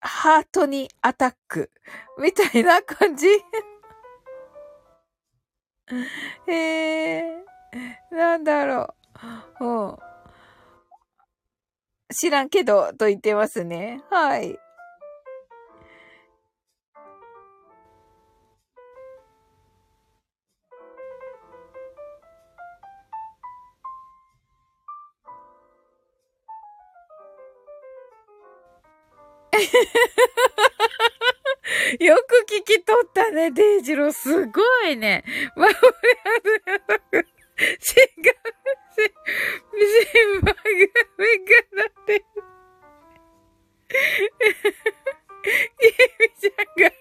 [0.00, 1.70] ハートにアタック
[2.18, 3.26] みたいな感じ。
[6.46, 6.54] へ
[7.16, 7.39] えー、
[8.10, 8.94] なんだろ
[9.60, 9.64] う。
[9.64, 9.98] う。
[12.12, 14.02] 知らんけど、と言ってますね。
[14.10, 14.58] はい。
[32.00, 34.12] よく聞き取ったね、デイジロー。
[34.12, 35.22] すごいね。
[37.60, 38.00] まあ、違うし、
[40.12, 42.24] 全部が目がなってる。
[45.82, 46.92] ゆみちゃんが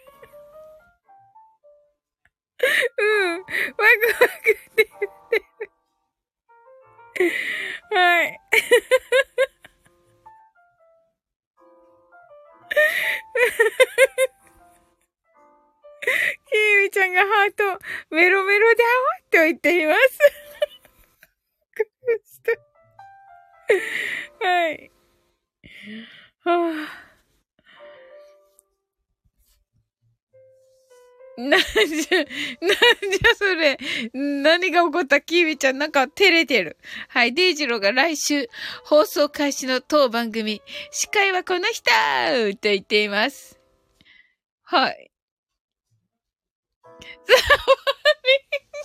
[2.61, 3.51] うん、ワク
[4.21, 5.45] ワクって言ってる。
[7.91, 8.39] はい。
[16.49, 17.79] キーミちゃんがハート、
[18.15, 18.85] メロメロだわ
[19.31, 20.48] と言っています。
[24.39, 24.91] はい。
[26.43, 26.71] は
[27.05, 27.09] あ。
[31.39, 33.77] なんじゃ、なんじゃそれ。
[34.13, 36.77] 何が起こったキービちゃんなんか照れてる。
[37.07, 37.33] はい。
[37.33, 38.49] デイジローが来週
[38.83, 40.61] 放送開始の当番組、
[40.91, 41.85] 司会はこの人
[42.55, 43.57] と言っています。
[44.63, 45.11] はい。
[47.25, 47.41] ざわ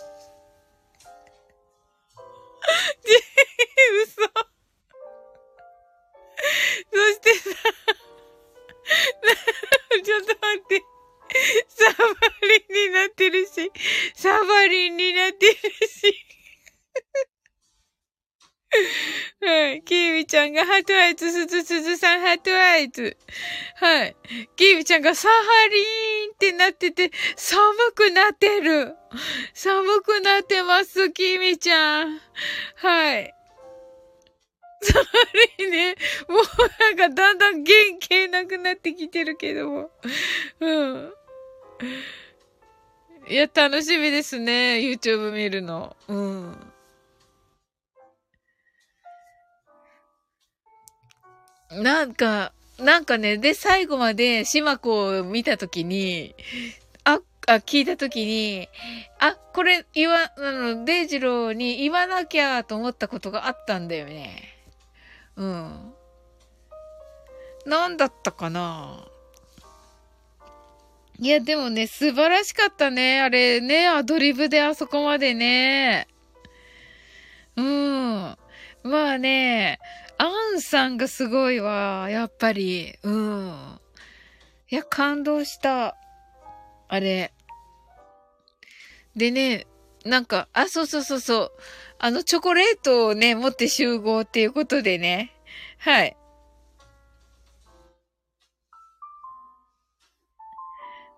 [0.09, 0.14] り。
[4.05, 4.23] 嘘。
[6.93, 7.51] そしてさ、
[10.05, 10.83] ちょっと待って。
[11.69, 12.05] サバ
[12.43, 13.73] リンになってるし、
[14.15, 15.55] サバリンになってる
[15.89, 16.27] し。
[19.41, 19.83] はい。
[19.83, 23.17] キーミちゃんがハートアイツ、すずすずさんハートアイツ。
[23.77, 24.17] はい。
[24.57, 25.35] キーミちゃんがサハ
[25.69, 25.81] リー
[26.31, 28.95] ンってなってて、寒くなってる。
[29.53, 32.21] 寒くなってます、キーミちゃん。
[32.77, 33.35] はい。
[34.83, 35.05] サハ
[35.59, 35.97] リーね。
[36.29, 36.43] もう
[36.81, 39.91] なんかだんだん元気なくなってきてるけども。
[40.61, 41.13] うん。
[43.29, 44.81] いや、楽しみですね。
[44.81, 45.97] YouTube 見るの。
[46.09, 46.74] うん。
[51.83, 56.35] なんか、なんかね、で、最後まで島子を見たときに、
[57.05, 58.69] あ、あ、聞いたときに、
[59.21, 64.43] あ、これ言わ、あの、デイジローに言わなきゃと思ったことがあったんだよね。
[65.37, 65.93] うん。
[67.67, 69.07] なんだったかな
[71.19, 73.21] いや、でもね、素晴らしかったね。
[73.21, 76.09] あれね、アドリブであそこまでね。
[77.57, 78.37] うん。
[78.83, 79.79] まあね、
[80.19, 80.27] ア
[80.57, 82.09] ンさんがすごいわ。
[82.11, 82.95] やっぱり。
[83.03, 83.81] うん。
[84.71, 85.97] いや、感動した。
[86.89, 87.33] あれ。
[89.17, 89.67] でね、
[90.05, 91.53] なんか、あ、そうそうそうそう。
[91.99, 95.33] あの、チョコレートをね、持って集合っていうことでね。
[95.79, 96.17] はい。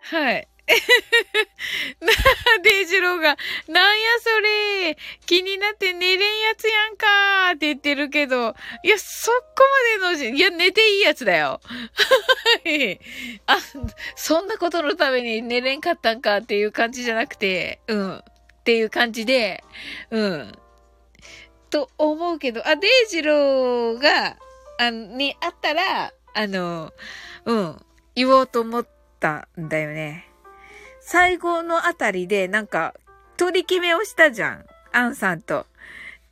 [0.01, 0.48] はい。
[2.01, 3.36] なあ、デイジローが、
[3.68, 9.38] なんやそれ気になって寝れんやつやんかーって言ってるけど、いや、そこ
[10.01, 11.60] までの、いや、寝ていいやつだよ。
[12.64, 13.01] はい。
[13.47, 13.59] あ、
[14.16, 18.18] そんなことのために寝れんかったんかっていう感じじゃなくて、うん。
[18.18, 18.22] っ
[18.64, 19.62] ていう感じで、
[20.10, 20.52] うん。
[21.70, 24.36] と思うけど、あ、デイジローが、
[24.78, 26.93] あにあったら、あの、
[27.44, 27.76] うん、
[28.14, 28.86] 言おうと思っ
[29.20, 30.28] たんだよね。
[31.09, 32.93] 最後のあたりで、なんか、
[33.37, 34.66] 取り決めをしたじゃん。
[34.91, 35.65] アンさんと。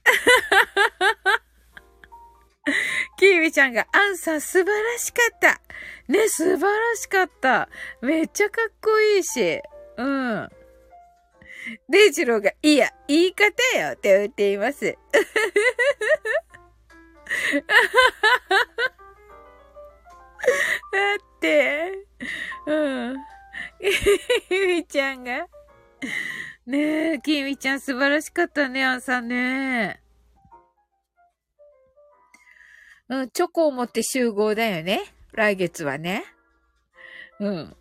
[3.16, 5.60] キーミちゃんが、アンさん素晴らしかった。
[6.08, 7.68] ね、素晴らしかった。
[8.00, 9.62] めっちゃかっこいいし。
[9.96, 10.50] うん。
[11.88, 13.46] デイジローが、いや、言い方
[13.78, 14.86] よって言っています。
[20.90, 21.92] だって、
[22.66, 23.34] うん。
[24.48, 25.46] キミちゃんが。
[26.66, 30.00] ねえ、キミちゃん素晴らしかったね、朝ね。
[33.08, 35.02] うん、チョコを持って集合だよね。
[35.32, 36.24] 来月はね。
[37.38, 37.76] うん。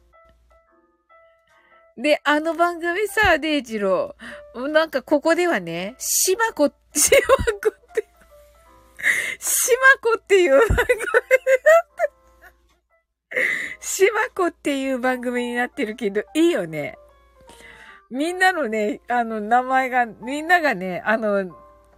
[1.97, 4.67] で、あの番組さ、デイジロー。
[4.67, 8.07] なんかここではね、しまこ、しまこって、
[9.39, 9.71] し
[10.01, 10.77] まこっていう番組。
[13.79, 16.97] しまこっていう番組になってるけど、いいよね。
[18.09, 21.55] みんなのね、あの、名前が、みんながね、あの、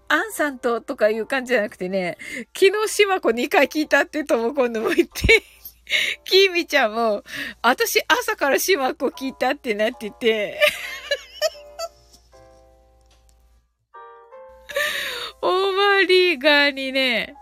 [0.07, 2.17] アンさんととかいう感じじゃなくてね、
[2.57, 5.43] 昨日しまこ2回聞いたってとも今度も言って、
[6.23, 7.23] きみちゃんも、
[7.61, 10.59] 私朝からしまこ聞いたってなってて、
[15.41, 17.35] オーバーリーガーにね、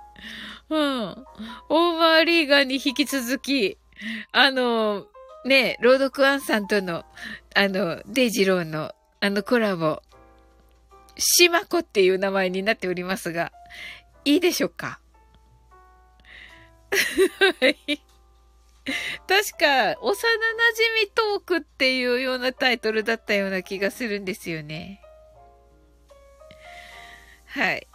[0.70, 1.26] うん。
[1.70, 3.78] オーバーリーガーに引き続き、
[4.32, 5.08] あの、
[5.46, 7.06] ね、ロードクアンさんとの、
[7.56, 10.02] あの、デイジローの、あのコラボ、
[11.18, 13.52] シマコっていう名前になっておりますが、
[14.26, 15.00] いいでしょうか？
[17.60, 18.02] はい。
[19.28, 25.02] 確か、幼馴染トークっていうようなタイトルだったような気がするんですよね。
[27.46, 27.88] はい。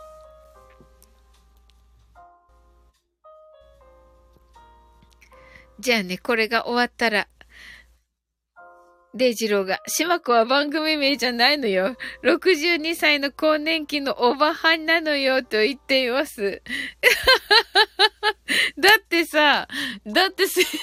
[5.81, 7.29] じゃあね、これが終わったら、
[9.15, 11.97] デイジローが、シマ子は番組名じゃないのよ。
[12.25, 16.63] 62歳の更年期のおばはんなのよ、と言っています。
[18.77, 19.67] だってさ、
[20.05, 20.75] だってセーラー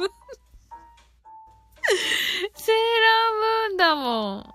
[0.00, 0.12] ムーン、
[2.54, 3.32] セーラー
[3.68, 4.50] ムーンだもん。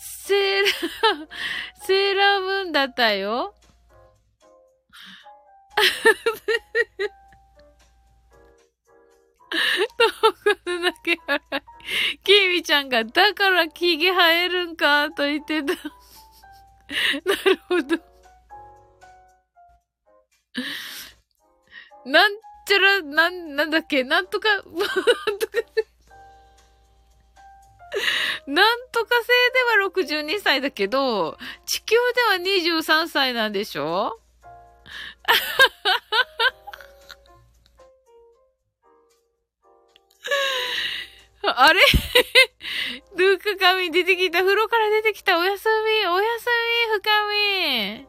[0.00, 0.72] セーラー、
[1.86, 3.54] セーラームーンだったよ。
[9.56, 12.18] 遠くだけ笑い。
[12.24, 15.74] キーミちゃんが、だからヒゲ生えるんか、と言ってた。
[15.74, 15.80] な
[17.44, 17.96] るほど。
[22.04, 22.32] なん
[22.66, 24.82] ちゃら、なん、なんだっけ、なんとか、なんとか、
[28.46, 34.20] なんとか星では62歳だけど、地球では23歳なんでしょ？
[41.58, 41.80] あれ？
[43.16, 44.40] ルーク神出てきた。
[44.40, 45.38] 風呂から出てきた。
[45.38, 45.66] おやす
[46.02, 46.06] み。
[46.06, 46.46] おやす
[46.90, 47.10] み、深
[48.02, 48.06] み。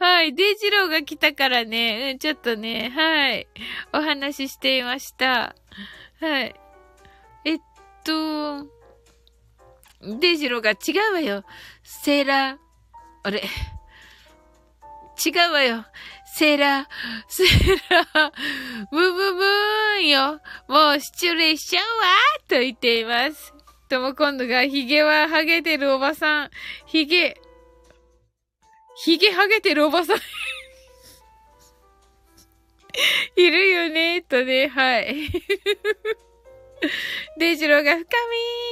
[0.00, 0.34] はい。
[0.34, 2.10] デジローが来たからね。
[2.12, 2.90] うん、ちょっとね。
[2.90, 3.46] はい。
[3.92, 5.54] お話ししていました。
[6.20, 6.54] はい。
[7.44, 7.58] えっ
[8.02, 8.66] と、
[10.00, 11.44] デジローが違うわよ。
[11.84, 12.58] セーラー。
[13.22, 13.40] あれ？
[15.24, 15.86] 違うわよ。
[16.36, 16.84] セーラー、
[17.28, 17.46] セー
[17.90, 18.32] ラー、
[18.90, 20.40] ブブブーンよ。
[20.66, 21.90] もう失礼しちゃうわ
[22.48, 23.54] と言っています。
[23.88, 26.50] とも今度が、ヒゲはハゲてるおばさん。
[26.86, 27.40] ヒゲ、
[28.96, 30.16] ヒゲハゲてるおばさん。
[33.40, 35.30] いるよね、とね、はい。
[37.38, 38.08] デイジローが深み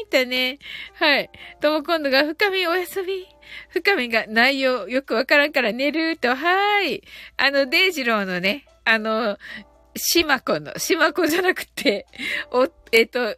[0.09, 0.59] ーとね、
[0.95, 1.31] はい。
[1.61, 3.29] とも今度が深みおやすみ。
[3.71, 7.05] 深みが内容よくわからんから寝ると、はーい。
[7.37, 9.39] あの、デイジローのね、あの、
[9.97, 12.07] シマコの、シマコじゃなくて、
[12.51, 13.37] お、えっ、と、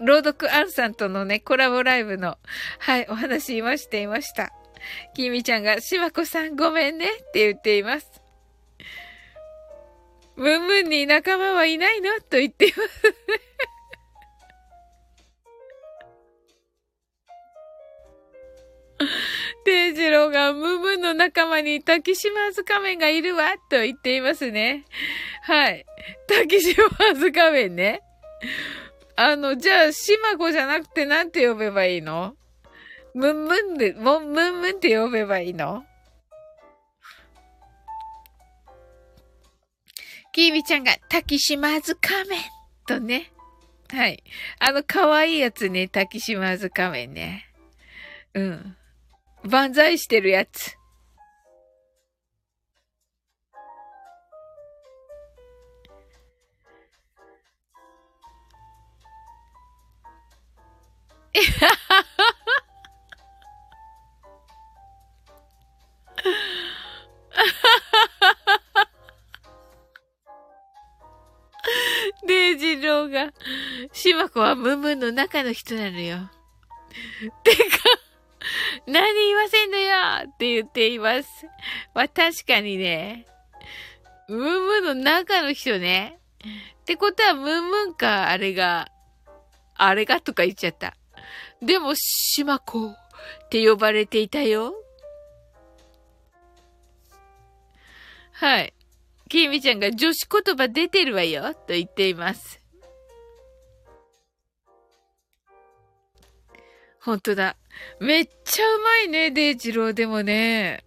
[0.00, 2.36] 朗読アンさんとのね、コラボライブの、
[2.78, 4.52] はい、お話今していました。
[5.14, 8.06] きみちゃんが、しまこさんごめんねって言っています。
[10.36, 12.10] ムンムンに仲間はいないの？
[12.20, 13.14] と言っています。
[19.64, 24.84] デイジローがムムの仲間に滝島津仮面がいるわと言っていますね。
[25.42, 25.84] はい。
[26.28, 28.00] 滝島津仮面ね。
[29.16, 32.36] あの、じゃあ、しまこじゃなくてなんて呼べばいいの？
[33.14, 35.84] ムンムンで、ムンムンって呼べばいいの？
[40.32, 42.40] キービちゃんが、滝島津仮面
[42.88, 43.30] とね。
[43.88, 44.24] はい。
[44.58, 47.46] あの、可愛いやつね、滝島津仮面ね。
[48.34, 48.76] うん。
[49.48, 50.76] 万歳してるやつ。
[72.26, 73.32] デイジローが、
[73.92, 76.30] シマコはムンムンの中の人なのよ。
[77.42, 77.62] てか、
[78.86, 79.96] 何言いませんのよ
[80.28, 81.46] って言っています。
[81.94, 83.26] まあ確かにね、
[84.28, 86.18] ムンムンの中の人ね。
[86.82, 88.88] ってことはムンムンか、あれが、
[89.74, 90.96] あれがとか言っちゃった。
[91.62, 94.74] でも、シマコって呼ばれていたよ。
[98.32, 98.74] はい。
[99.28, 102.63] きみちゃんが女子言葉出てるわよ、と言っています。
[107.04, 107.56] ほんとだ。
[108.00, 110.84] めっちゃうまいね、デイジローでもね。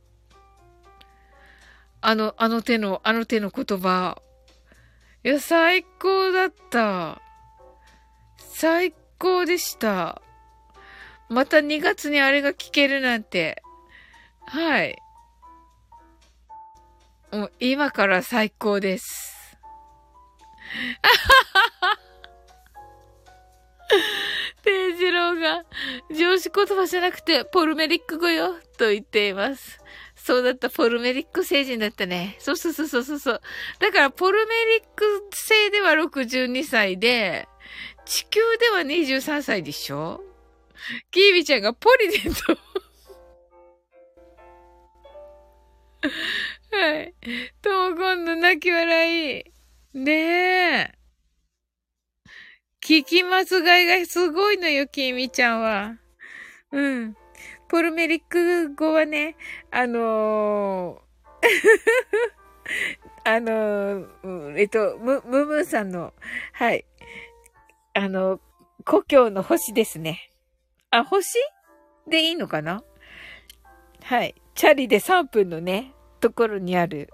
[2.02, 4.20] あの、あの手の、あの手の言葉。
[5.24, 7.22] いや、最高だった。
[8.38, 10.24] 最高でした。
[11.30, 13.62] また2月にあれが聞けるなんて。
[14.48, 14.98] はい。
[17.32, 19.58] もう今から最高です。
[20.68, 22.07] ペー
[24.98, 25.64] ジローが、
[26.12, 29.80] 上司言葉じゃなくて、ポルメリック語よ、と言っています。
[30.16, 32.36] そうだった、ポルメリック星人だったね。
[32.40, 33.42] そうそうそうそうそう。
[33.80, 37.48] だから、ポルメリック星では62歳で、
[38.06, 40.24] 地球では23歳でしょ
[41.12, 42.58] キービちゃんがポリデント
[46.78, 47.14] はい。
[47.62, 49.44] とも今度泣き笑い。
[49.94, 50.97] ねえ。
[52.88, 55.96] 聞き間違いがすごいのよ、きみちゃんは。
[56.72, 57.18] うん。
[57.68, 59.36] ポルメリック語はね、
[59.72, 61.50] あのー
[63.30, 66.14] あのー、えっと、ム、ムムーさんの、
[66.54, 66.86] はい。
[67.94, 68.40] あの、
[68.86, 70.32] 故郷の星ですね。
[70.90, 71.40] あ、星？
[72.08, 72.86] でいいのかな？
[74.04, 74.34] はい。
[74.56, 75.92] チャリで3分のね、
[76.22, 77.10] ところにある。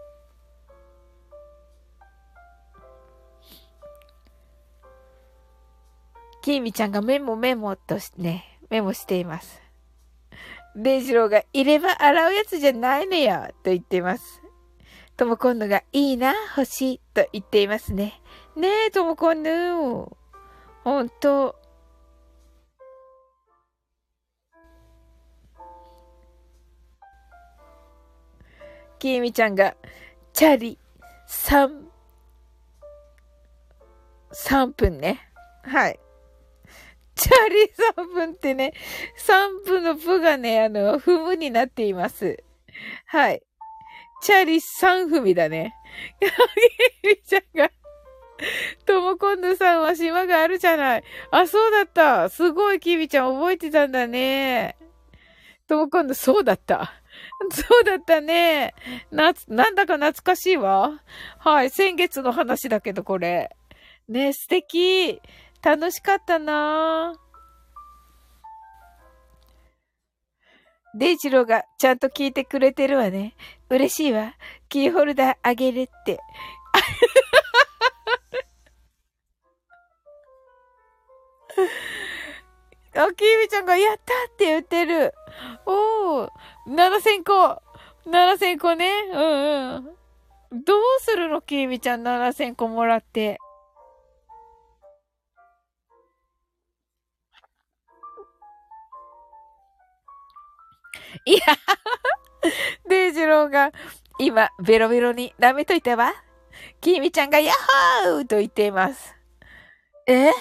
[6.44, 9.61] きーみちゃんがメモメモとしてね、メモしています。
[10.76, 14.41] デイジローが、いれば洗うやつじゃないのよと言っています。
[15.15, 18.22] とも今度が、いいな、欲しいと言っていますね。
[18.57, 20.18] ねえ、とも今度。
[20.84, 21.56] ほんと。
[28.99, 29.78] きみちゃんが、
[30.34, 30.78] チャリ、
[31.30, 31.86] 3、
[34.34, 35.30] 3分ね。
[35.64, 36.02] はい。
[37.24, 37.72] チャリ
[38.02, 38.74] 3分ってね、
[39.26, 42.44] 3分のプがね、あの、踏むになっています。
[43.06, 43.41] はい。
[44.22, 45.74] チャリ3踏みだね。
[47.02, 47.72] きみちゃんが、
[48.86, 51.04] ともこんぬさんは島があるじゃない。
[51.32, 52.28] あ、そうだった。
[52.28, 54.76] すごい、きみちゃん覚えてたんだね。
[55.70, 56.94] ともこんぬ、そうだった。
[57.52, 58.74] そうだったね。
[59.12, 61.02] な、なんだか懐かしいわ。
[61.40, 61.70] はい。
[61.70, 63.56] 先月の話だけど、これ。
[64.10, 65.22] ね、素敵。
[65.64, 67.14] 楽しかったな
[70.95, 73.35] デイジローがちゃんと聞いてくれてるわね。
[73.69, 74.35] 嬉しいわ。
[74.69, 76.19] キーホルダーあげるって。
[82.95, 85.15] あ、きみちゃんがやったって言ってる。
[85.65, 86.30] おー、
[86.68, 87.60] 7000個。
[88.06, 88.91] 7000個ね。
[89.14, 89.22] うん
[89.76, 89.85] うん。
[90.64, 93.40] どうするのきみちゃん7000個もらって。
[101.26, 101.40] いや、
[102.90, 103.72] デイジローが
[104.20, 106.14] 今ベロベロに舐めといたわ。
[106.82, 109.16] きみちゃんがヤッホーと言っています。
[110.08, 110.32] え？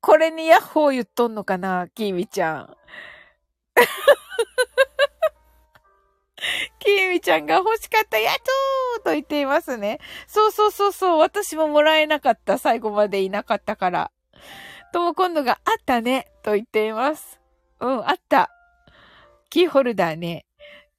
[0.00, 1.88] これにヤッホー言っとんのかな？
[1.88, 2.76] きみちゃん。
[6.78, 10.00] きみちゃんが欲しかったやっとーと言っていますね。
[10.26, 11.18] そうそうそうそう。
[11.18, 12.58] 私ももらえなかった。
[12.58, 14.10] 最後までいなかったから。
[14.92, 16.32] とも今度があったね。
[16.42, 17.40] と言っています。
[17.80, 18.50] うん、あった。
[19.52, 20.46] キーホルダーね。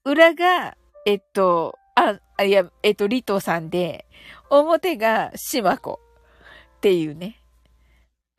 [0.05, 0.77] 裏が、
[1.07, 4.05] えっと、あ、いや、えっと、リトさんで、
[4.51, 5.99] 表がシマコ
[6.77, 7.41] っていうね。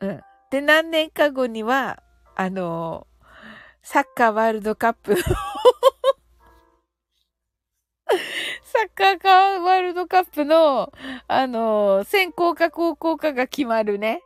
[0.01, 0.21] うん。
[0.53, 2.01] で、何年か後には、
[2.37, 3.09] あの、
[3.83, 5.33] サッカーワールドカップ サ
[8.87, 10.93] ッカーワールドカップの、
[11.27, 14.23] あの、先行か後攻かが決まるね。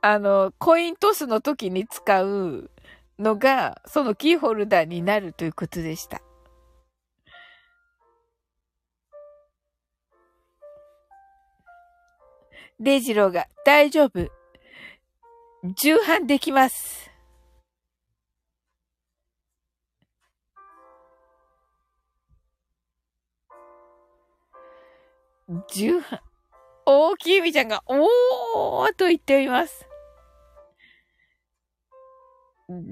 [0.00, 2.71] あの、コイントスの時に使う
[3.22, 6.20] のが、そのキーホルダーになるということでした。
[12.80, 14.28] デイジローが大丈夫。
[15.76, 17.10] 重版できます。
[25.72, 26.20] 重版。
[26.84, 29.91] 大きいみちゃんが、おーと言っております。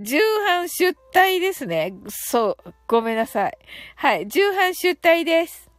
[0.02, 1.94] 重版出退ですね。
[2.08, 2.74] そう。
[2.86, 3.58] ごめんなさい。
[3.96, 4.28] はい。
[4.28, 5.70] 重版出退です。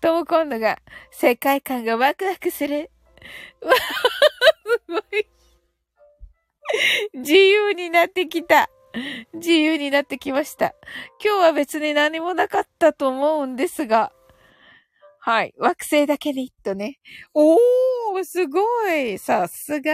[0.00, 0.78] とも今度が、
[1.10, 2.90] 世界観がワクワクする。
[3.62, 5.26] わすごい。
[7.14, 8.68] 自由になってきた。
[9.34, 10.74] 自由になってきました。
[11.22, 14.12] 今日は別に何もなかったと思うんですが。
[15.20, 15.54] はい。
[15.58, 16.98] 惑星だけにとね。
[17.34, 19.18] おー、すごい。
[19.18, 19.92] さすが。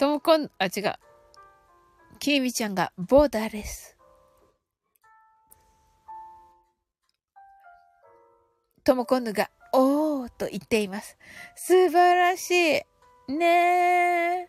[0.00, 0.94] ともこん、あ、違う。
[2.20, 3.98] きみちゃんがボーダーレス。
[8.82, 11.18] ともこんぬが、おーと言っています。
[11.54, 12.78] 素晴らし
[13.28, 13.32] い。
[13.34, 14.48] ね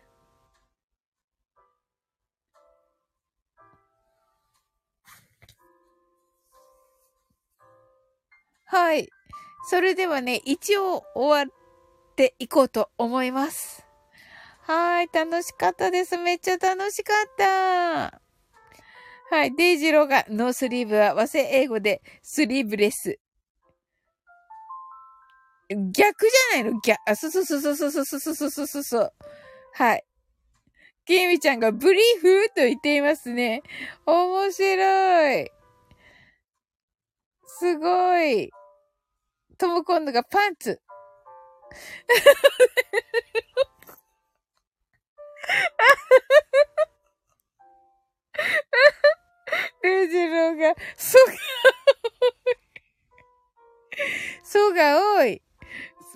[8.64, 9.06] はい。
[9.68, 13.84] それではね、一応終わっていこうと思います。
[14.64, 15.08] はい。
[15.12, 16.16] 楽しかったです。
[16.16, 18.20] めっちゃ楽しかった。
[19.30, 19.54] はい。
[19.56, 23.18] デイジローがノースリーブは和製英語で sleeveless。
[25.70, 26.80] 逆じゃないの？
[26.82, 29.12] 逆、あ、そうそうそうそうそうそうそうそうそうそう。
[29.74, 30.04] はい。
[31.06, 33.62] ケイミちゃんがブリーフと言っていますね。
[34.06, 35.50] 面白い。
[37.46, 38.50] すごい。
[39.58, 40.80] とも今度がパンツ。
[49.82, 51.32] レジローが、そが、
[54.44, 55.42] そうが多い。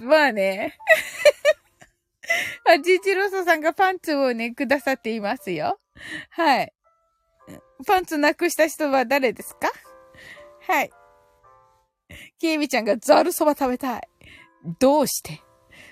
[0.01, 0.79] まあね。
[2.69, 5.81] あ、ジジロソさんがパンツをね、くださっていますよ。
[6.31, 6.73] はい。
[7.87, 9.71] パンツなくした人は誰ですか？
[10.67, 10.91] はい。
[12.39, 14.09] ケイミちゃんがザルそば食べたい。
[14.79, 15.43] どうして？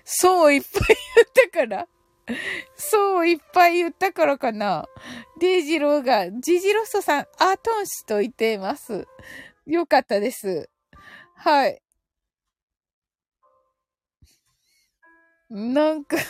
[0.04, 1.88] そういっぱい言ったから
[2.76, 4.88] そういっぱい言ったからかな。
[5.38, 9.06] デイジローが、ジジロソさん、アートン氏と言っています。
[9.66, 10.68] よかったです。
[11.36, 11.80] はい。
[15.50, 16.16] なんか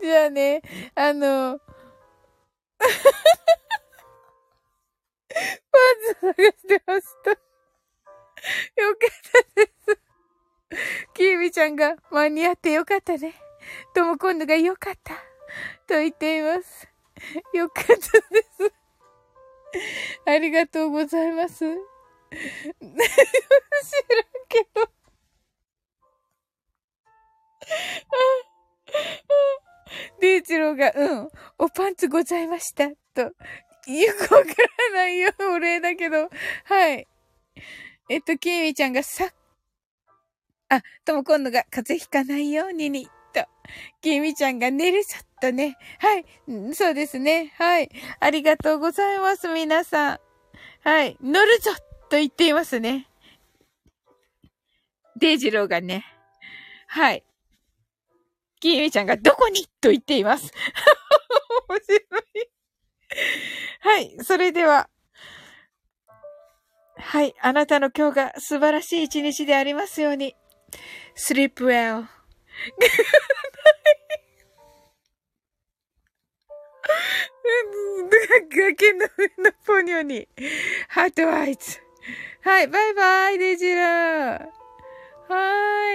[0.00, 0.60] じゃあね、
[0.94, 1.58] あの、
[2.78, 2.90] パン
[6.14, 7.30] ツ探してました。
[7.30, 7.36] よ
[8.96, 9.10] かっ
[9.54, 9.81] たです。
[11.14, 13.34] キービちゃんが間に合ってよかったね。
[13.94, 15.14] とも今度がよかった。
[15.86, 16.88] と言っています。
[17.54, 18.72] よかったです。
[20.26, 21.58] ありがとうございます。
[21.58, 21.78] 知らん
[24.48, 24.90] けど。
[30.20, 31.28] デイチローが、うん、
[31.58, 32.88] おパンツございました。
[33.14, 33.22] と。
[33.22, 33.32] よ
[34.14, 34.48] くわか
[34.90, 36.30] らないよ、お礼だけど。
[36.64, 37.06] はい。
[38.08, 39.32] えっと、キーミちゃんがさ、
[40.72, 43.44] あ、とも今度が風邪ひかないようにに、と。
[44.00, 45.76] キーミちゃんが寝るぞ、とね。
[45.98, 46.24] はい。
[46.74, 47.52] そうですね。
[47.58, 47.90] はい。
[48.20, 50.18] ありがとうございます、皆さん。
[50.82, 51.18] はい。
[51.22, 51.72] 乗るぞ、
[52.08, 53.06] と言っていますね。
[55.16, 56.06] デイジローがね。
[56.86, 57.22] はい。
[58.58, 60.52] キーミちゃんがどこにと言っています。
[61.68, 62.50] 面白い。
[63.80, 64.16] はい。
[64.24, 64.88] それでは。
[66.96, 67.34] はい。
[67.42, 70.34] あなたの今日が素晴らしい一日でありますように。
[71.14, 72.08] Sleep well.
[72.80, 74.02] Good night.
[78.54, 80.28] 崖の上のポニョに、
[80.88, 81.80] ハートアイズ。
[82.42, 84.40] はい、バイバイ、デジラー。
[84.40, 85.82] はーい。